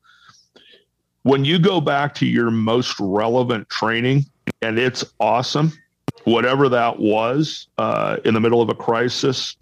when 1.23 1.45
you 1.45 1.59
go 1.59 1.81
back 1.81 2.15
to 2.15 2.27
your 2.27 2.51
most 2.51 2.99
relevant 2.99 3.69
training, 3.69 4.25
and 4.63 4.79
it's 4.79 5.05
awesome, 5.21 5.73
whatever 6.25 6.69
that 6.69 6.99
was 6.99 7.69
uh, 7.79 8.17
in 8.25 8.35
the 8.35 8.41
middle 8.41 8.63
of 8.63 8.69
a 8.71 8.75
crisis, 8.75 9.57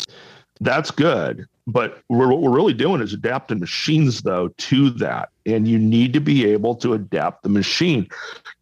that's 0.60 0.90
good. 0.90 1.46
But 1.66 2.02
what 2.08 2.40
we're 2.40 2.50
really 2.50 2.74
doing 2.74 3.00
is 3.00 3.12
adapting 3.12 3.60
machines, 3.60 4.22
though, 4.22 4.48
to 4.48 4.90
that. 4.90 5.30
And 5.46 5.68
you 5.68 5.78
need 5.78 6.12
to 6.14 6.20
be 6.20 6.46
able 6.46 6.74
to 6.76 6.94
adapt 6.94 7.42
the 7.42 7.48
machine. 7.48 8.08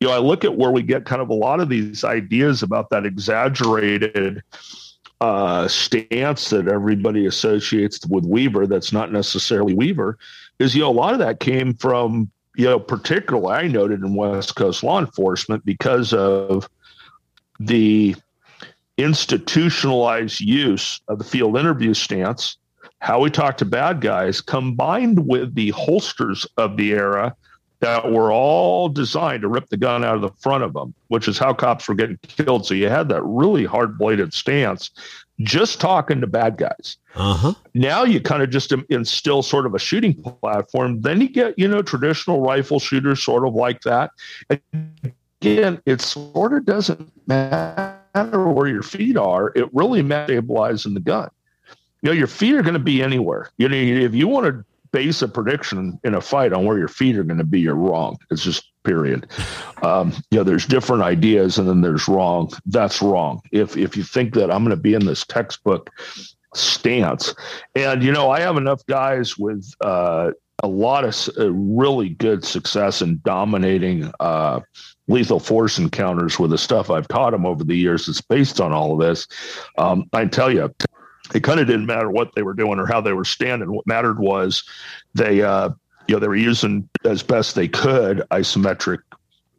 You 0.01 0.09
know, 0.09 0.15
I 0.15 0.19
look 0.19 0.45
at 0.45 0.57
where 0.57 0.71
we 0.71 0.83
get 0.83 1.07
kind 1.07 1.23
of 1.23 1.31
a 1.31 1.35
lot 1.35 1.61
of 1.61 1.69
these 1.69 2.05
ideas 2.05 2.63
about 2.63 2.91
that 2.91 3.07
exaggerated 3.07 4.43
uh, 5.21 5.67
stance 5.69 6.51
that 6.51 6.69
everybody 6.69 7.27
associates 7.27 8.07
with 8.07 8.25
Weaver 8.25 8.67
that's 8.67 8.93
not 8.93 9.11
necessarily 9.11 9.75
Weaver 9.75 10.19
is, 10.59 10.75
you 10.75 10.83
know, 10.83 10.91
a 10.91 10.93
lot 10.93 11.13
of 11.13 11.19
that 11.19 11.41
came 11.41 11.75
from, 11.75 12.31
you 12.57 12.67
know, 12.67 12.79
particularly 12.79 13.53
I 13.53 13.69
noted 13.69 14.01
in 14.01 14.15
West 14.15 14.55
Coast 14.55 14.83
law 14.83 14.99
enforcement 15.01 15.65
because 15.65 16.13
of 16.13 16.69
the 17.59 18.15
institutionalized 18.99 20.41
use 20.41 21.01
of 21.09 21.19
the 21.19 21.25
field 21.25 21.57
interview 21.57 21.95
stance, 21.95 22.59
how 23.01 23.21
we 23.21 23.31
talk 23.31 23.57
to 23.59 23.65
bad 23.65 24.01
guys, 24.01 24.41
combined 24.41 25.27
with 25.27 25.55
the 25.55 25.71
holsters 25.71 26.47
of 26.57 26.77
the 26.77 26.93
era 26.93 27.35
that 27.81 28.11
were 28.11 28.33
all 28.33 28.89
designed 28.89 29.43
to 29.43 29.49
rip 29.49 29.69
the 29.69 29.77
gun 29.77 30.05
out 30.05 30.17
of 30.17 30.21
the 30.21 30.33
front 30.41 30.65
of 30.65 30.73
them, 30.73 30.93
which 31.07 31.29
is 31.29 31.39
how 31.39 31.55
cops 31.55 31.87
were 31.87 31.95
getting 31.95 32.19
killed. 32.23 32.67
So 32.67 32.75
you 32.75 32.89
had 32.89 33.09
that 33.11 33.23
really 33.23 33.65
hard 33.65 33.97
bladed 33.97 34.35
stance, 34.35 34.91
just 35.39 35.81
talking 35.81 36.21
to 36.21 36.27
bad 36.27 36.57
guys. 36.57 36.97
Uh-huh. 37.15 37.55
Now 37.75 38.03
you 38.03 38.21
kind 38.21 38.43
of 38.43 38.51
just 38.51 38.73
instill 38.91 39.43
sort 39.45 39.65
of 39.65 39.77
a 39.77 39.79
shooting 39.79 40.15
platform. 40.15 41.03
Then 41.03 41.21
you 41.21 41.29
get, 41.29 41.57
you 41.57 41.69
know, 41.69 41.83
traditional 41.83 42.41
rifle 42.41 42.81
shooters 42.81 43.23
sort 43.23 43.47
of 43.47 43.55
like 43.55 43.83
that. 43.83 44.11
Again, 45.41 45.81
it 45.87 46.01
sort 46.01 46.55
of 46.55 46.65
doesn't 46.65 47.13
matter 47.29 47.98
where 48.15 48.69
your 48.69 48.83
feet 48.83 49.17
are. 49.17 49.53
It 49.55 49.73
really 49.73 50.03
matters 50.03 50.87
in 50.87 50.95
the 50.95 51.01
gun. 51.01 51.31
You 52.03 52.11
know, 52.11 52.13
your 52.13 52.27
feet 52.27 52.55
are 52.55 52.63
going 52.63 52.75
to 52.75 52.81
be 52.81 53.03
anywhere. 53.03 53.51
You 53.59 53.69
know, 53.69 53.77
if 53.77 54.15
you 54.15 54.29
want 54.29 54.47
to 54.47 54.65
base 54.93 55.21
a 55.23 55.29
prediction 55.29 55.99
in 56.05 56.15
a 56.15 56.21
fight 56.21 56.53
on 56.53 56.65
where 56.65 56.79
your 56.79 56.89
feet 56.89 57.17
are 57.17 57.25
going 57.25 57.39
to 57.39 57.45
be, 57.45 57.61
you're 57.61 57.75
wrong. 57.75 58.19
It's 58.31 58.43
just 58.43 58.69
period. 58.85 59.27
Um, 59.83 60.13
you 60.31 60.39
know, 60.39 60.45
there's 60.45 60.67
different 60.67 61.03
ideas, 61.03 61.59
and 61.59 61.69
then 61.69 61.81
there's 61.81 62.09
wrong. 62.09 62.51
That's 62.67 63.03
wrong. 63.03 63.43
If 63.53 63.77
if 63.77 63.97
you 63.97 64.03
think 64.03 64.35
that 64.35 64.51
I'm 64.51 64.65
going 64.65 64.77
to 64.77 64.83
be 64.83 64.95
in 64.95 65.05
this 65.05 65.25
textbook 65.27 65.91
stance, 66.55 67.35
and 67.75 68.03
you 68.03 68.13
know, 68.13 68.31
I 68.31 68.41
have 68.41 68.57
enough 68.57 68.85
guys 68.87 69.37
with 69.37 69.71
uh, 69.83 70.31
a 70.63 70.69
lot 70.69 71.05
of 71.05 71.29
uh, 71.39 71.53
really 71.53 72.11
good 72.11 72.45
success 72.45 73.03
in 73.03 73.21
dominating. 73.25 74.11
Uh, 74.21 74.61
lethal 75.09 75.41
force 75.41 75.79
encounters 75.79 76.39
with 76.39 76.51
the 76.51 76.59
stuff 76.59 76.91
I've 76.91 77.09
taught 77.09 77.31
them 77.31 77.47
over 77.47 77.65
the 77.65 77.77
years. 77.77 78.09
It's 78.09 78.21
based 78.21 78.61
on 78.61 78.73
all 78.73 78.93
of 78.93 79.07
this. 79.07 79.27
Um, 79.77 80.09
I 80.13 80.27
tell 80.27 80.53
you, 80.53 80.73
it 81.35 81.43
kind 81.43 81.61
of 81.61 81.67
didn't 81.67 81.87
matter 81.87 82.11
what 82.11 82.35
they 82.35 82.43
were 82.43 82.55
doing 82.55 82.79
or 82.79 82.87
how 82.87 83.01
they 83.01 83.13
were 83.13 83.25
standing. 83.25 83.73
What 83.73 83.87
mattered 83.87 84.19
was 84.19 84.63
they, 85.15 85.43
uh, 85.43 85.71
you 86.07 86.15
know, 86.15 86.21
they 86.21 86.29
were 86.29 86.37
using 86.37 86.89
as 87.05 87.23
best 87.23 87.55
they 87.55 87.69
could 87.69 88.23
isometric 88.31 88.99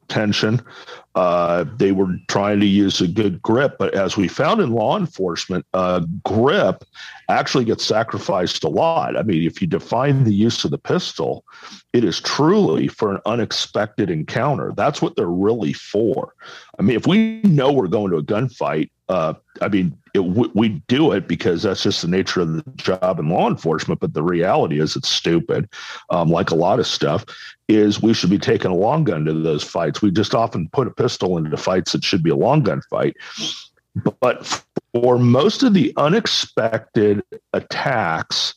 tension. 0.10 0.62
Uh, 1.16 1.66
they 1.78 1.92
were 1.92 2.08
trying 2.28 2.60
to 2.60 2.66
use 2.66 3.02
a 3.02 3.08
good 3.08 3.42
grip, 3.42 3.76
but 3.80 3.94
as 3.94 4.16
we 4.16 4.28
found 4.28 4.62
in 4.62 4.72
law 4.72 4.98
enforcement, 4.98 5.66
uh, 5.74 6.02
grip 6.24 6.84
actually 7.30 7.66
gets 7.66 7.86
sacrificed 7.86 8.64
a 8.64 8.70
lot. 8.70 9.18
I 9.18 9.24
mean, 9.24 9.44
if 9.44 9.62
you 9.62 9.68
define 9.68 10.24
the 10.24 10.34
use 10.34 10.64
of 10.64 10.72
the 10.72 10.78
pistol, 10.78 11.44
it 11.94 12.04
is 12.04 12.22
truly 12.22 12.88
for 12.88 13.12
an 13.12 13.22
unexpected 13.26 14.10
encounter. 14.10 14.72
That's 14.76 15.02
what 15.02 15.16
they're 15.16 15.28
really 15.28 15.74
for. 15.74 16.34
I 16.78 16.84
mean, 16.84 16.96
if 16.96 17.08
we 17.08 17.42
know 17.44 17.72
we're 17.72 17.88
going 17.88 18.12
to 18.12 18.18
a 18.18 18.24
gunfight, 18.24 18.90
uh, 19.10 19.34
I 19.62 19.68
mean, 19.68 19.98
it, 20.14 20.20
we, 20.20 20.50
we 20.54 20.70
do 20.88 21.12
it 21.12 21.28
because 21.28 21.64
that's 21.64 21.84
just 21.84 22.04
the 22.04 22.08
nature 22.08 22.42
of 22.42 22.54
the 22.54 22.64
job 22.76 23.20
in 23.20 23.30
law 23.30 23.50
enforcement. 23.50 24.00
But 24.00 24.14
the 24.14 24.24
reality 24.24 24.80
is, 24.80 24.96
it's 24.96 25.10
stupid. 25.10 25.68
Um, 26.12 26.30
like 26.30 26.52
a 26.52 26.56
lot 26.56 26.80
of 26.80 26.88
stuff, 26.88 27.26
is 27.68 28.02
we 28.02 28.14
should 28.14 28.30
be 28.30 28.40
taking 28.40 28.72
a 28.72 28.76
long 28.76 29.04
gun 29.04 29.26
to 29.26 29.34
those 29.34 29.64
fights. 29.64 30.02
We 30.02 30.12
just 30.12 30.36
often 30.36 30.70
put 30.70 30.88
a 30.88 30.92
pistol 30.92 31.38
into 31.38 31.58
fights 31.58 31.92
that 31.92 32.04
should 32.04 32.24
be 32.24 32.30
a 32.30 32.36
long 32.36 32.64
gun 32.64 32.82
fight. 32.90 33.16
But 34.22 34.64
for 34.94 35.18
most 35.18 35.64
of 35.64 35.74
the 35.74 35.92
unexpected 35.98 37.24
attacks, 37.54 38.54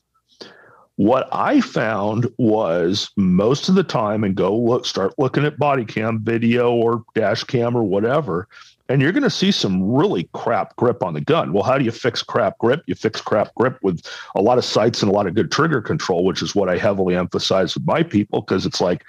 what 0.97 1.29
I 1.33 1.63
found 1.63 2.31
was 2.37 3.11
most 3.17 3.71
of 3.71 3.75
the 3.75 3.83
time, 3.83 4.23
and 4.25 4.35
go 4.35 4.57
look, 4.57 4.85
start 4.85 5.15
looking 5.19 5.45
at 5.47 5.59
body 5.59 5.87
cam 5.87 6.21
video 6.23 6.73
or 6.73 7.03
dash 7.15 7.45
cam 7.45 7.75
or 7.75 7.83
whatever 7.83 8.47
and 8.89 9.01
you're 9.01 9.12
going 9.12 9.22
to 9.22 9.30
see 9.30 9.51
some 9.51 9.83
really 9.93 10.28
crap 10.33 10.76
grip 10.76 11.03
on 11.03 11.14
the 11.14 11.20
gun. 11.20 11.53
Well, 11.53 11.62
how 11.62 11.78
do 11.78 11.85
you 11.85 11.91
fix 11.91 12.22
crap 12.22 12.59
grip? 12.59 12.83
You 12.87 12.95
fix 12.95 13.20
crap 13.20 13.55
grip 13.55 13.78
with 13.83 14.07
a 14.35 14.43
lot 14.43 14.59
of 14.59 14.64
sights 14.64 15.03
and 15.03 15.11
a 15.11 15.14
lot 15.14 15.26
of 15.26 15.35
good 15.35 15.51
trigger 15.51 15.80
control, 15.80 16.24
which 16.24 16.43
is 16.43 16.55
what 16.55 16.68
I 16.68 16.76
heavily 16.76 17.14
emphasize 17.14 17.74
with 17.74 17.87
my 17.87 18.03
people 18.03 18.43
because 18.43 18.66
it's 18.66 18.80
like, 18.80 19.05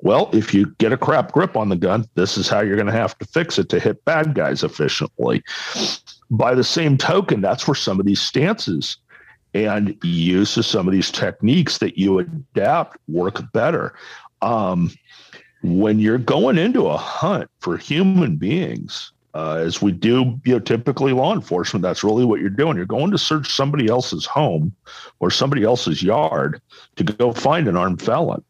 well, 0.00 0.28
if 0.32 0.52
you 0.52 0.74
get 0.78 0.92
a 0.92 0.98
crap 0.98 1.32
grip 1.32 1.56
on 1.56 1.68
the 1.68 1.76
gun, 1.76 2.04
this 2.14 2.36
is 2.36 2.48
how 2.48 2.60
you're 2.60 2.76
going 2.76 2.86
to 2.86 2.92
have 2.92 3.16
to 3.18 3.24
fix 3.26 3.58
it 3.58 3.68
to 3.70 3.80
hit 3.80 4.04
bad 4.04 4.34
guys 4.34 4.62
efficiently. 4.62 5.42
By 6.30 6.54
the 6.54 6.64
same 6.64 6.98
token, 6.98 7.40
that's 7.40 7.66
where 7.66 7.74
some 7.74 7.98
of 7.98 8.06
these 8.06 8.20
stances 8.20 8.98
and 9.54 9.96
use 10.02 10.56
of 10.56 10.66
some 10.66 10.86
of 10.86 10.92
these 10.92 11.10
techniques 11.10 11.78
that 11.78 11.96
you 11.96 12.18
adapt 12.18 12.98
work 13.08 13.40
better. 13.52 13.94
Um, 14.42 14.90
when 15.64 15.98
you're 15.98 16.18
going 16.18 16.58
into 16.58 16.88
a 16.88 16.96
hunt 16.98 17.50
for 17.60 17.78
human 17.78 18.36
beings, 18.36 19.12
uh, 19.32 19.54
as 19.54 19.80
we 19.80 19.92
do, 19.92 20.38
you 20.44 20.52
know, 20.52 20.58
typically 20.58 21.14
law 21.14 21.32
enforcement, 21.32 21.82
that's 21.82 22.04
really 22.04 22.24
what 22.24 22.38
you're 22.38 22.50
doing. 22.50 22.76
You're 22.76 22.84
going 22.84 23.10
to 23.10 23.18
search 23.18 23.50
somebody 23.50 23.88
else's 23.88 24.26
home 24.26 24.74
or 25.20 25.30
somebody 25.30 25.64
else's 25.64 26.02
yard 26.02 26.60
to 26.96 27.04
go 27.04 27.32
find 27.32 27.66
an 27.66 27.76
armed 27.76 28.02
felon. 28.02 28.44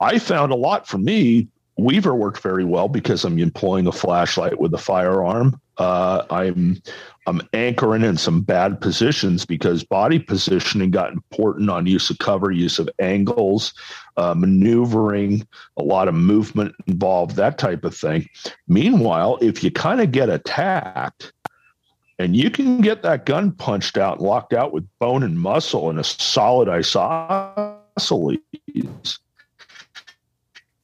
I 0.00 0.18
found 0.18 0.50
a 0.50 0.56
lot 0.56 0.88
for 0.88 0.96
me. 0.96 1.46
Weaver 1.76 2.14
worked 2.14 2.40
very 2.40 2.64
well 2.64 2.88
because 2.88 3.24
I'm 3.24 3.38
employing 3.38 3.86
a 3.86 3.92
flashlight 3.92 4.58
with 4.58 4.72
a 4.72 4.78
firearm. 4.78 5.60
Uh, 5.78 6.24
I'm 6.30 6.82
I'm 7.26 7.40
anchoring 7.52 8.02
in 8.02 8.16
some 8.16 8.40
bad 8.40 8.80
positions 8.80 9.46
because 9.46 9.84
body 9.84 10.18
positioning 10.18 10.90
got 10.90 11.12
important 11.12 11.70
on 11.70 11.86
use 11.86 12.10
of 12.10 12.18
cover, 12.18 12.50
use 12.50 12.78
of 12.78 12.88
angles, 12.98 13.74
uh, 14.16 14.34
maneuvering, 14.34 15.46
a 15.76 15.82
lot 15.82 16.08
of 16.08 16.14
movement 16.14 16.74
involved, 16.86 17.36
that 17.36 17.58
type 17.58 17.84
of 17.84 17.94
thing. 17.94 18.28
Meanwhile, 18.66 19.38
if 19.40 19.62
you 19.62 19.70
kind 19.70 20.00
of 20.00 20.10
get 20.10 20.28
attacked, 20.28 21.32
and 22.18 22.34
you 22.34 22.50
can 22.50 22.80
get 22.80 23.02
that 23.02 23.26
gun 23.26 23.52
punched 23.52 23.96
out 23.96 24.18
and 24.18 24.26
locked 24.26 24.52
out 24.52 24.72
with 24.72 24.88
bone 24.98 25.22
and 25.22 25.38
muscle 25.38 25.90
and 25.90 26.00
a 26.00 26.04
solid 26.04 26.68
isosceles 26.68 28.38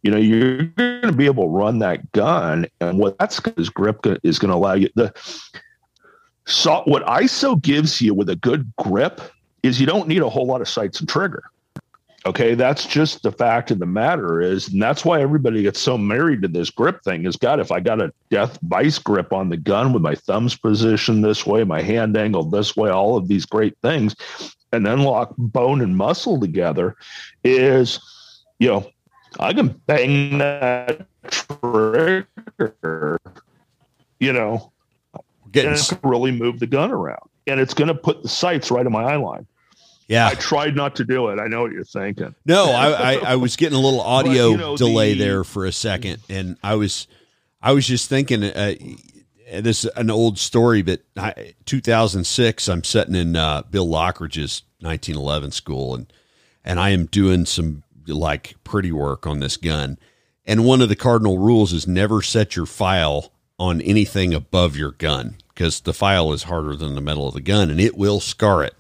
you 0.05 0.11
know 0.11 0.19
you're 0.19 0.63
going 0.63 1.03
to 1.03 1.13
be 1.13 1.27
able 1.27 1.45
to 1.45 1.51
run 1.51 1.81
that 1.81 2.13
gun 2.13 2.67
and 2.81 2.99
what 2.99 3.19
that's 3.19 3.41
is 3.57 3.69
grip 3.69 4.07
is 4.23 4.39
going 4.39 4.51
to 4.51 4.57
allow 4.57 4.75
you 4.75 4.89
the 4.95 5.13
so 6.47 6.83
what 6.85 7.05
iso 7.07 7.61
gives 7.61 8.01
you 8.01 8.15
with 8.15 8.29
a 8.29 8.37
good 8.37 8.71
grip 8.77 9.21
is 9.65 9.81
you 9.81 9.87
don't 9.87 10.07
need 10.07 10.23
a 10.23 10.29
whole 10.29 10.47
lot 10.47 10.61
of 10.61 10.69
sights 10.69 11.01
and 11.01 11.09
trigger 11.09 11.45
okay? 12.27 12.55
That's 12.55 12.87
just 12.87 13.23
the 13.23 13.33
fact 13.33 13.71
of 13.71 13.79
the 13.79 13.87
matter 13.87 14.41
is 14.41 14.69
and 14.69 14.83
that's 14.83 15.05
why 15.05 15.21
everybody 15.21 15.63
gets 15.63 15.81
so 15.81 15.99
married 15.99 16.43
to 16.43 16.49
this 16.49 16.71
grip 16.71 17.03
thing 17.03 17.27
is 17.27 17.37
god 17.37 17.61
if 17.61 17.73
i 17.73 17.81
got 17.81 18.01
a 18.01 18.13
death 18.31 18.59
vice 18.63 18.99
grip 18.99 19.33
on 19.33 19.49
the 19.49 19.57
gun 19.57 19.93
with 19.93 20.03
my 20.03 20.15
thumbs 20.15 20.57
positioned 20.57 21.25
this 21.25 21.47
way 21.47 21.65
my 21.65 21.83
hand 21.83 22.17
angled 22.17 22.51
this 22.51 22.77
way 22.77 22.91
all 22.91 23.17
of 23.17 23.29
these 23.29 23.47
great 23.47 23.77
things 23.83 24.15
and 24.73 24.85
then 24.85 25.01
lock 25.01 25.35
bone 25.37 25.81
and 25.81 25.97
muscle 25.97 26.41
together 26.41 26.97
is 27.43 28.01
you 28.59 28.69
know 28.69 28.91
I 29.39 29.53
can 29.53 29.69
bang 29.87 30.39
that 30.39 31.07
trigger, 31.31 33.19
you 34.21 34.33
know, 34.33 34.73
Getting 35.55 35.71
and 35.73 35.81
it 35.81 35.99
really 36.03 36.33
move 36.33 36.59
the 36.59 36.67
gun 36.67 36.91
around. 36.91 37.29
And 37.47 37.61
it's 37.61 37.75
going 37.75 37.89
to 37.89 37.95
put 37.95 38.23
the 38.23 38.29
sights 38.29 38.71
right 38.71 38.85
in 38.85 38.93
my 38.93 39.05
eye 39.05 39.17
line. 39.17 39.47
Yeah. 40.09 40.27
I 40.27 40.35
tried 40.35 40.75
not 40.77 40.97
to 40.97 41.05
do 41.05 41.29
it. 41.29 41.39
I 41.39 41.47
know 41.47 41.63
what 41.63 41.73
you're 41.73 41.85
thinking. 41.85 42.35
No, 42.45 42.67
I, 42.67 42.91
I, 42.91 43.15
I 43.33 43.37
was 43.37 43.57
getting 43.57 43.79
a 43.79 43.81
little 43.81 44.01
audio 44.01 44.33
but, 44.51 44.51
you 44.51 44.57
know, 44.57 44.77
delay 44.77 45.13
the, 45.15 45.21
there 45.21 45.45
for 45.45 45.65
a 45.65 45.73
second. 45.73 46.19
And 46.29 46.59
I 46.63 46.75
was, 46.75 47.07
I 47.63 47.73
was 47.73 47.87
just 47.87 48.09
thinking, 48.09 48.43
uh, 48.43 48.75
this 49.53 49.85
is 49.85 49.91
an 49.97 50.11
old 50.11 50.39
story, 50.39 50.83
but 50.83 51.03
I, 51.17 51.55
2006, 51.67 52.69
I'm 52.69 52.85
sitting 52.85 53.15
in 53.15 53.37
uh, 53.37 53.63
Bill 53.71 53.87
Laughridge's 53.87 54.63
1911 54.81 55.53
school 55.53 55.95
and, 55.95 56.13
and 56.65 56.81
I 56.81 56.91
am 56.91 57.07
doing 57.07 57.47
some 57.47 57.85
like 58.07 58.57
pretty 58.65 58.93
work 58.93 59.27
on 59.27 59.41
this 59.41 59.57
gun. 59.57 59.99
And 60.45 60.65
one 60.65 60.83
of 60.83 60.89
the 60.89 60.97
cardinal 60.97 61.39
rules 61.39 61.73
is 61.73 61.87
never 61.87 62.21
set 62.21 62.57
your 62.57 62.67
file 62.67 63.33
on 63.59 63.81
anything 63.81 64.35
above 64.35 64.77
your 64.77 64.93
gun 64.93 65.37
because 65.49 65.81
the 65.81 65.95
file 65.95 66.33
is 66.33 66.45
harder 66.45 66.77
than 66.77 66.95
the 66.95 67.01
metal 67.01 67.29
of 67.29 67.35
the 67.35 67.41
gun 67.41 67.71
and 67.71 67.81
it 67.81 67.97
will 67.97 68.21
scar 68.21 68.65
it. 68.65 68.75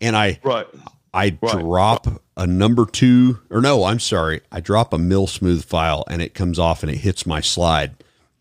And 0.00 0.16
I 0.16 0.40
right. 0.42 0.66
I 1.14 1.38
right. 1.40 1.58
drop 1.58 2.06
a 2.36 2.46
number 2.46 2.84
two 2.84 3.38
or 3.50 3.60
no, 3.60 3.84
I'm 3.84 4.00
sorry. 4.00 4.40
I 4.50 4.60
drop 4.60 4.92
a 4.92 4.98
mill 4.98 5.26
smooth 5.26 5.64
file 5.64 6.04
and 6.10 6.20
it 6.20 6.34
comes 6.34 6.58
off 6.58 6.82
and 6.82 6.90
it 6.90 6.98
hits 6.98 7.26
my 7.26 7.40
slide 7.40 7.94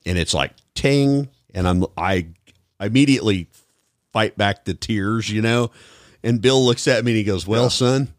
and 0.05 0.17
it's 0.17 0.33
like 0.33 0.53
ting 0.73 1.29
and 1.53 1.67
I'm 1.67 1.85
I 1.95 2.27
immediately 2.79 3.47
fight 4.11 4.37
back 4.37 4.65
the 4.65 4.73
tears, 4.73 5.29
you 5.29 5.41
know. 5.41 5.71
And 6.23 6.41
Bill 6.41 6.63
looks 6.65 6.87
at 6.87 7.05
me 7.05 7.11
and 7.11 7.17
he 7.17 7.23
goes, 7.23 7.45
"Well, 7.45 7.63
yeah. 7.63 7.69
son, 7.69 8.13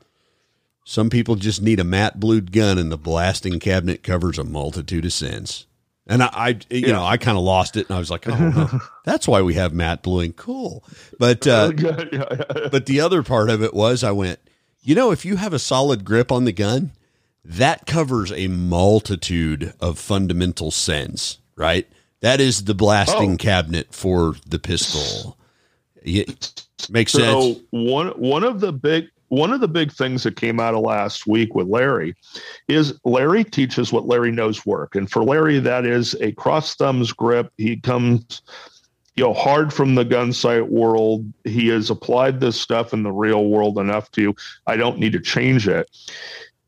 some 0.89 1.11
people 1.11 1.34
just 1.34 1.61
need 1.61 1.80
a 1.80 1.84
matte 1.84 2.18
blued 2.18 2.51
gun, 2.51 2.78
and 2.78 2.91
the 2.91 2.97
blasting 2.97 3.61
cabinet 3.61 4.03
covers 4.03 4.39
a 4.39 4.43
multitude 4.43 5.05
of 5.05 5.12
sins. 5.12 5.66
And 6.07 6.22
I, 6.22 6.30
I 6.32 6.49
you 6.70 6.78
yeah. 6.86 6.93
know, 6.93 7.05
I 7.05 7.18
kind 7.18 7.36
of 7.36 7.45
lost 7.45 7.76
it, 7.76 7.86
and 7.86 7.95
I 7.95 7.99
was 7.99 8.11
like, 8.11 8.26
"Oh, 8.26 8.34
no, 8.34 8.80
that's 9.05 9.28
why 9.28 9.43
we 9.43 9.53
have 9.53 9.74
matte 9.74 10.03
bluing." 10.03 10.32
Cool, 10.32 10.82
but 11.18 11.47
uh, 11.47 11.72
but 12.72 12.86
the 12.86 13.01
other 13.03 13.22
part 13.22 13.51
of 13.51 13.62
it 13.62 13.74
was, 13.74 14.03
I 14.03 14.12
went, 14.12 14.39
you 14.80 14.95
know, 14.95 15.11
if 15.11 15.26
you 15.26 15.36
have 15.36 15.53
a 15.53 15.59
solid 15.59 16.07
grip 16.07 16.32
on 16.32 16.47
the 16.47 16.53
gun, 16.53 16.93
that 17.45 17.84
covers 17.84 18.32
a 18.32 18.49
multitude 18.49 19.74
of 19.82 19.99
fundamental 19.99 20.70
sins, 20.70 21.36
right? 21.55 21.86
That 22.20 22.41
is 22.41 22.64
the 22.64 22.74
blasting 22.74 23.34
oh. 23.34 23.36
cabinet 23.36 23.93
for 23.93 24.36
the 24.47 24.59
pistol. 24.59 25.36
It 25.97 26.64
makes 26.89 27.12
sense. 27.12 27.24
so 27.24 27.41
sense. 27.53 27.66
one 27.72 28.09
one 28.12 28.43
of 28.43 28.61
the 28.61 28.72
big 28.72 29.11
one 29.29 29.53
of 29.53 29.61
the 29.61 29.68
big 29.68 29.93
things 29.93 30.22
that 30.22 30.37
came 30.37 30.61
out 30.61 30.74
of 30.74 30.81
last 30.81 31.26
week 31.26 31.55
with 31.55 31.68
Larry 31.68 32.14
is 32.66 32.99
Larry 33.05 33.45
teaches 33.45 33.93
what 33.93 34.07
Larry 34.07 34.31
knows 34.31 34.64
work. 34.64 34.95
And 34.95 35.11
for 35.11 35.22
Larry, 35.24 35.59
that 35.61 35.85
is 35.85 36.14
a 36.20 36.33
cross 36.33 36.74
thumbs 36.74 37.12
grip. 37.12 37.53
He 37.57 37.76
comes, 37.76 38.43
you 39.16 39.24
know, 39.24 39.35
hard 39.35 39.72
from 39.72 39.95
the 39.95 40.05
Gunsite 40.05 40.68
world. 40.68 41.31
He 41.45 41.68
has 41.68 41.91
applied 41.91 42.41
this 42.41 42.61
stuff 42.61 42.93
in 42.93 43.03
the 43.03 43.12
real 43.12 43.47
world 43.47 43.79
enough 43.79 44.11
to, 44.12 44.35
I 44.66 44.76
don't 44.76 44.99
need 44.99 45.12
to 45.12 45.20
change 45.20 45.68
it. 45.68 45.91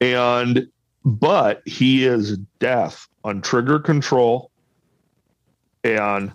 And, 0.01 0.69
but 1.05 1.63
he 1.67 2.05
is 2.05 2.37
deaf 2.59 3.09
on 3.25 3.41
trigger 3.41 3.79
control 3.79 4.51
and 5.85 6.33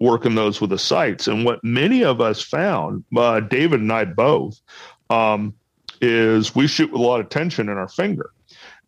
working 0.00 0.34
those 0.34 0.60
with 0.60 0.70
the 0.70 0.78
sights. 0.78 1.26
And 1.26 1.44
what 1.44 1.62
many 1.64 2.04
of 2.04 2.20
us 2.20 2.40
found, 2.40 3.04
uh, 3.16 3.40
David 3.40 3.80
and 3.80 3.92
I 3.92 4.04
both, 4.04 4.60
um, 5.10 5.54
is 6.00 6.54
we 6.54 6.66
shoot 6.66 6.90
with 6.92 7.00
a 7.00 7.04
lot 7.04 7.20
of 7.20 7.28
tension 7.28 7.68
in 7.68 7.76
our 7.76 7.88
finger. 7.88 8.30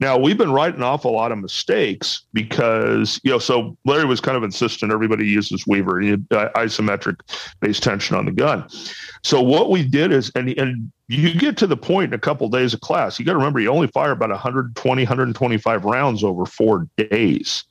Now 0.00 0.16
we've 0.16 0.38
been 0.38 0.52
writing 0.52 0.82
off 0.82 1.04
a 1.04 1.08
lot 1.08 1.30
of 1.30 1.38
mistakes 1.38 2.22
because 2.32 3.20
you 3.22 3.30
know. 3.30 3.38
So 3.38 3.76
Larry 3.84 4.06
was 4.06 4.20
kind 4.20 4.36
of 4.36 4.42
insistent 4.42 4.92
everybody 4.92 5.26
uses 5.26 5.66
Weaver 5.66 6.00
uh, 6.00 6.48
isometric 6.54 7.20
based 7.60 7.82
tension 7.82 8.16
on 8.16 8.24
the 8.24 8.32
gun. 8.32 8.66
So 9.22 9.42
what 9.42 9.70
we 9.70 9.86
did 9.86 10.10
is, 10.10 10.32
and 10.34 10.48
and 10.58 10.90
you 11.08 11.34
get 11.34 11.58
to 11.58 11.66
the 11.66 11.76
point 11.76 12.12
in 12.12 12.14
a 12.14 12.18
couple 12.18 12.46
of 12.46 12.52
days 12.52 12.72
of 12.72 12.80
class. 12.80 13.18
You 13.18 13.26
got 13.26 13.32
to 13.32 13.38
remember, 13.38 13.60
you 13.60 13.68
only 13.68 13.88
fire 13.88 14.12
about 14.12 14.30
120, 14.30 15.02
125 15.02 15.84
rounds 15.84 16.24
over 16.24 16.46
four 16.46 16.88
days 16.96 17.64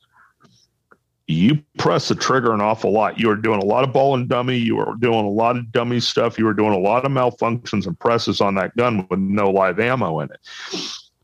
you 1.30 1.62
press 1.78 2.08
the 2.08 2.14
trigger 2.14 2.52
an 2.52 2.60
awful 2.60 2.92
lot. 2.92 3.18
You 3.18 3.28
were 3.28 3.36
doing 3.36 3.62
a 3.62 3.64
lot 3.64 3.84
of 3.84 3.92
ball 3.92 4.14
and 4.14 4.28
dummy. 4.28 4.56
You 4.56 4.76
were 4.76 4.94
doing 4.98 5.24
a 5.24 5.30
lot 5.30 5.56
of 5.56 5.70
dummy 5.72 6.00
stuff. 6.00 6.38
You 6.38 6.44
were 6.44 6.54
doing 6.54 6.72
a 6.72 6.78
lot 6.78 7.04
of 7.04 7.12
malfunctions 7.12 7.86
and 7.86 7.98
presses 7.98 8.40
on 8.40 8.54
that 8.56 8.76
gun 8.76 9.06
with 9.08 9.20
no 9.20 9.50
live 9.50 9.78
ammo 9.78 10.20
in 10.20 10.30
it. 10.30 10.40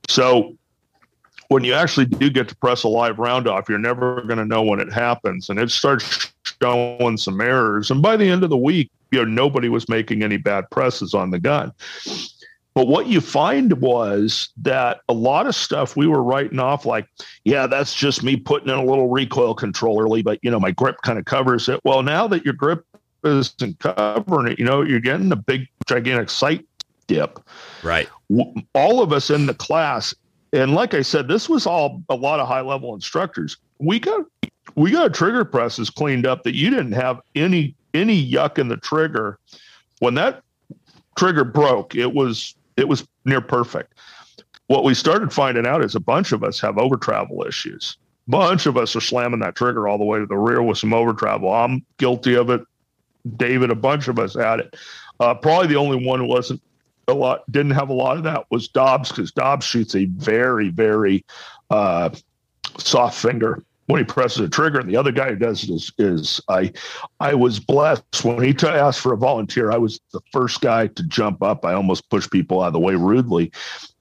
So 0.09 0.57
when 1.49 1.65
you 1.65 1.75
actually 1.75 2.07
do 2.07 2.31
get 2.31 2.49
to 2.49 2.57
press 2.57 2.83
a 2.83 2.89
live 2.89 3.19
round 3.19 3.49
off, 3.49 3.69
you're 3.69 3.79
never 3.79 4.23
going 4.23 4.39
to 4.39 4.45
know 4.45 4.63
when 4.63 4.81
it 4.81 4.93
happens. 4.93 5.49
And 5.49 5.59
it 5.59 5.71
starts 5.71 6.33
showing 6.63 7.17
some 7.17 7.41
errors. 7.41 7.91
And 7.91 8.03
by 8.03 8.17
the 8.17 8.29
end 8.29 8.43
of 8.43 8.51
the 8.51 8.57
week, 8.57 8.91
you 9.13 9.19
know, 9.19 9.25
nobody 9.25 9.69
was 9.69 9.89
making 9.89 10.23
any 10.23 10.37
bad 10.37 10.69
presses 10.71 11.15
on 11.15 11.31
the 11.31 11.39
gun. 11.39 11.73
But 12.77 12.89
what 12.89 13.07
you 13.07 13.23
find 13.23 13.73
was 13.81 14.51
that 14.59 15.01
a 15.09 15.15
lot 15.15 15.47
of 15.47 15.55
stuff 15.55 15.97
we 15.97 16.07
were 16.07 16.23
writing 16.23 16.59
off 16.59 16.85
like, 16.85 17.09
yeah, 17.43 17.67
that's 17.67 17.95
just 17.95 18.23
me 18.23 18.37
putting 18.37 18.69
in 18.69 18.75
a 18.75 18.85
little 18.85 19.09
recoil 19.09 19.55
controller, 19.55 20.23
but 20.23 20.39
you 20.43 20.51
know, 20.51 20.61
my 20.61 20.73
grip 20.73 21.01
kind 21.01 21.19
of 21.19 21.25
covers 21.25 21.71
it. 21.71 21.81
Well, 21.85 22.03
now 22.03 22.29
that 22.29 22.45
your 22.45 22.53
grip 22.53 22.85
isn't 23.25 23.79
covering 23.79 24.53
it, 24.53 24.59
you 24.59 24.67
know, 24.67 24.83
you're 24.83 25.01
getting 25.01 25.33
a 25.33 25.37
big, 25.37 25.67
gigantic 25.87 26.29
sight 26.29 26.67
dip. 27.07 27.41
Right. 27.83 28.11
All 28.75 29.01
of 29.01 29.11
us 29.11 29.31
in 29.31 29.47
the 29.47 29.55
class, 29.55 30.15
and 30.53 30.75
like 30.75 30.93
I 30.93 31.01
said, 31.01 31.29
this 31.29 31.49
was 31.49 31.67
all 31.67 32.03
a 32.11 32.15
lot 32.15 32.41
of 32.41 32.47
high 32.47 32.61
level 32.61 32.95
instructors. 32.95 33.57
We 33.79 34.01
got 34.01 34.27
we 34.75 34.91
got 34.91 35.15
trigger 35.15 35.47
presses 35.47 35.89
cleaned 35.89 36.27
up 36.27 36.45
that 36.45 36.55
you 36.55 36.69
didn't 36.69 36.93
have 36.93 37.23
any 37.35 37.75
any 37.95 38.31
yuck 38.31 38.59
in 38.59 38.69
the 38.69 38.77
trigger. 38.77 39.39
When 40.01 40.13
that 40.17 40.43
trigger 41.17 41.45
broke, 41.45 41.95
it 41.95 42.13
was 42.13 42.55
it 42.77 42.89
was 42.89 43.07
near 43.25 43.41
perfect. 43.41 43.95
What 44.69 44.85
we 44.85 44.95
started 44.95 45.33
finding 45.33 45.67
out 45.67 45.85
is 45.85 45.95
a 45.95 46.01
bunch 46.01 46.33
of 46.33 46.43
us 46.43 46.61
have 46.61 46.79
over 46.79 46.97
travel 46.97 47.45
issues. 47.47 47.97
Bunch 48.29 48.67
of 48.67 48.77
us 48.77 48.97
are 48.97 49.01
slamming 49.01 49.41
that 49.41 49.55
trigger 49.55 49.87
all 49.87 49.99
the 49.99 50.05
way 50.05 50.19
to 50.19 50.27
the 50.27 50.37
rear 50.37 50.63
with 50.63 50.79
some 50.79 50.93
over 50.93 51.13
travel. 51.13 51.53
I'm 51.53 51.85
guilty 51.99 52.35
of 52.35 52.51
it. 52.51 52.63
David, 53.37 53.71
a 53.71 53.77
bunch 53.77 54.09
of 54.09 54.19
us 54.19 54.35
had 54.35 54.61
it. 54.61 54.77
Uh, 55.21 55.35
probably 55.35 55.69
the 55.69 55.77
only 55.77 56.05
one 56.05 56.21
who 56.21 56.27
wasn't 56.27 56.61
a 57.09 57.15
lot, 57.15 57.51
didn't 57.51 57.73
have 57.73 57.89
a 57.89 57.95
lot 57.95 58.17
of 58.17 58.25
that 58.25 58.47
was 58.51 58.69
Dobbs 58.69 59.11
because 59.11 59.31
Dobbs 59.31 59.65
shoots 59.65 59.95
a 59.95 60.07
very, 60.07 60.71
very 60.71 61.25
uh, 61.71 62.11
soft 62.79 63.17
finger 63.21 63.65
when 63.87 64.01
he 64.01 64.05
presses 64.05 64.41
a 64.41 64.49
trigger, 64.49 64.81
and 64.81 64.89
the 64.89 64.97
other 64.97 65.13
guy 65.13 65.31
who 65.31 65.37
does 65.37 65.63
it 65.65 65.71
is, 65.71 65.93
is 65.99 66.41
I 66.49 66.73
I 67.21 67.35
was 67.35 67.61
blessed 67.61 68.25
when 68.25 68.43
he 68.43 68.53
t- 68.53 68.67
asked 68.67 69.01
for 69.01 69.13
a 69.13 69.17
volunteer. 69.17 69.71
I 69.71 69.79
was 69.79 70.01
the 70.13 70.21
first 70.33 70.61
guy 70.61 70.89
to 70.89 71.03
jump 71.05 71.43
up. 71.43 71.65
I 71.65 71.75
almost 71.75 72.09
pushed 72.11 72.31
people 72.31 72.63
out 72.63 72.69
of 72.69 72.73
the 72.73 72.81
way 72.81 72.95
rudely 72.95 73.53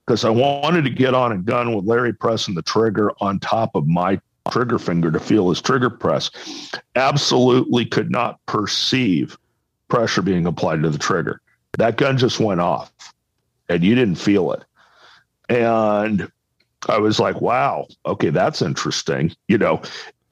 because 0.06 0.24
I 0.24 0.30
wanted 0.30 0.82
to 0.84 0.90
get 0.90 1.14
on 1.14 1.32
a 1.32 1.38
gun 1.38 1.74
with 1.74 1.84
Larry 1.84 2.12
pressing 2.12 2.54
the 2.54 2.62
trigger 2.62 3.12
on 3.20 3.38
top 3.40 3.74
of 3.74 3.86
my 3.86 4.20
trigger 4.50 4.78
finger 4.78 5.10
to 5.10 5.20
feel 5.20 5.48
his 5.48 5.60
trigger 5.60 5.90
press. 5.90 6.30
Absolutely 6.94 7.84
could 7.84 8.10
not 8.10 8.44
perceive 8.46 9.36
pressure 9.88 10.22
being 10.22 10.46
applied 10.46 10.82
to 10.82 10.90
the 10.90 10.98
trigger. 10.98 11.40
That 11.78 11.96
gun 11.96 12.18
just 12.18 12.40
went 12.40 12.60
off, 12.60 12.92
and 13.68 13.84
you 13.84 13.94
didn't 13.94 14.16
feel 14.16 14.52
it. 14.52 14.64
And 15.48 16.30
I 16.88 16.98
was 16.98 17.18
like, 17.18 17.40
wow, 17.40 17.86
okay, 18.04 18.30
that's 18.30 18.62
interesting. 18.62 19.34
You 19.48 19.58
know, 19.58 19.82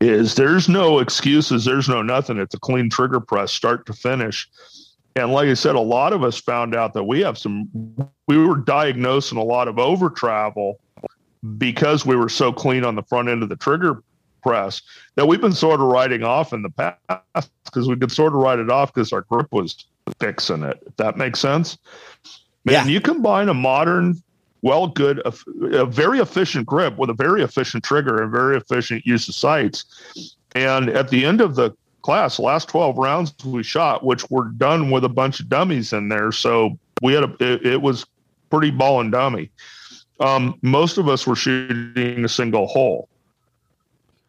is 0.00 0.34
there's 0.34 0.68
no 0.68 0.98
excuses, 0.98 1.64
there's 1.64 1.88
no 1.88 2.02
nothing. 2.02 2.38
It's 2.38 2.54
a 2.54 2.58
clean 2.58 2.90
trigger 2.90 3.20
press, 3.20 3.52
start 3.52 3.86
to 3.86 3.92
finish. 3.92 4.48
And 5.16 5.32
like 5.32 5.48
I 5.48 5.54
said, 5.54 5.76
a 5.76 5.80
lot 5.80 6.12
of 6.12 6.24
us 6.24 6.38
found 6.38 6.74
out 6.74 6.92
that 6.94 7.04
we 7.04 7.20
have 7.20 7.38
some, 7.38 7.68
we 8.26 8.36
were 8.36 8.56
diagnosing 8.56 9.38
a 9.38 9.44
lot 9.44 9.68
of 9.68 9.78
over 9.78 10.10
travel 10.10 10.80
because 11.56 12.04
we 12.04 12.16
were 12.16 12.28
so 12.28 12.52
clean 12.52 12.84
on 12.84 12.96
the 12.96 13.02
front 13.02 13.28
end 13.28 13.42
of 13.42 13.48
the 13.48 13.56
trigger 13.56 14.02
press 14.42 14.82
that 15.14 15.26
we've 15.26 15.40
been 15.40 15.52
sort 15.52 15.80
of 15.80 15.86
writing 15.86 16.22
off 16.22 16.52
in 16.52 16.62
the 16.62 16.70
past 16.70 17.50
because 17.64 17.88
we 17.88 17.96
could 17.96 18.12
sort 18.12 18.32
of 18.32 18.40
write 18.40 18.58
it 18.58 18.70
off 18.70 18.92
because 18.92 19.12
our 19.12 19.22
grip 19.22 19.46
was 19.52 19.86
fixing 20.18 20.62
it. 20.62 20.82
If 20.86 20.96
that 20.96 21.16
makes 21.16 21.40
sense. 21.40 21.78
Man, 22.64 22.74
yeah. 22.74 22.86
you 22.86 23.00
combine 23.00 23.48
a 23.48 23.54
modern 23.54 24.22
well, 24.64 24.86
good, 24.86 25.20
a, 25.26 25.84
very 25.84 26.20
efficient 26.20 26.64
grip 26.64 26.96
with 26.96 27.10
a 27.10 27.14
very 27.14 27.42
efficient 27.42 27.84
trigger 27.84 28.22
and 28.22 28.32
very 28.32 28.56
efficient 28.56 29.04
use 29.04 29.28
of 29.28 29.34
sights. 29.34 30.36
And 30.54 30.88
at 30.88 31.10
the 31.10 31.26
end 31.26 31.42
of 31.42 31.54
the 31.54 31.76
class, 32.00 32.38
last 32.38 32.70
12 32.70 32.96
rounds 32.96 33.34
we 33.44 33.62
shot, 33.62 34.06
which 34.06 34.30
were 34.30 34.46
done 34.46 34.90
with 34.90 35.04
a 35.04 35.08
bunch 35.10 35.38
of 35.38 35.50
dummies 35.50 35.92
in 35.92 36.08
there. 36.08 36.32
So 36.32 36.78
we 37.02 37.12
had 37.12 37.24
a, 37.24 37.36
it, 37.40 37.66
it 37.66 37.82
was 37.82 38.06
pretty 38.48 38.70
ball 38.70 39.02
and 39.02 39.12
dummy. 39.12 39.50
Um, 40.20 40.58
most 40.62 40.96
of 40.96 41.10
us 41.10 41.26
were 41.26 41.36
shooting 41.36 42.24
a 42.24 42.28
single 42.28 42.66
hole. 42.66 43.10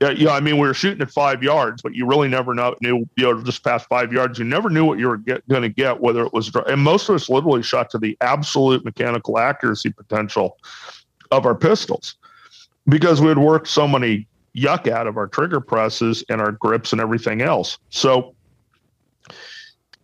Yeah, 0.01 0.09
yeah. 0.09 0.31
I 0.31 0.41
mean, 0.41 0.55
we 0.55 0.67
were 0.67 0.73
shooting 0.73 1.01
at 1.01 1.11
five 1.11 1.41
yards, 1.41 1.81
but 1.81 1.95
you 1.95 2.05
really 2.05 2.27
never 2.27 2.53
know, 2.53 2.75
knew, 2.81 3.07
you 3.15 3.23
know, 3.23 3.41
just 3.41 3.63
past 3.63 3.87
five 3.87 4.11
yards, 4.11 4.37
you 4.37 4.43
never 4.43 4.69
knew 4.69 4.83
what 4.83 4.99
you 4.99 5.07
were 5.07 5.17
going 5.17 5.61
to 5.61 5.69
get, 5.69 6.01
whether 6.01 6.25
it 6.25 6.33
was, 6.33 6.53
and 6.67 6.81
most 6.81 7.07
of 7.07 7.15
us 7.15 7.29
literally 7.29 7.63
shot 7.63 7.89
to 7.91 7.97
the 7.97 8.17
absolute 8.19 8.83
mechanical 8.83 9.39
accuracy 9.39 9.89
potential 9.89 10.57
of 11.31 11.45
our 11.45 11.55
pistols 11.55 12.15
because 12.87 13.21
we 13.21 13.27
had 13.27 13.37
worked 13.37 13.67
so 13.67 13.87
many 13.87 14.27
yuck 14.55 14.87
out 14.87 15.07
of 15.07 15.17
our 15.17 15.27
trigger 15.27 15.59
presses 15.59 16.23
and 16.29 16.41
our 16.41 16.51
grips 16.51 16.91
and 16.91 17.01
everything 17.01 17.41
else. 17.41 17.77
So, 17.89 18.35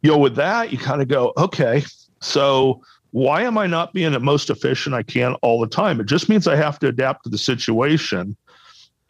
you 0.02 0.12
know, 0.12 0.18
with 0.18 0.36
that, 0.36 0.72
you 0.72 0.78
kind 0.78 1.02
of 1.02 1.08
go, 1.08 1.34
okay, 1.38 1.84
so 2.22 2.82
why 3.12 3.44
am 3.44 3.58
I 3.58 3.68
not 3.68 3.94
being 3.94 4.14
the 4.14 4.20
most 4.20 4.50
efficient 4.50 4.96
I 4.96 5.04
can 5.04 5.36
all 5.36 5.60
the 5.60 5.68
time? 5.68 6.00
It 6.00 6.08
just 6.08 6.30
means 6.30 6.48
I 6.48 6.56
have 6.56 6.80
to 6.80 6.88
adapt 6.88 7.26
to 7.26 7.30
the 7.30 7.38
situation 7.38 8.36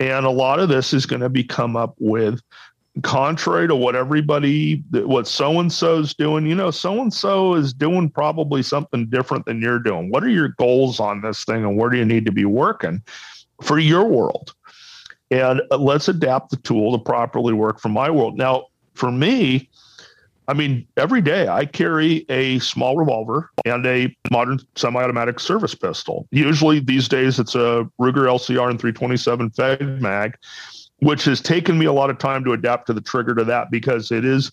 and 0.01 0.25
a 0.25 0.31
lot 0.31 0.59
of 0.59 0.67
this 0.67 0.93
is 0.93 1.05
going 1.05 1.21
to 1.21 1.29
be 1.29 1.43
come 1.43 1.75
up 1.77 1.95
with 1.99 2.41
contrary 3.03 3.67
to 3.67 3.75
what 3.75 3.95
everybody 3.95 4.83
what 4.91 5.27
so 5.27 5.59
and 5.59 5.71
so's 5.71 6.13
doing. 6.15 6.47
You 6.47 6.55
know 6.55 6.71
so 6.71 6.99
and 7.01 7.13
so 7.13 7.53
is 7.53 7.71
doing 7.71 8.09
probably 8.09 8.63
something 8.63 9.05
different 9.07 9.45
than 9.45 9.61
you're 9.61 9.79
doing. 9.79 10.09
What 10.09 10.23
are 10.23 10.29
your 10.29 10.49
goals 10.49 10.99
on 10.99 11.21
this 11.21 11.45
thing 11.45 11.63
and 11.63 11.77
where 11.77 11.91
do 11.91 11.97
you 11.97 12.05
need 12.05 12.25
to 12.25 12.31
be 12.31 12.45
working 12.45 13.03
for 13.61 13.77
your 13.77 14.05
world? 14.05 14.55
And 15.29 15.61
uh, 15.69 15.77
let's 15.77 16.07
adapt 16.07 16.49
the 16.49 16.57
tool 16.57 16.97
to 16.97 17.03
properly 17.03 17.53
work 17.53 17.79
for 17.79 17.89
my 17.89 18.09
world. 18.09 18.37
Now 18.37 18.65
for 18.95 19.11
me 19.11 19.69
I 20.51 20.53
mean, 20.53 20.85
every 20.97 21.21
day 21.21 21.47
I 21.47 21.63
carry 21.63 22.25
a 22.27 22.59
small 22.59 22.97
revolver 22.97 23.49
and 23.63 23.85
a 23.85 24.13
modern 24.29 24.59
semi-automatic 24.75 25.39
service 25.39 25.73
pistol. 25.73 26.27
Usually 26.31 26.81
these 26.81 27.07
days 27.07 27.39
it's 27.39 27.55
a 27.55 27.89
Ruger 28.01 28.27
LCR 28.27 28.69
and 28.69 28.77
327 28.77 29.51
Fed 29.51 30.01
mag, 30.01 30.35
which 30.99 31.23
has 31.23 31.39
taken 31.39 31.79
me 31.79 31.85
a 31.85 31.93
lot 31.93 32.09
of 32.09 32.17
time 32.17 32.43
to 32.43 32.51
adapt 32.51 32.87
to 32.87 32.93
the 32.93 32.99
trigger 32.99 33.33
to 33.33 33.45
that 33.45 33.71
because 33.71 34.11
it 34.11 34.25
is 34.25 34.51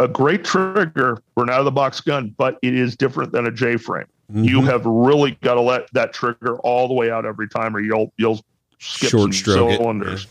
a 0.00 0.08
great 0.08 0.44
trigger 0.44 1.22
for 1.34 1.42
an 1.42 1.50
out 1.50 1.58
of 1.58 1.66
the 1.66 1.72
box 1.72 2.00
gun, 2.00 2.34
but 2.38 2.56
it 2.62 2.74
is 2.74 2.96
different 2.96 3.32
than 3.32 3.46
a 3.46 3.52
J 3.52 3.76
frame. 3.76 4.06
Mm-hmm. 4.32 4.44
You 4.44 4.62
have 4.62 4.86
really 4.86 5.32
got 5.42 5.54
to 5.54 5.60
let 5.60 5.92
that 5.92 6.14
trigger 6.14 6.56
all 6.60 6.88
the 6.88 6.94
way 6.94 7.10
out 7.10 7.26
every 7.26 7.50
time, 7.50 7.76
or 7.76 7.80
you'll 7.80 8.14
you'll 8.16 8.42
skip 8.78 9.10
Short 9.10 9.34
some 9.34 9.52
cylinders. 9.52 10.24
It, 10.24 10.30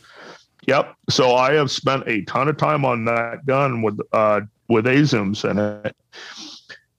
yeah. 0.68 0.78
Yep. 0.78 0.96
So 1.12 1.36
I 1.36 1.54
have 1.54 1.70
spent 1.70 2.04
a 2.08 2.24
ton 2.24 2.48
of 2.48 2.58
time 2.58 2.84
on 2.84 3.06
that 3.06 3.46
gun 3.46 3.84
with 3.84 4.00
uh, 4.12 4.42
with 4.68 4.88
A-Zooms 4.88 5.50
in 5.50 5.58
it, 5.60 5.96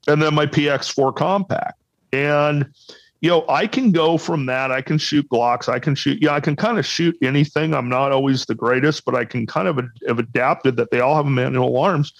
and 0.07 0.23
then 0.23 0.35
my 0.35 0.47
PX4 0.47 1.15
compact. 1.15 1.81
And 2.13 2.73
you 3.21 3.31
know, 3.31 3.45
I 3.49 3.67
can 3.67 3.93
go 3.93 4.19
from 4.19 4.47
that. 4.47 4.71
I 4.71 4.83
can 4.83 4.99
shoot 4.99 5.29
Glocks. 5.29 5.69
I 5.69 5.79
can 5.79 5.95
shoot. 5.95 6.23
Yeah, 6.23 6.33
I 6.33 6.41
can 6.41 6.55
kind 6.55 6.79
of 6.79 6.87
shoot 6.87 7.17
anything. 7.23 7.75
I'm 7.75 7.89
not 7.89 8.13
always 8.13 8.45
the 8.45 8.55
greatest, 8.55 9.05
but 9.05 9.15
I 9.15 9.25
can 9.25 9.47
kind 9.47 9.69
of 9.69 9.81
have 10.07 10.19
adapted 10.19 10.77
that 10.77 10.91
they 10.91 11.01
all 11.01 11.17
have 11.17 11.27
manual 11.27 11.77
arms. 11.79 12.13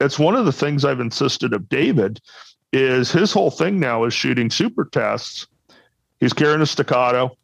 It's 0.00 0.18
one 0.18 0.34
of 0.34 0.44
the 0.46 0.52
things 0.52 0.84
I've 0.84 1.00
insisted 1.00 1.52
of 1.52 1.68
David 1.68 2.20
is 2.72 3.10
his 3.10 3.32
whole 3.32 3.50
thing 3.50 3.78
now 3.78 4.04
is 4.04 4.14
shooting 4.14 4.50
super 4.50 4.84
tests. 4.84 5.46
He's 6.20 6.32
carrying 6.32 6.60
a 6.60 6.66
staccato. 6.66 7.36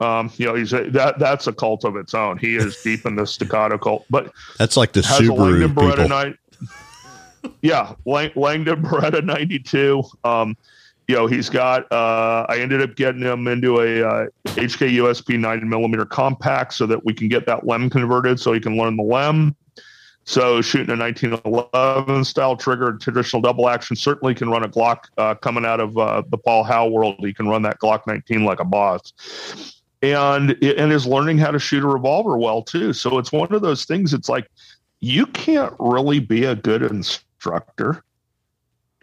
Um, 0.00 0.30
you 0.36 0.46
know, 0.46 0.54
he's 0.54 0.72
a, 0.72 0.90
that 0.90 1.18
that's 1.18 1.46
a 1.46 1.52
cult 1.52 1.84
of 1.84 1.96
its 1.96 2.14
own. 2.14 2.38
He 2.38 2.56
is 2.56 2.80
deep 2.82 3.04
in 3.04 3.16
the 3.16 3.26
staccato 3.26 3.78
cult, 3.78 4.04
but 4.10 4.32
that's 4.56 4.76
like 4.76 4.92
the 4.92 5.00
Subaru 5.00 5.68
people. 5.68 6.08
Yeah, 7.62 7.94
Lang, 8.04 8.30
Langdon 8.34 8.82
Beretta 8.82 9.24
92. 9.24 10.02
Um, 10.24 10.56
you 11.08 11.14
know, 11.14 11.26
he's 11.26 11.48
got, 11.48 11.90
uh, 11.90 12.44
I 12.48 12.58
ended 12.58 12.82
up 12.82 12.94
getting 12.94 13.22
him 13.22 13.48
into 13.48 13.80
a 13.80 14.06
uh, 14.06 14.26
HK 14.44 14.92
USP 14.98 15.38
9 15.38 15.66
millimeter 15.66 16.04
compact 16.04 16.74
so 16.74 16.86
that 16.86 17.04
we 17.04 17.14
can 17.14 17.28
get 17.28 17.46
that 17.46 17.66
LEM 17.66 17.88
converted 17.88 18.38
so 18.38 18.52
he 18.52 18.60
can 18.60 18.76
learn 18.76 18.96
the 18.96 19.02
LEM. 19.02 19.56
So 20.24 20.60
shooting 20.60 20.90
a 20.90 20.98
1911 20.98 22.24
style 22.24 22.54
trigger, 22.54 22.98
traditional 23.00 23.40
double 23.40 23.70
action, 23.70 23.96
certainly 23.96 24.34
can 24.34 24.50
run 24.50 24.62
a 24.62 24.68
Glock 24.68 25.04
uh, 25.16 25.34
coming 25.34 25.64
out 25.64 25.80
of 25.80 25.96
uh, 25.96 26.22
the 26.28 26.36
Paul 26.36 26.62
Howe 26.62 26.88
world. 26.88 27.16
He 27.20 27.32
can 27.32 27.48
run 27.48 27.62
that 27.62 27.78
Glock 27.80 28.06
19 28.06 28.44
like 28.44 28.60
a 28.60 28.64
boss. 28.64 29.14
And, 30.02 30.50
and 30.62 30.92
is 30.92 31.06
learning 31.06 31.38
how 31.38 31.50
to 31.50 31.58
shoot 31.58 31.82
a 31.82 31.86
revolver 31.86 32.36
well 32.36 32.62
too. 32.62 32.92
So 32.92 33.16
it's 33.16 33.32
one 33.32 33.52
of 33.52 33.62
those 33.62 33.86
things. 33.86 34.12
It's 34.12 34.28
like, 34.28 34.48
you 35.00 35.24
can't 35.26 35.74
really 35.78 36.20
be 36.20 36.44
a 36.44 36.54
good 36.54 36.82
instructor 36.82 37.27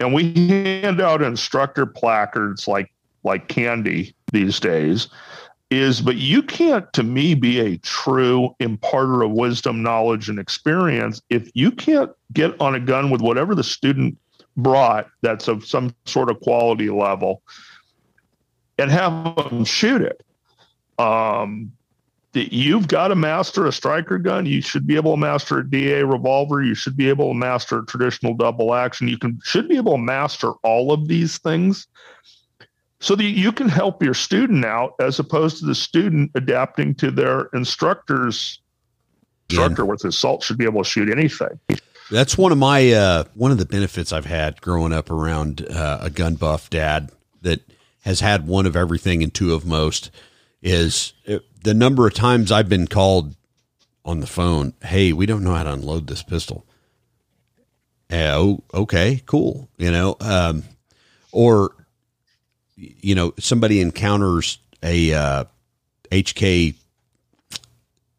and 0.00 0.12
we 0.12 0.32
hand 0.48 1.00
out 1.00 1.22
instructor 1.22 1.86
placards 1.86 2.68
like 2.68 2.92
like 3.24 3.48
candy 3.48 4.14
these 4.32 4.60
days 4.60 5.08
is 5.70 6.00
but 6.00 6.16
you 6.16 6.42
can't 6.42 6.92
to 6.92 7.02
me 7.02 7.34
be 7.34 7.58
a 7.58 7.76
true 7.78 8.54
imparter 8.60 9.22
of 9.22 9.32
wisdom 9.32 9.82
knowledge 9.82 10.28
and 10.28 10.38
experience 10.38 11.20
if 11.28 11.50
you 11.54 11.72
can't 11.72 12.10
get 12.32 12.58
on 12.60 12.74
a 12.74 12.80
gun 12.80 13.10
with 13.10 13.20
whatever 13.20 13.54
the 13.54 13.64
student 13.64 14.16
brought 14.56 15.08
that's 15.22 15.48
of 15.48 15.66
some 15.66 15.94
sort 16.04 16.30
of 16.30 16.40
quality 16.40 16.88
level 16.88 17.42
and 18.78 18.90
have 18.90 19.36
them 19.36 19.64
shoot 19.64 20.02
it. 20.02 20.22
Um, 20.98 21.72
you've 22.36 22.88
got 22.88 23.08
to 23.08 23.14
master 23.14 23.66
a 23.66 23.72
striker 23.72 24.18
gun. 24.18 24.46
You 24.46 24.60
should 24.60 24.86
be 24.86 24.96
able 24.96 25.12
to 25.12 25.16
master 25.16 25.58
a 25.58 25.68
DA 25.68 26.02
revolver. 26.02 26.62
You 26.62 26.74
should 26.74 26.96
be 26.96 27.08
able 27.08 27.28
to 27.28 27.34
master 27.34 27.78
a 27.80 27.86
traditional 27.86 28.34
double 28.34 28.74
action. 28.74 29.08
You 29.08 29.18
can 29.18 29.40
should 29.44 29.68
be 29.68 29.76
able 29.76 29.92
to 29.92 29.98
master 29.98 30.52
all 30.62 30.92
of 30.92 31.08
these 31.08 31.38
things 31.38 31.86
so 33.00 33.14
that 33.14 33.24
you 33.24 33.52
can 33.52 33.68
help 33.68 34.02
your 34.02 34.14
student 34.14 34.64
out 34.64 34.94
as 35.00 35.18
opposed 35.18 35.58
to 35.58 35.66
the 35.66 35.74
student 35.74 36.30
adapting 36.34 36.94
to 36.96 37.10
their 37.10 37.48
instructor's 37.52 38.60
instructor 39.48 39.82
yeah. 39.82 39.88
with 39.88 40.02
his 40.02 40.18
salt 40.18 40.42
should 40.42 40.58
be 40.58 40.64
able 40.64 40.82
to 40.82 40.88
shoot 40.88 41.10
anything. 41.10 41.60
That's 42.10 42.38
one 42.38 42.52
of 42.52 42.58
my 42.58 42.92
uh, 42.92 43.24
one 43.34 43.50
of 43.50 43.58
the 43.58 43.66
benefits 43.66 44.12
I've 44.12 44.26
had 44.26 44.60
growing 44.60 44.92
up 44.92 45.10
around 45.10 45.66
uh, 45.68 45.98
a 46.02 46.10
gun 46.10 46.36
buff 46.36 46.70
dad 46.70 47.10
that 47.42 47.60
has 48.04 48.20
had 48.20 48.46
one 48.46 48.66
of 48.66 48.76
everything 48.76 49.22
and 49.22 49.34
two 49.34 49.52
of 49.52 49.66
most 49.66 50.10
is 50.66 51.12
it, 51.24 51.44
the 51.62 51.74
number 51.74 52.08
of 52.08 52.14
times 52.14 52.50
I've 52.50 52.68
been 52.68 52.88
called 52.88 53.36
on 54.04 54.18
the 54.18 54.26
phone, 54.26 54.74
hey, 54.82 55.12
we 55.12 55.24
don't 55.24 55.44
know 55.44 55.54
how 55.54 55.62
to 55.62 55.72
unload 55.72 56.08
this 56.08 56.24
pistol. 56.24 56.66
Oh, 58.10 58.64
okay, 58.74 59.22
cool. 59.26 59.68
You 59.78 59.92
know, 59.92 60.16
um, 60.20 60.64
or 61.30 61.70
you 62.76 63.14
know, 63.14 63.32
somebody 63.38 63.80
encounters 63.80 64.58
a 64.82 65.14
uh, 65.14 65.44
HK 66.10 66.74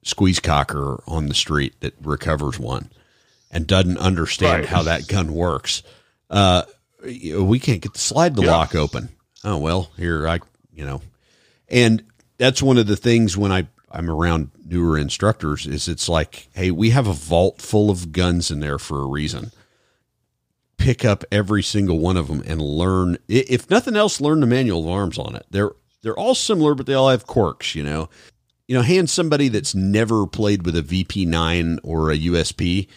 squeeze 0.04 0.40
cocker 0.40 1.04
on 1.06 1.28
the 1.28 1.34
street 1.34 1.76
that 1.82 1.94
recovers 2.02 2.58
one 2.58 2.90
and 3.52 3.68
doesn't 3.68 3.98
understand 3.98 4.62
right. 4.62 4.70
how 4.70 4.84
that 4.84 5.08
gun 5.08 5.34
works. 5.34 5.84
Uh, 6.30 6.64
we 7.04 7.60
can't 7.60 7.82
get 7.82 7.94
the 7.94 8.00
slide 8.00 8.38
the 8.38 8.44
yeah. 8.44 8.52
lock 8.52 8.74
open. 8.74 9.10
Oh 9.44 9.58
well, 9.58 9.92
here 9.98 10.28
I, 10.28 10.40
you 10.74 10.86
know, 10.86 11.02
and 11.70 12.04
that's 12.38 12.62
one 12.62 12.78
of 12.78 12.88
the 12.88 12.96
things 12.96 13.38
when 13.38 13.52
I 13.52 13.68
I'm 13.92 14.10
around 14.10 14.52
newer 14.66 14.98
instructors 14.98 15.66
is 15.66 15.88
it's 15.88 16.10
like, 16.10 16.50
hey, 16.54 16.72
we 16.72 16.90
have 16.90 17.08
a 17.08 17.14
vault 17.14 17.62
full 17.62 17.90
of 17.90 18.12
guns 18.12 18.52
in 18.52 18.60
there 18.60 18.78
for 18.78 19.02
a 19.02 19.08
reason. 19.08 19.52
Pick 20.78 21.06
up 21.06 21.24
every 21.32 21.64
single 21.64 22.00
one 22.00 22.18
of 22.18 22.28
them 22.28 22.44
and 22.46 22.62
learn. 22.62 23.18
If 23.28 23.70
nothing 23.70 23.96
else, 23.96 24.22
learn 24.22 24.42
the 24.42 24.46
manual 24.46 24.82
of 24.82 24.90
arms 24.90 25.18
on 25.18 25.36
it. 25.36 25.46
They're 25.50 25.72
they're 26.02 26.18
all 26.18 26.36
similar, 26.36 26.76
but 26.76 26.86
they 26.86 26.94
all 26.94 27.10
have 27.10 27.26
quirks. 27.26 27.76
You 27.76 27.84
know, 27.84 28.10
you 28.68 28.76
know, 28.76 28.84
hand 28.84 29.10
somebody 29.10 29.48
that's 29.48 29.74
never 29.74 30.28
played 30.28 30.66
with 30.66 30.76
a 30.76 30.84
VP9 30.84 31.80
or 31.84 32.12
a 32.12 32.18
USP, 32.18 32.88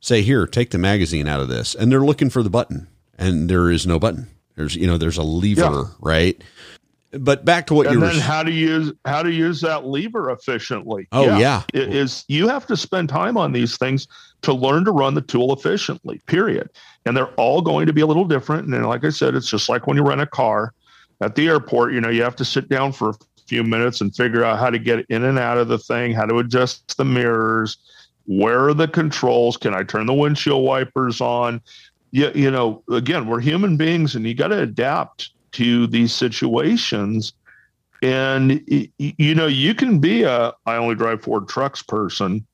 say, 0.00 0.22
here, 0.22 0.46
take 0.46 0.70
the 0.70 0.78
magazine 0.78 1.26
out 1.26 1.40
of 1.40 1.48
this, 1.48 1.74
and 1.74 1.90
they're 1.90 2.00
looking 2.00 2.30
for 2.30 2.42
the 2.42 2.50
button, 2.50 2.88
and 3.18 3.50
there 3.50 3.70
is 3.70 3.86
no 3.86 3.98
button. 3.98 4.28
There's 4.54 4.74
you 4.76 4.86
know, 4.86 4.98
there's 4.98 5.18
a 5.18 5.22
lever, 5.22 5.62
yeah. 5.62 5.84
right? 6.00 6.42
But 7.12 7.44
back 7.44 7.66
to 7.66 7.74
what 7.74 7.86
and 7.86 7.94
you 7.94 8.00
then 8.00 8.18
how 8.18 8.42
to 8.42 8.50
use 8.50 8.92
how 9.04 9.22
to 9.22 9.30
use 9.30 9.60
that 9.62 9.86
lever 9.86 10.30
efficiently. 10.30 11.08
Oh 11.12 11.24
yeah, 11.24 11.38
yeah. 11.38 11.62
It 11.72 11.94
is 11.94 12.24
you 12.28 12.48
have 12.48 12.66
to 12.66 12.76
spend 12.76 13.08
time 13.08 13.36
on 13.36 13.52
these 13.52 13.78
things 13.78 14.06
to 14.42 14.52
learn 14.52 14.84
to 14.84 14.92
run 14.92 15.14
the 15.14 15.22
tool 15.22 15.52
efficiently. 15.52 16.20
Period. 16.26 16.68
And 17.06 17.16
they're 17.16 17.32
all 17.34 17.62
going 17.62 17.86
to 17.86 17.92
be 17.92 18.02
a 18.02 18.06
little 18.06 18.26
different. 18.26 18.68
And 18.68 18.86
like 18.86 19.04
I 19.04 19.10
said, 19.10 19.34
it's 19.34 19.48
just 19.48 19.68
like 19.68 19.86
when 19.86 19.96
you 19.96 20.02
rent 20.02 20.20
a 20.20 20.26
car 20.26 20.74
at 21.20 21.34
the 21.34 21.48
airport. 21.48 21.92
You 21.92 22.00
know, 22.00 22.10
you 22.10 22.22
have 22.22 22.36
to 22.36 22.44
sit 22.44 22.68
down 22.68 22.92
for 22.92 23.10
a 23.10 23.14
few 23.46 23.64
minutes 23.64 24.00
and 24.00 24.14
figure 24.14 24.44
out 24.44 24.58
how 24.58 24.70
to 24.70 24.78
get 24.78 25.06
in 25.08 25.24
and 25.24 25.38
out 25.38 25.58
of 25.58 25.68
the 25.68 25.78
thing, 25.78 26.12
how 26.12 26.26
to 26.26 26.38
adjust 26.38 26.96
the 26.98 27.04
mirrors, 27.04 27.78
where 28.26 28.68
are 28.68 28.74
the 28.74 28.88
controls? 28.88 29.56
Can 29.56 29.74
I 29.74 29.82
turn 29.82 30.06
the 30.06 30.14
windshield 30.14 30.62
wipers 30.62 31.20
on? 31.20 31.62
You, 32.10 32.30
you 32.34 32.50
know, 32.50 32.82
again, 32.90 33.26
we're 33.26 33.40
human 33.40 33.76
beings, 33.76 34.14
and 34.14 34.26
you 34.26 34.34
got 34.34 34.48
to 34.48 34.60
adapt 34.60 35.30
to 35.52 35.86
these 35.86 36.12
situations. 36.12 37.32
And, 38.02 38.62
you 38.98 39.34
know, 39.34 39.46
you 39.46 39.74
can 39.74 39.98
be 39.98 40.22
a 40.22 40.52
I 40.66 40.76
only 40.76 40.94
drive 40.94 41.22
Ford 41.22 41.48
trucks 41.48 41.82
person. 41.82 42.46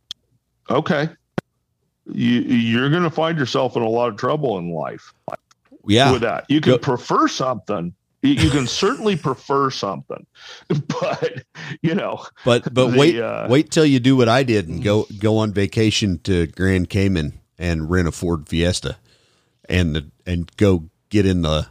Okay. 0.70 1.08
You, 2.06 2.40
you're 2.40 2.90
going 2.90 3.02
to 3.02 3.10
find 3.10 3.38
yourself 3.38 3.76
in 3.76 3.82
a 3.82 3.88
lot 3.88 4.08
of 4.08 4.16
trouble 4.16 4.58
in 4.58 4.72
life. 4.72 5.12
Yeah. 5.86 6.12
With 6.12 6.22
that, 6.22 6.46
you 6.48 6.60
can 6.60 6.72
Go- 6.72 6.78
prefer 6.78 7.28
something 7.28 7.94
you 8.24 8.50
can 8.50 8.66
certainly 8.66 9.16
prefer 9.28 9.70
something 9.70 10.26
but 10.68 11.44
you 11.82 11.94
know 11.94 12.24
but 12.44 12.62
but 12.72 12.90
the, 12.90 12.98
wait 12.98 13.20
uh, 13.20 13.46
wait 13.48 13.70
till 13.70 13.84
you 13.84 14.00
do 14.00 14.16
what 14.16 14.28
i 14.28 14.42
did 14.42 14.68
and 14.68 14.82
go 14.82 15.06
go 15.18 15.38
on 15.38 15.52
vacation 15.52 16.18
to 16.20 16.46
grand 16.48 16.88
cayman 16.88 17.38
and 17.58 17.90
rent 17.90 18.08
a 18.08 18.12
ford 18.12 18.48
fiesta 18.48 18.96
and 19.68 19.94
the, 19.94 20.10
and 20.26 20.54
go 20.56 20.84
get 21.10 21.26
in 21.26 21.42
the 21.42 21.66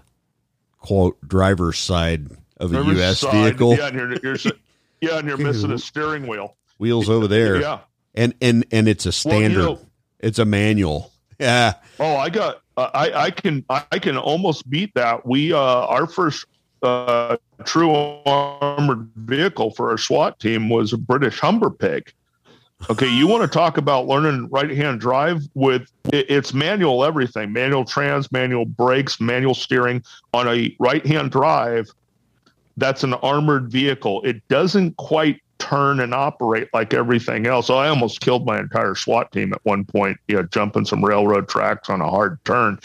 quote 0.84 1.18
driver's 1.28 1.80
side 1.80 2.28
of 2.58 2.72
a 2.72 2.76
driver's 2.76 2.98
U.S. 2.98 3.20
Side, 3.20 3.32
vehicle. 3.32 3.76
Yeah, 3.76 3.88
and 3.88 3.96
you're, 3.98 4.36
you're 4.36 4.54
yeah, 5.02 5.18
and 5.18 5.28
you're 5.28 5.38
missing 5.50 5.72
a 5.72 5.80
steering 5.80 6.28
wheel. 6.28 6.56
Wheels 6.78 7.10
over 7.10 7.28
there. 7.28 7.60
yeah, 7.60 7.80
and 8.14 8.36
and 8.42 8.66
and 8.72 8.88
it's 8.88 9.08
a 9.08 9.12
standard. 9.12 9.58
Well, 9.58 9.70
you 9.70 9.76
know, 9.76 9.82
it's 10.20 10.38
a 10.38 10.46
manual. 10.46 11.10
Yeah. 11.40 11.74
Oh, 12.00 12.16
I 12.16 12.30
got. 12.30 12.62
Uh, 12.78 12.90
I 12.94 13.12
I 13.26 13.32
can 13.32 13.66
I 13.68 14.00
can 14.00 14.18
almost 14.18 14.70
beat 14.70 14.94
that. 14.94 15.26
We 15.26 15.52
uh 15.52 15.58
our 15.58 16.06
first 16.08 16.46
uh 16.84 17.38
true 17.66 17.92
armored 17.92 19.10
vehicle 19.16 19.72
for 19.72 19.90
our 19.90 19.98
SWAT 19.98 20.40
team 20.40 20.70
was 20.70 20.94
a 20.94 20.98
British 20.98 21.40
Humber 21.40 21.72
Pig. 21.72 22.14
Okay, 22.90 23.08
you 23.08 23.28
want 23.28 23.42
to 23.42 23.48
talk 23.48 23.78
about 23.78 24.08
learning 24.08 24.50
right 24.50 24.70
hand 24.70 25.00
drive 25.00 25.42
with 25.54 25.90
it's 26.06 26.54
manual 26.54 27.06
everything 27.06 27.54
manual 27.54 27.86
trans, 27.86 28.32
manual 28.32 28.66
brakes, 28.66 29.22
manual 29.22 29.54
steering 29.54 30.04
on 30.34 30.48
a 30.50 30.76
right 30.80 31.06
hand 31.06 31.32
drive. 31.32 31.90
That's 32.76 33.04
an 33.04 33.14
armored 33.16 33.72
vehicle. 33.72 34.22
It 34.24 34.46
doesn't 34.50 34.98
quite 34.98 35.40
turn 35.60 36.02
and 36.02 36.14
operate 36.14 36.68
like 36.74 36.94
everything 36.94 37.48
else. 37.48 37.68
So 37.68 37.78
I 37.78 37.88
almost 37.88 38.20
killed 38.20 38.46
my 38.46 38.60
entire 38.60 38.96
SWAT 38.96 39.32
team 39.32 39.54
at 39.54 39.62
one 39.64 39.86
point, 39.86 40.18
you 40.28 40.36
know, 40.36 40.44
jumping 40.44 40.84
some 40.84 41.04
railroad 41.04 41.48
tracks 41.48 41.90
on 41.90 42.02
a 42.02 42.10
hard 42.10 42.44
turn. 42.44 42.80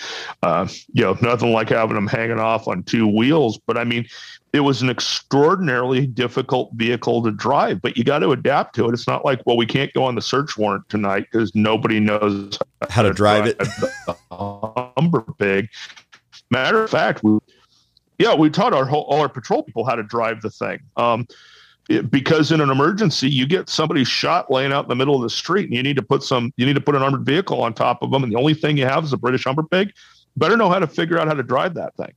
Uh, 0.45 0.69
you 0.93 1.03
know, 1.03 1.17
nothing 1.21 1.53
like 1.53 1.71
having 1.71 1.97
them 1.97 2.07
hanging 2.07 2.39
off 2.39 2.69
on 2.69 2.85
two 2.85 3.09
wheels. 3.09 3.59
But 3.67 3.77
I 3.77 3.85
mean, 3.85 4.07
it 4.53 4.61
was 4.61 4.81
an 4.81 4.89
extraordinarily 4.89 6.07
difficult 6.07 6.73
vehicle 6.75 7.23
to 7.23 7.31
drive, 7.31 7.83
but 7.83 7.97
you 7.97 8.05
got 8.05 8.21
to 8.21 8.31
adapt 8.31 8.75
to 8.77 8.89
it. 8.89 8.95
It's 8.95 9.07
not 9.07 9.25
like, 9.25 9.41
well, 9.45 9.57
we 9.57 9.67
can't 9.67 9.93
go 9.93 10.05
on 10.05 10.15
the 10.15 10.23
search 10.23 10.57
warrant 10.57 10.89
tonight 10.89 11.27
because 11.31 11.55
nobody 11.55 12.01
knows 12.01 12.59
how, 12.83 12.89
how 12.89 13.03
to, 13.03 13.13
drive, 13.13 13.57
drive 13.57 13.83
it. 14.09 14.17
Humber 14.31 15.25
pig. 15.39 15.69
Matter 16.51 16.83
of 16.83 16.91
fact, 16.91 17.23
we, 17.23 17.39
yeah, 18.19 18.35
we 18.35 18.49
taught 18.49 18.73
our 18.73 18.87
whole, 18.87 19.03
all 19.03 19.21
our 19.21 19.29
patrol 19.29 19.63
people 19.63 19.85
how 19.85 19.95
to 19.95 20.03
drive 20.03 20.41
the 20.41 20.51
thing. 20.51 20.81
Um, 20.97 21.27
it, 21.91 22.11
because 22.11 22.51
in 22.51 22.61
an 22.61 22.71
emergency, 22.71 23.29
you 23.29 23.47
get 23.47 23.69
somebody 23.69 24.05
shot 24.05 24.51
laying 24.51 24.73
out 24.73 24.85
in 24.85 24.89
the 24.89 24.97
middle 24.97 25.15
of 25.15 25.23
the 25.23 25.31
street, 25.31 25.67
and 25.67 25.75
you 25.75 25.83
need 25.83 25.97
to 25.97 26.03
put 26.03 26.23
some, 26.23 26.53
you 26.57 26.65
need 26.65 26.75
to 26.75 26.81
put 26.81 26.95
an 26.95 27.03
armored 27.03 27.25
vehicle 27.25 27.63
on 27.63 27.75
top 27.75 28.03
of 28.03 28.11
them, 28.11 28.23
and 28.23 28.33
the 28.33 28.37
only 28.39 28.55
thing 28.55 28.77
you 28.77 28.87
have 28.87 29.05
is 29.05 29.13
a 29.13 29.17
British 29.19 29.45
Humber 29.45 29.63
pig. 29.63 29.93
Better 30.37 30.57
know 30.57 30.69
how 30.71 30.79
to 30.79 30.87
figure 30.87 31.19
out 31.19 31.29
how 31.29 31.35
to 31.35 31.43
drive 31.43 31.75
that 31.75 31.97
thing. 31.97 32.13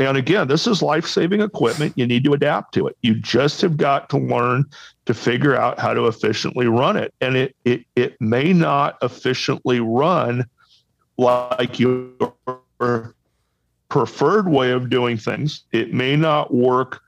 And 0.00 0.16
again, 0.16 0.48
this 0.48 0.66
is 0.66 0.80
life 0.80 1.06
saving 1.06 1.42
equipment. 1.42 1.92
You 1.94 2.06
need 2.06 2.24
to 2.24 2.32
adapt 2.32 2.72
to 2.74 2.86
it. 2.86 2.96
You 3.02 3.14
just 3.14 3.60
have 3.60 3.76
got 3.76 4.08
to 4.10 4.16
learn 4.16 4.64
to 5.04 5.12
figure 5.12 5.54
out 5.54 5.78
how 5.78 5.92
to 5.92 6.06
efficiently 6.06 6.66
run 6.68 6.96
it. 6.96 7.12
And 7.20 7.36
it, 7.36 7.54
it, 7.66 7.84
it 7.96 8.18
may 8.18 8.54
not 8.54 8.96
efficiently 9.02 9.78
run 9.80 10.46
like 11.18 11.78
your 11.78 12.08
preferred 13.90 14.48
way 14.48 14.70
of 14.70 14.88
doing 14.88 15.18
things. 15.18 15.64
It 15.70 15.92
may 15.92 16.16
not 16.16 16.54
work 16.54 17.02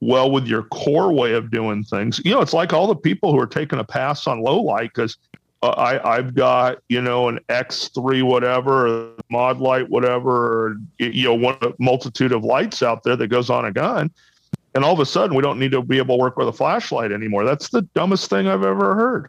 well 0.00 0.30
with 0.30 0.46
your 0.46 0.62
core 0.64 1.12
way 1.12 1.32
of 1.32 1.50
doing 1.50 1.82
things. 1.82 2.20
You 2.24 2.30
know, 2.30 2.40
it's 2.40 2.52
like 2.52 2.72
all 2.72 2.86
the 2.86 2.94
people 2.94 3.32
who 3.32 3.40
are 3.40 3.48
taking 3.48 3.80
a 3.80 3.84
pass 3.84 4.28
on 4.28 4.42
low 4.42 4.60
light 4.60 4.90
because 4.94 5.16
I, 5.62 6.16
I've 6.16 6.34
got, 6.34 6.78
you 6.88 7.00
know, 7.00 7.28
an 7.28 7.38
X3 7.48 8.24
whatever, 8.24 9.14
Modlite 9.32 9.88
whatever, 9.88 10.30
or, 10.30 10.76
you 10.98 11.24
know, 11.24 11.34
one 11.34 11.56
multitude 11.78 12.32
of 12.32 12.42
lights 12.42 12.82
out 12.82 13.04
there 13.04 13.16
that 13.16 13.28
goes 13.28 13.48
on 13.48 13.64
a 13.64 13.72
gun. 13.72 14.10
And 14.74 14.84
all 14.84 14.92
of 14.92 15.00
a 15.00 15.06
sudden, 15.06 15.36
we 15.36 15.42
don't 15.42 15.58
need 15.58 15.70
to 15.72 15.82
be 15.82 15.98
able 15.98 16.16
to 16.16 16.20
work 16.20 16.36
with 16.36 16.48
a 16.48 16.52
flashlight 16.52 17.12
anymore. 17.12 17.44
That's 17.44 17.68
the 17.68 17.82
dumbest 17.94 18.28
thing 18.28 18.48
I've 18.48 18.64
ever 18.64 18.94
heard. 18.94 19.28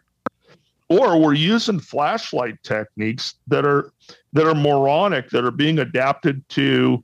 Or 0.88 1.18
we're 1.18 1.34
using 1.34 1.78
flashlight 1.78 2.62
techniques 2.62 3.34
that 3.48 3.64
are 3.64 3.92
that 4.32 4.46
are 4.46 4.54
moronic, 4.54 5.30
that 5.30 5.44
are 5.44 5.50
being 5.50 5.78
adapted 5.78 6.46
to 6.50 7.02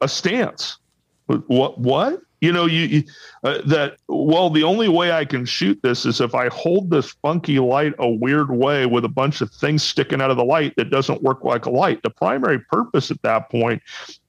a 0.00 0.08
stance. 0.08 0.78
What? 1.26 1.78
What? 1.78 2.20
You 2.44 2.52
know 2.52 2.66
you, 2.66 3.02
uh, 3.42 3.58
that 3.64 3.96
well 4.08 4.50
the 4.50 4.62
only 4.62 4.88
way 4.88 5.12
i 5.12 5.24
can 5.24 5.44
shoot 5.46 5.80
this 5.82 6.04
is 6.04 6.20
if 6.20 6.34
i 6.34 6.48
hold 6.48 6.90
this 6.90 7.12
funky 7.22 7.58
light 7.58 7.94
a 7.98 8.08
weird 8.08 8.50
way 8.50 8.84
with 8.84 9.04
a 9.04 9.08
bunch 9.08 9.40
of 9.40 9.50
things 9.50 9.82
sticking 9.82 10.20
out 10.20 10.30
of 10.30 10.36
the 10.36 10.44
light 10.44 10.74
that 10.76 10.90
doesn't 10.90 11.22
work 11.22 11.44
like 11.44 11.66
a 11.66 11.70
light. 11.70 12.02
The 12.02 12.10
primary 12.10 12.58
purpose 12.58 13.10
at 13.10 13.22
that 13.22 13.50
point 13.50 13.82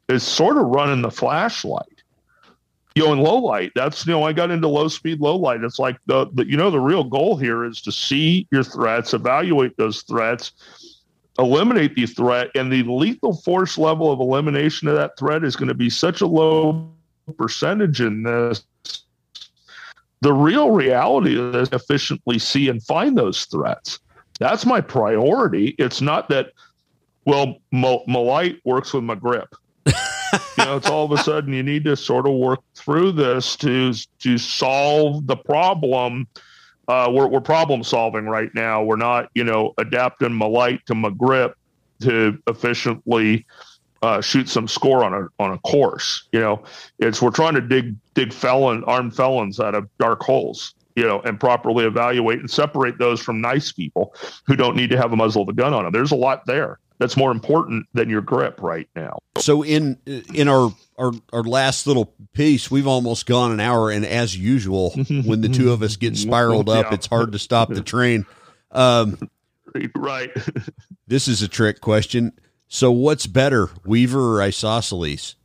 is 0.07 0.23
sort 0.23 0.57
of 0.57 0.67
running 0.67 1.01
the 1.01 1.11
flashlight. 1.11 2.03
You 2.95 3.03
know 3.03 3.11
in 3.11 3.19
low 3.19 3.39
light 3.39 3.73
that's 3.75 4.07
you 4.07 4.13
know 4.13 4.23
i 4.23 4.31
got 4.31 4.51
into 4.51 4.69
low 4.69 4.87
speed 4.87 5.19
low 5.19 5.35
light. 5.35 5.61
It's 5.63 5.79
like 5.79 5.97
the, 6.05 6.27
the 6.33 6.49
you 6.49 6.55
know 6.55 6.71
the 6.71 6.79
real 6.79 7.03
goal 7.03 7.35
here 7.35 7.65
is 7.65 7.81
to 7.81 7.91
see 7.91 8.47
your 8.51 8.63
threats 8.63 9.13
evaluate 9.13 9.75
those 9.75 10.03
threats 10.03 10.53
eliminate 11.37 11.93
the 11.95 12.05
threat 12.05 12.47
and 12.55 12.71
the 12.71 12.83
lethal 12.83 13.35
force 13.35 13.77
level 13.77 14.09
of 14.09 14.21
elimination 14.21 14.87
of 14.87 14.95
that 14.95 15.17
threat 15.19 15.43
is 15.43 15.57
going 15.57 15.67
to 15.67 15.73
be 15.73 15.89
such 15.89 16.21
a 16.21 16.25
low 16.25 16.94
percentage 17.33 18.01
in 18.01 18.23
this. 18.23 18.63
The 20.21 20.33
real 20.33 20.71
reality 20.71 21.39
is 21.39 21.69
efficiently 21.71 22.39
see 22.39 22.69
and 22.69 22.81
find 22.81 23.17
those 23.17 23.45
threats. 23.45 23.99
That's 24.39 24.65
my 24.65 24.81
priority. 24.81 25.75
It's 25.77 26.01
not 26.01 26.29
that, 26.29 26.51
well, 27.25 27.57
light 27.71 28.59
works 28.65 28.93
with 28.93 29.03
my 29.03 29.15
grip. 29.15 29.53
you 29.85 29.93
know, 30.57 30.75
it's 30.75 30.89
all 30.89 31.05
of 31.05 31.11
a 31.11 31.17
sudden 31.23 31.53
you 31.53 31.63
need 31.63 31.83
to 31.85 31.95
sort 31.95 32.27
of 32.27 32.33
work 32.33 32.59
through 32.73 33.11
this 33.11 33.55
to 33.57 33.93
to 34.19 34.37
solve 34.37 35.27
the 35.27 35.35
problem. 35.35 36.27
Uh, 36.87 37.09
we're, 37.11 37.27
we're 37.27 37.41
problem 37.41 37.83
solving 37.83 38.25
right 38.25 38.53
now. 38.53 38.83
We're 38.83 38.95
not, 38.95 39.29
you 39.33 39.43
know, 39.43 39.73
adapting 39.77 40.33
my 40.33 40.45
light 40.45 40.85
to 40.87 40.95
my 40.95 41.09
grip 41.09 41.55
to 42.01 42.37
efficiently 42.47 43.45
uh, 44.05 44.21
shoot 44.21 44.47
some 44.47 44.67
score 44.67 45.03
on 45.03 45.13
a 45.13 45.27
on 45.43 45.51
a 45.51 45.57
course. 45.59 46.27
You 46.31 46.39
know, 46.39 46.63
it's 46.99 47.21
we're 47.21 47.31
trying 47.31 47.55
to 47.55 47.61
dig 47.61 47.95
dig 48.13 48.31
felon 48.31 48.83
armed 48.83 49.15
felons 49.15 49.59
out 49.59 49.73
of 49.75 49.89
dark 49.97 50.21
holes. 50.21 50.75
You 50.95 51.05
know, 51.05 51.19
and 51.25 51.37
properly 51.37 51.83
evaluate 51.83 52.39
and 52.39 52.49
separate 52.49 52.99
those 52.99 53.19
from 53.19 53.41
nice 53.41 53.69
people 53.73 54.15
who 54.47 54.55
don't 54.55 54.77
need 54.77 54.91
to 54.91 54.97
have 54.97 55.11
a 55.11 55.17
muzzle 55.17 55.41
of 55.41 55.49
a 55.49 55.53
gun 55.53 55.73
on 55.73 55.83
them. 55.83 55.91
There's 55.91 56.13
a 56.13 56.15
lot 56.15 56.45
there 56.45 56.79
that's 56.99 57.17
more 57.17 57.31
important 57.31 57.85
than 57.93 58.09
your 58.09 58.21
grip 58.21 58.61
right 58.61 58.87
now. 58.95 59.19
So 59.37 59.61
in 59.61 59.97
in 60.33 60.47
our 60.47 60.71
our, 60.97 61.11
our 61.33 61.43
last 61.43 61.85
little 61.85 62.13
piece, 62.31 62.71
we've 62.71 62.87
almost 62.87 63.25
gone 63.25 63.51
an 63.51 63.59
hour, 63.59 63.91
and 63.91 64.05
as 64.05 64.37
usual, 64.37 64.91
when 65.25 65.41
the 65.41 65.49
two 65.49 65.73
of 65.73 65.81
us 65.81 65.97
get 65.97 66.15
spiraled 66.15 66.69
up, 66.69 66.85
yeah. 66.85 66.93
it's 66.93 67.07
hard 67.07 67.33
to 67.33 67.39
stop 67.39 67.67
the 67.67 67.81
train. 67.81 68.25
Um, 68.71 69.17
right. 69.95 70.31
this 71.07 71.27
is 71.27 71.41
a 71.41 71.47
trick 71.47 71.81
question. 71.81 72.31
So 72.67 72.91
what's 72.91 73.27
better, 73.27 73.69
Weaver 73.85 74.37
or 74.37 74.41
isosceles? 74.41 75.35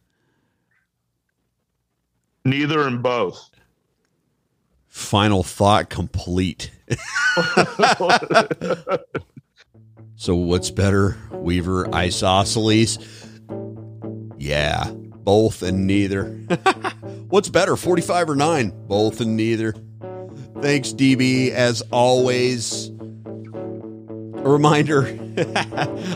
Neither 2.45 2.87
and 2.87 3.03
both. 3.03 3.51
Final 4.89 5.43
thought 5.43 5.91
complete. 5.91 6.71
so 10.17 10.35
what's 10.35 10.71
better, 10.71 11.17
Weaver, 11.31 11.95
isosceles? 11.95 12.99
Yeah, 14.39 14.91
both 14.91 15.63
and 15.63 15.87
neither. 15.87 16.25
what's 17.29 17.49
better, 17.51 17.77
45 17.77 18.31
or 18.31 18.37
9? 18.37 18.87
Both 18.89 19.21
and 19.21 19.37
neither. 19.37 19.75
Thanks, 20.61 20.93
DB, 20.93 21.51
as 21.51 21.83
always. 21.91 22.91
A 24.43 24.49
reminder 24.49 25.07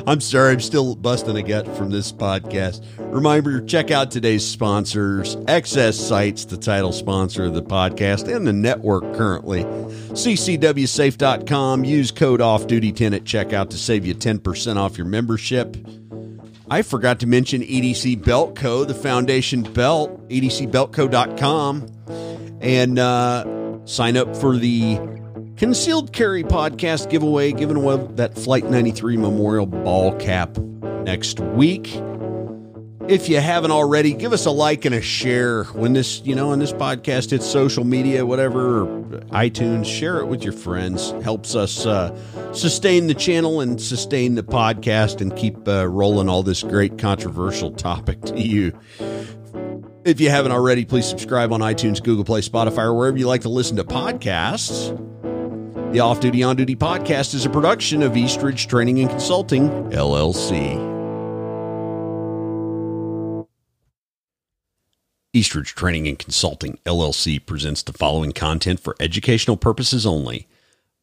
I'm 0.06 0.20
sorry, 0.20 0.52
I'm 0.52 0.60
still 0.60 0.94
busting 0.94 1.36
a 1.36 1.42
gut 1.42 1.66
from 1.76 1.90
this 1.90 2.10
podcast. 2.10 2.82
Reminder 2.98 3.60
check 3.60 3.90
out 3.90 4.10
today's 4.10 4.46
sponsors 4.46 5.36
XS 5.36 5.94
Sights, 5.94 6.46
the 6.46 6.56
title 6.56 6.92
sponsor 6.92 7.44
of 7.44 7.54
the 7.54 7.62
podcast 7.62 8.34
and 8.34 8.46
the 8.46 8.52
network 8.52 9.02
currently. 9.14 9.64
CCWSafe.com. 9.64 11.84
Use 11.84 12.10
code 12.10 12.40
off 12.40 12.66
duty 12.66 12.92
10 12.92 13.14
at 13.14 13.24
checkout 13.24 13.70
to 13.70 13.76
save 13.76 14.06
you 14.06 14.14
10% 14.14 14.76
off 14.76 14.96
your 14.96 15.06
membership. 15.06 15.76
I 16.70 16.82
forgot 16.82 17.20
to 17.20 17.26
mention 17.26 17.62
EDC 17.62 18.24
Belt 18.24 18.56
Co., 18.56 18.84
the 18.84 18.94
foundation 18.94 19.62
belt, 19.62 20.28
edcbeltco.com, 20.30 21.86
and 22.62 22.98
uh, 22.98 23.86
sign 23.86 24.16
up 24.16 24.34
for 24.34 24.56
the 24.56 24.98
Concealed 25.56 26.12
Carry 26.12 26.42
Podcast 26.42 27.10
giveaway, 27.10 27.52
giving 27.52 27.76
away 27.76 28.04
that 28.16 28.34
Flight 28.34 28.64
93 28.64 29.16
Memorial 29.16 29.66
Ball 29.66 30.12
Cap 30.16 30.58
next 31.04 31.38
week. 31.38 31.94
If 33.06 33.28
you 33.28 33.38
haven't 33.38 33.70
already, 33.70 34.14
give 34.14 34.32
us 34.32 34.46
a 34.46 34.50
like 34.50 34.84
and 34.84 34.94
a 34.94 35.00
share 35.00 35.64
when 35.64 35.92
this, 35.92 36.22
you 36.24 36.34
know, 36.34 36.52
in 36.52 36.58
this 36.58 36.72
podcast 36.72 37.30
hits 37.30 37.46
social 37.46 37.84
media, 37.84 38.26
whatever, 38.26 38.86
iTunes, 39.30 39.84
share 39.84 40.18
it 40.18 40.26
with 40.26 40.42
your 40.42 40.54
friends. 40.54 41.12
Helps 41.22 41.54
us 41.54 41.86
uh, 41.86 42.12
sustain 42.52 43.06
the 43.06 43.14
channel 43.14 43.60
and 43.60 43.80
sustain 43.80 44.34
the 44.34 44.42
podcast 44.42 45.20
and 45.20 45.36
keep 45.36 45.68
uh, 45.68 45.86
rolling 45.86 46.28
all 46.28 46.42
this 46.42 46.64
great 46.64 46.98
controversial 46.98 47.70
topic 47.70 48.20
to 48.22 48.40
you. 48.40 48.76
If 50.04 50.20
you 50.20 50.30
haven't 50.30 50.52
already, 50.52 50.84
please 50.84 51.06
subscribe 51.06 51.52
on 51.52 51.60
iTunes, 51.60 52.02
Google 52.02 52.24
Play, 52.24 52.40
Spotify, 52.40 52.86
or 52.86 52.94
wherever 52.94 53.16
you 53.16 53.28
like 53.28 53.42
to 53.42 53.48
listen 53.48 53.76
to 53.76 53.84
podcasts. 53.84 54.98
The 55.94 56.00
Off 56.00 56.18
Duty 56.18 56.42
On 56.42 56.56
Duty 56.56 56.74
podcast 56.74 57.34
is 57.34 57.46
a 57.46 57.48
production 57.48 58.02
of 58.02 58.16
Eastridge 58.16 58.66
Training 58.66 58.98
and 58.98 59.08
Consulting, 59.08 59.70
LLC. 59.90 60.74
Eastridge 65.32 65.76
Training 65.76 66.08
and 66.08 66.18
Consulting, 66.18 66.80
LLC 66.84 67.38
presents 67.46 67.84
the 67.84 67.92
following 67.92 68.32
content 68.32 68.80
for 68.80 68.96
educational 68.98 69.56
purposes 69.56 70.04
only. 70.04 70.48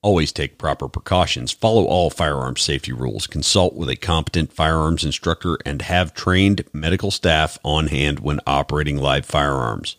Always 0.01 0.33
take 0.33 0.57
proper 0.57 0.89
precautions, 0.89 1.53
follow 1.53 1.85
all 1.85 2.09
firearms 2.09 2.61
safety 2.61 2.91
rules, 2.91 3.27
consult 3.27 3.75
with 3.75 3.87
a 3.87 3.95
competent 3.95 4.51
firearms 4.51 5.05
instructor, 5.05 5.57
and 5.65 5.83
have 5.83 6.13
trained 6.13 6.65
medical 6.73 7.11
staff 7.11 7.57
on 7.63 7.87
hand 7.87 8.19
when 8.19 8.41
operating 8.45 8.97
live 8.97 9.25
firearms. 9.25 9.95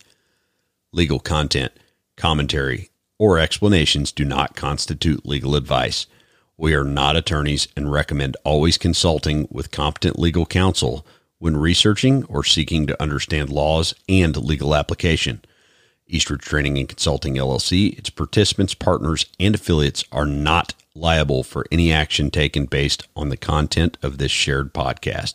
Legal 0.92 1.18
content, 1.18 1.72
commentary, 2.18 2.90
or 3.22 3.38
explanations 3.38 4.10
do 4.10 4.24
not 4.24 4.56
constitute 4.56 5.24
legal 5.24 5.54
advice. 5.54 6.06
We 6.56 6.74
are 6.74 6.82
not 6.82 7.14
attorneys 7.14 7.68
and 7.76 7.92
recommend 7.92 8.36
always 8.42 8.76
consulting 8.76 9.46
with 9.48 9.70
competent 9.70 10.18
legal 10.18 10.44
counsel 10.44 11.06
when 11.38 11.56
researching 11.56 12.24
or 12.24 12.42
seeking 12.42 12.84
to 12.88 13.00
understand 13.00 13.48
laws 13.48 13.94
and 14.08 14.36
legal 14.36 14.74
application. 14.74 15.40
Eastridge 16.08 16.40
Training 16.40 16.78
and 16.78 16.88
Consulting 16.88 17.36
LLC, 17.36 17.96
its 17.96 18.10
participants, 18.10 18.74
partners, 18.74 19.26
and 19.38 19.54
affiliates 19.54 20.02
are 20.10 20.26
not 20.26 20.74
liable 20.96 21.44
for 21.44 21.64
any 21.70 21.92
action 21.92 22.28
taken 22.28 22.66
based 22.66 23.06
on 23.14 23.28
the 23.28 23.36
content 23.36 23.98
of 24.02 24.18
this 24.18 24.32
shared 24.32 24.74
podcast. 24.74 25.34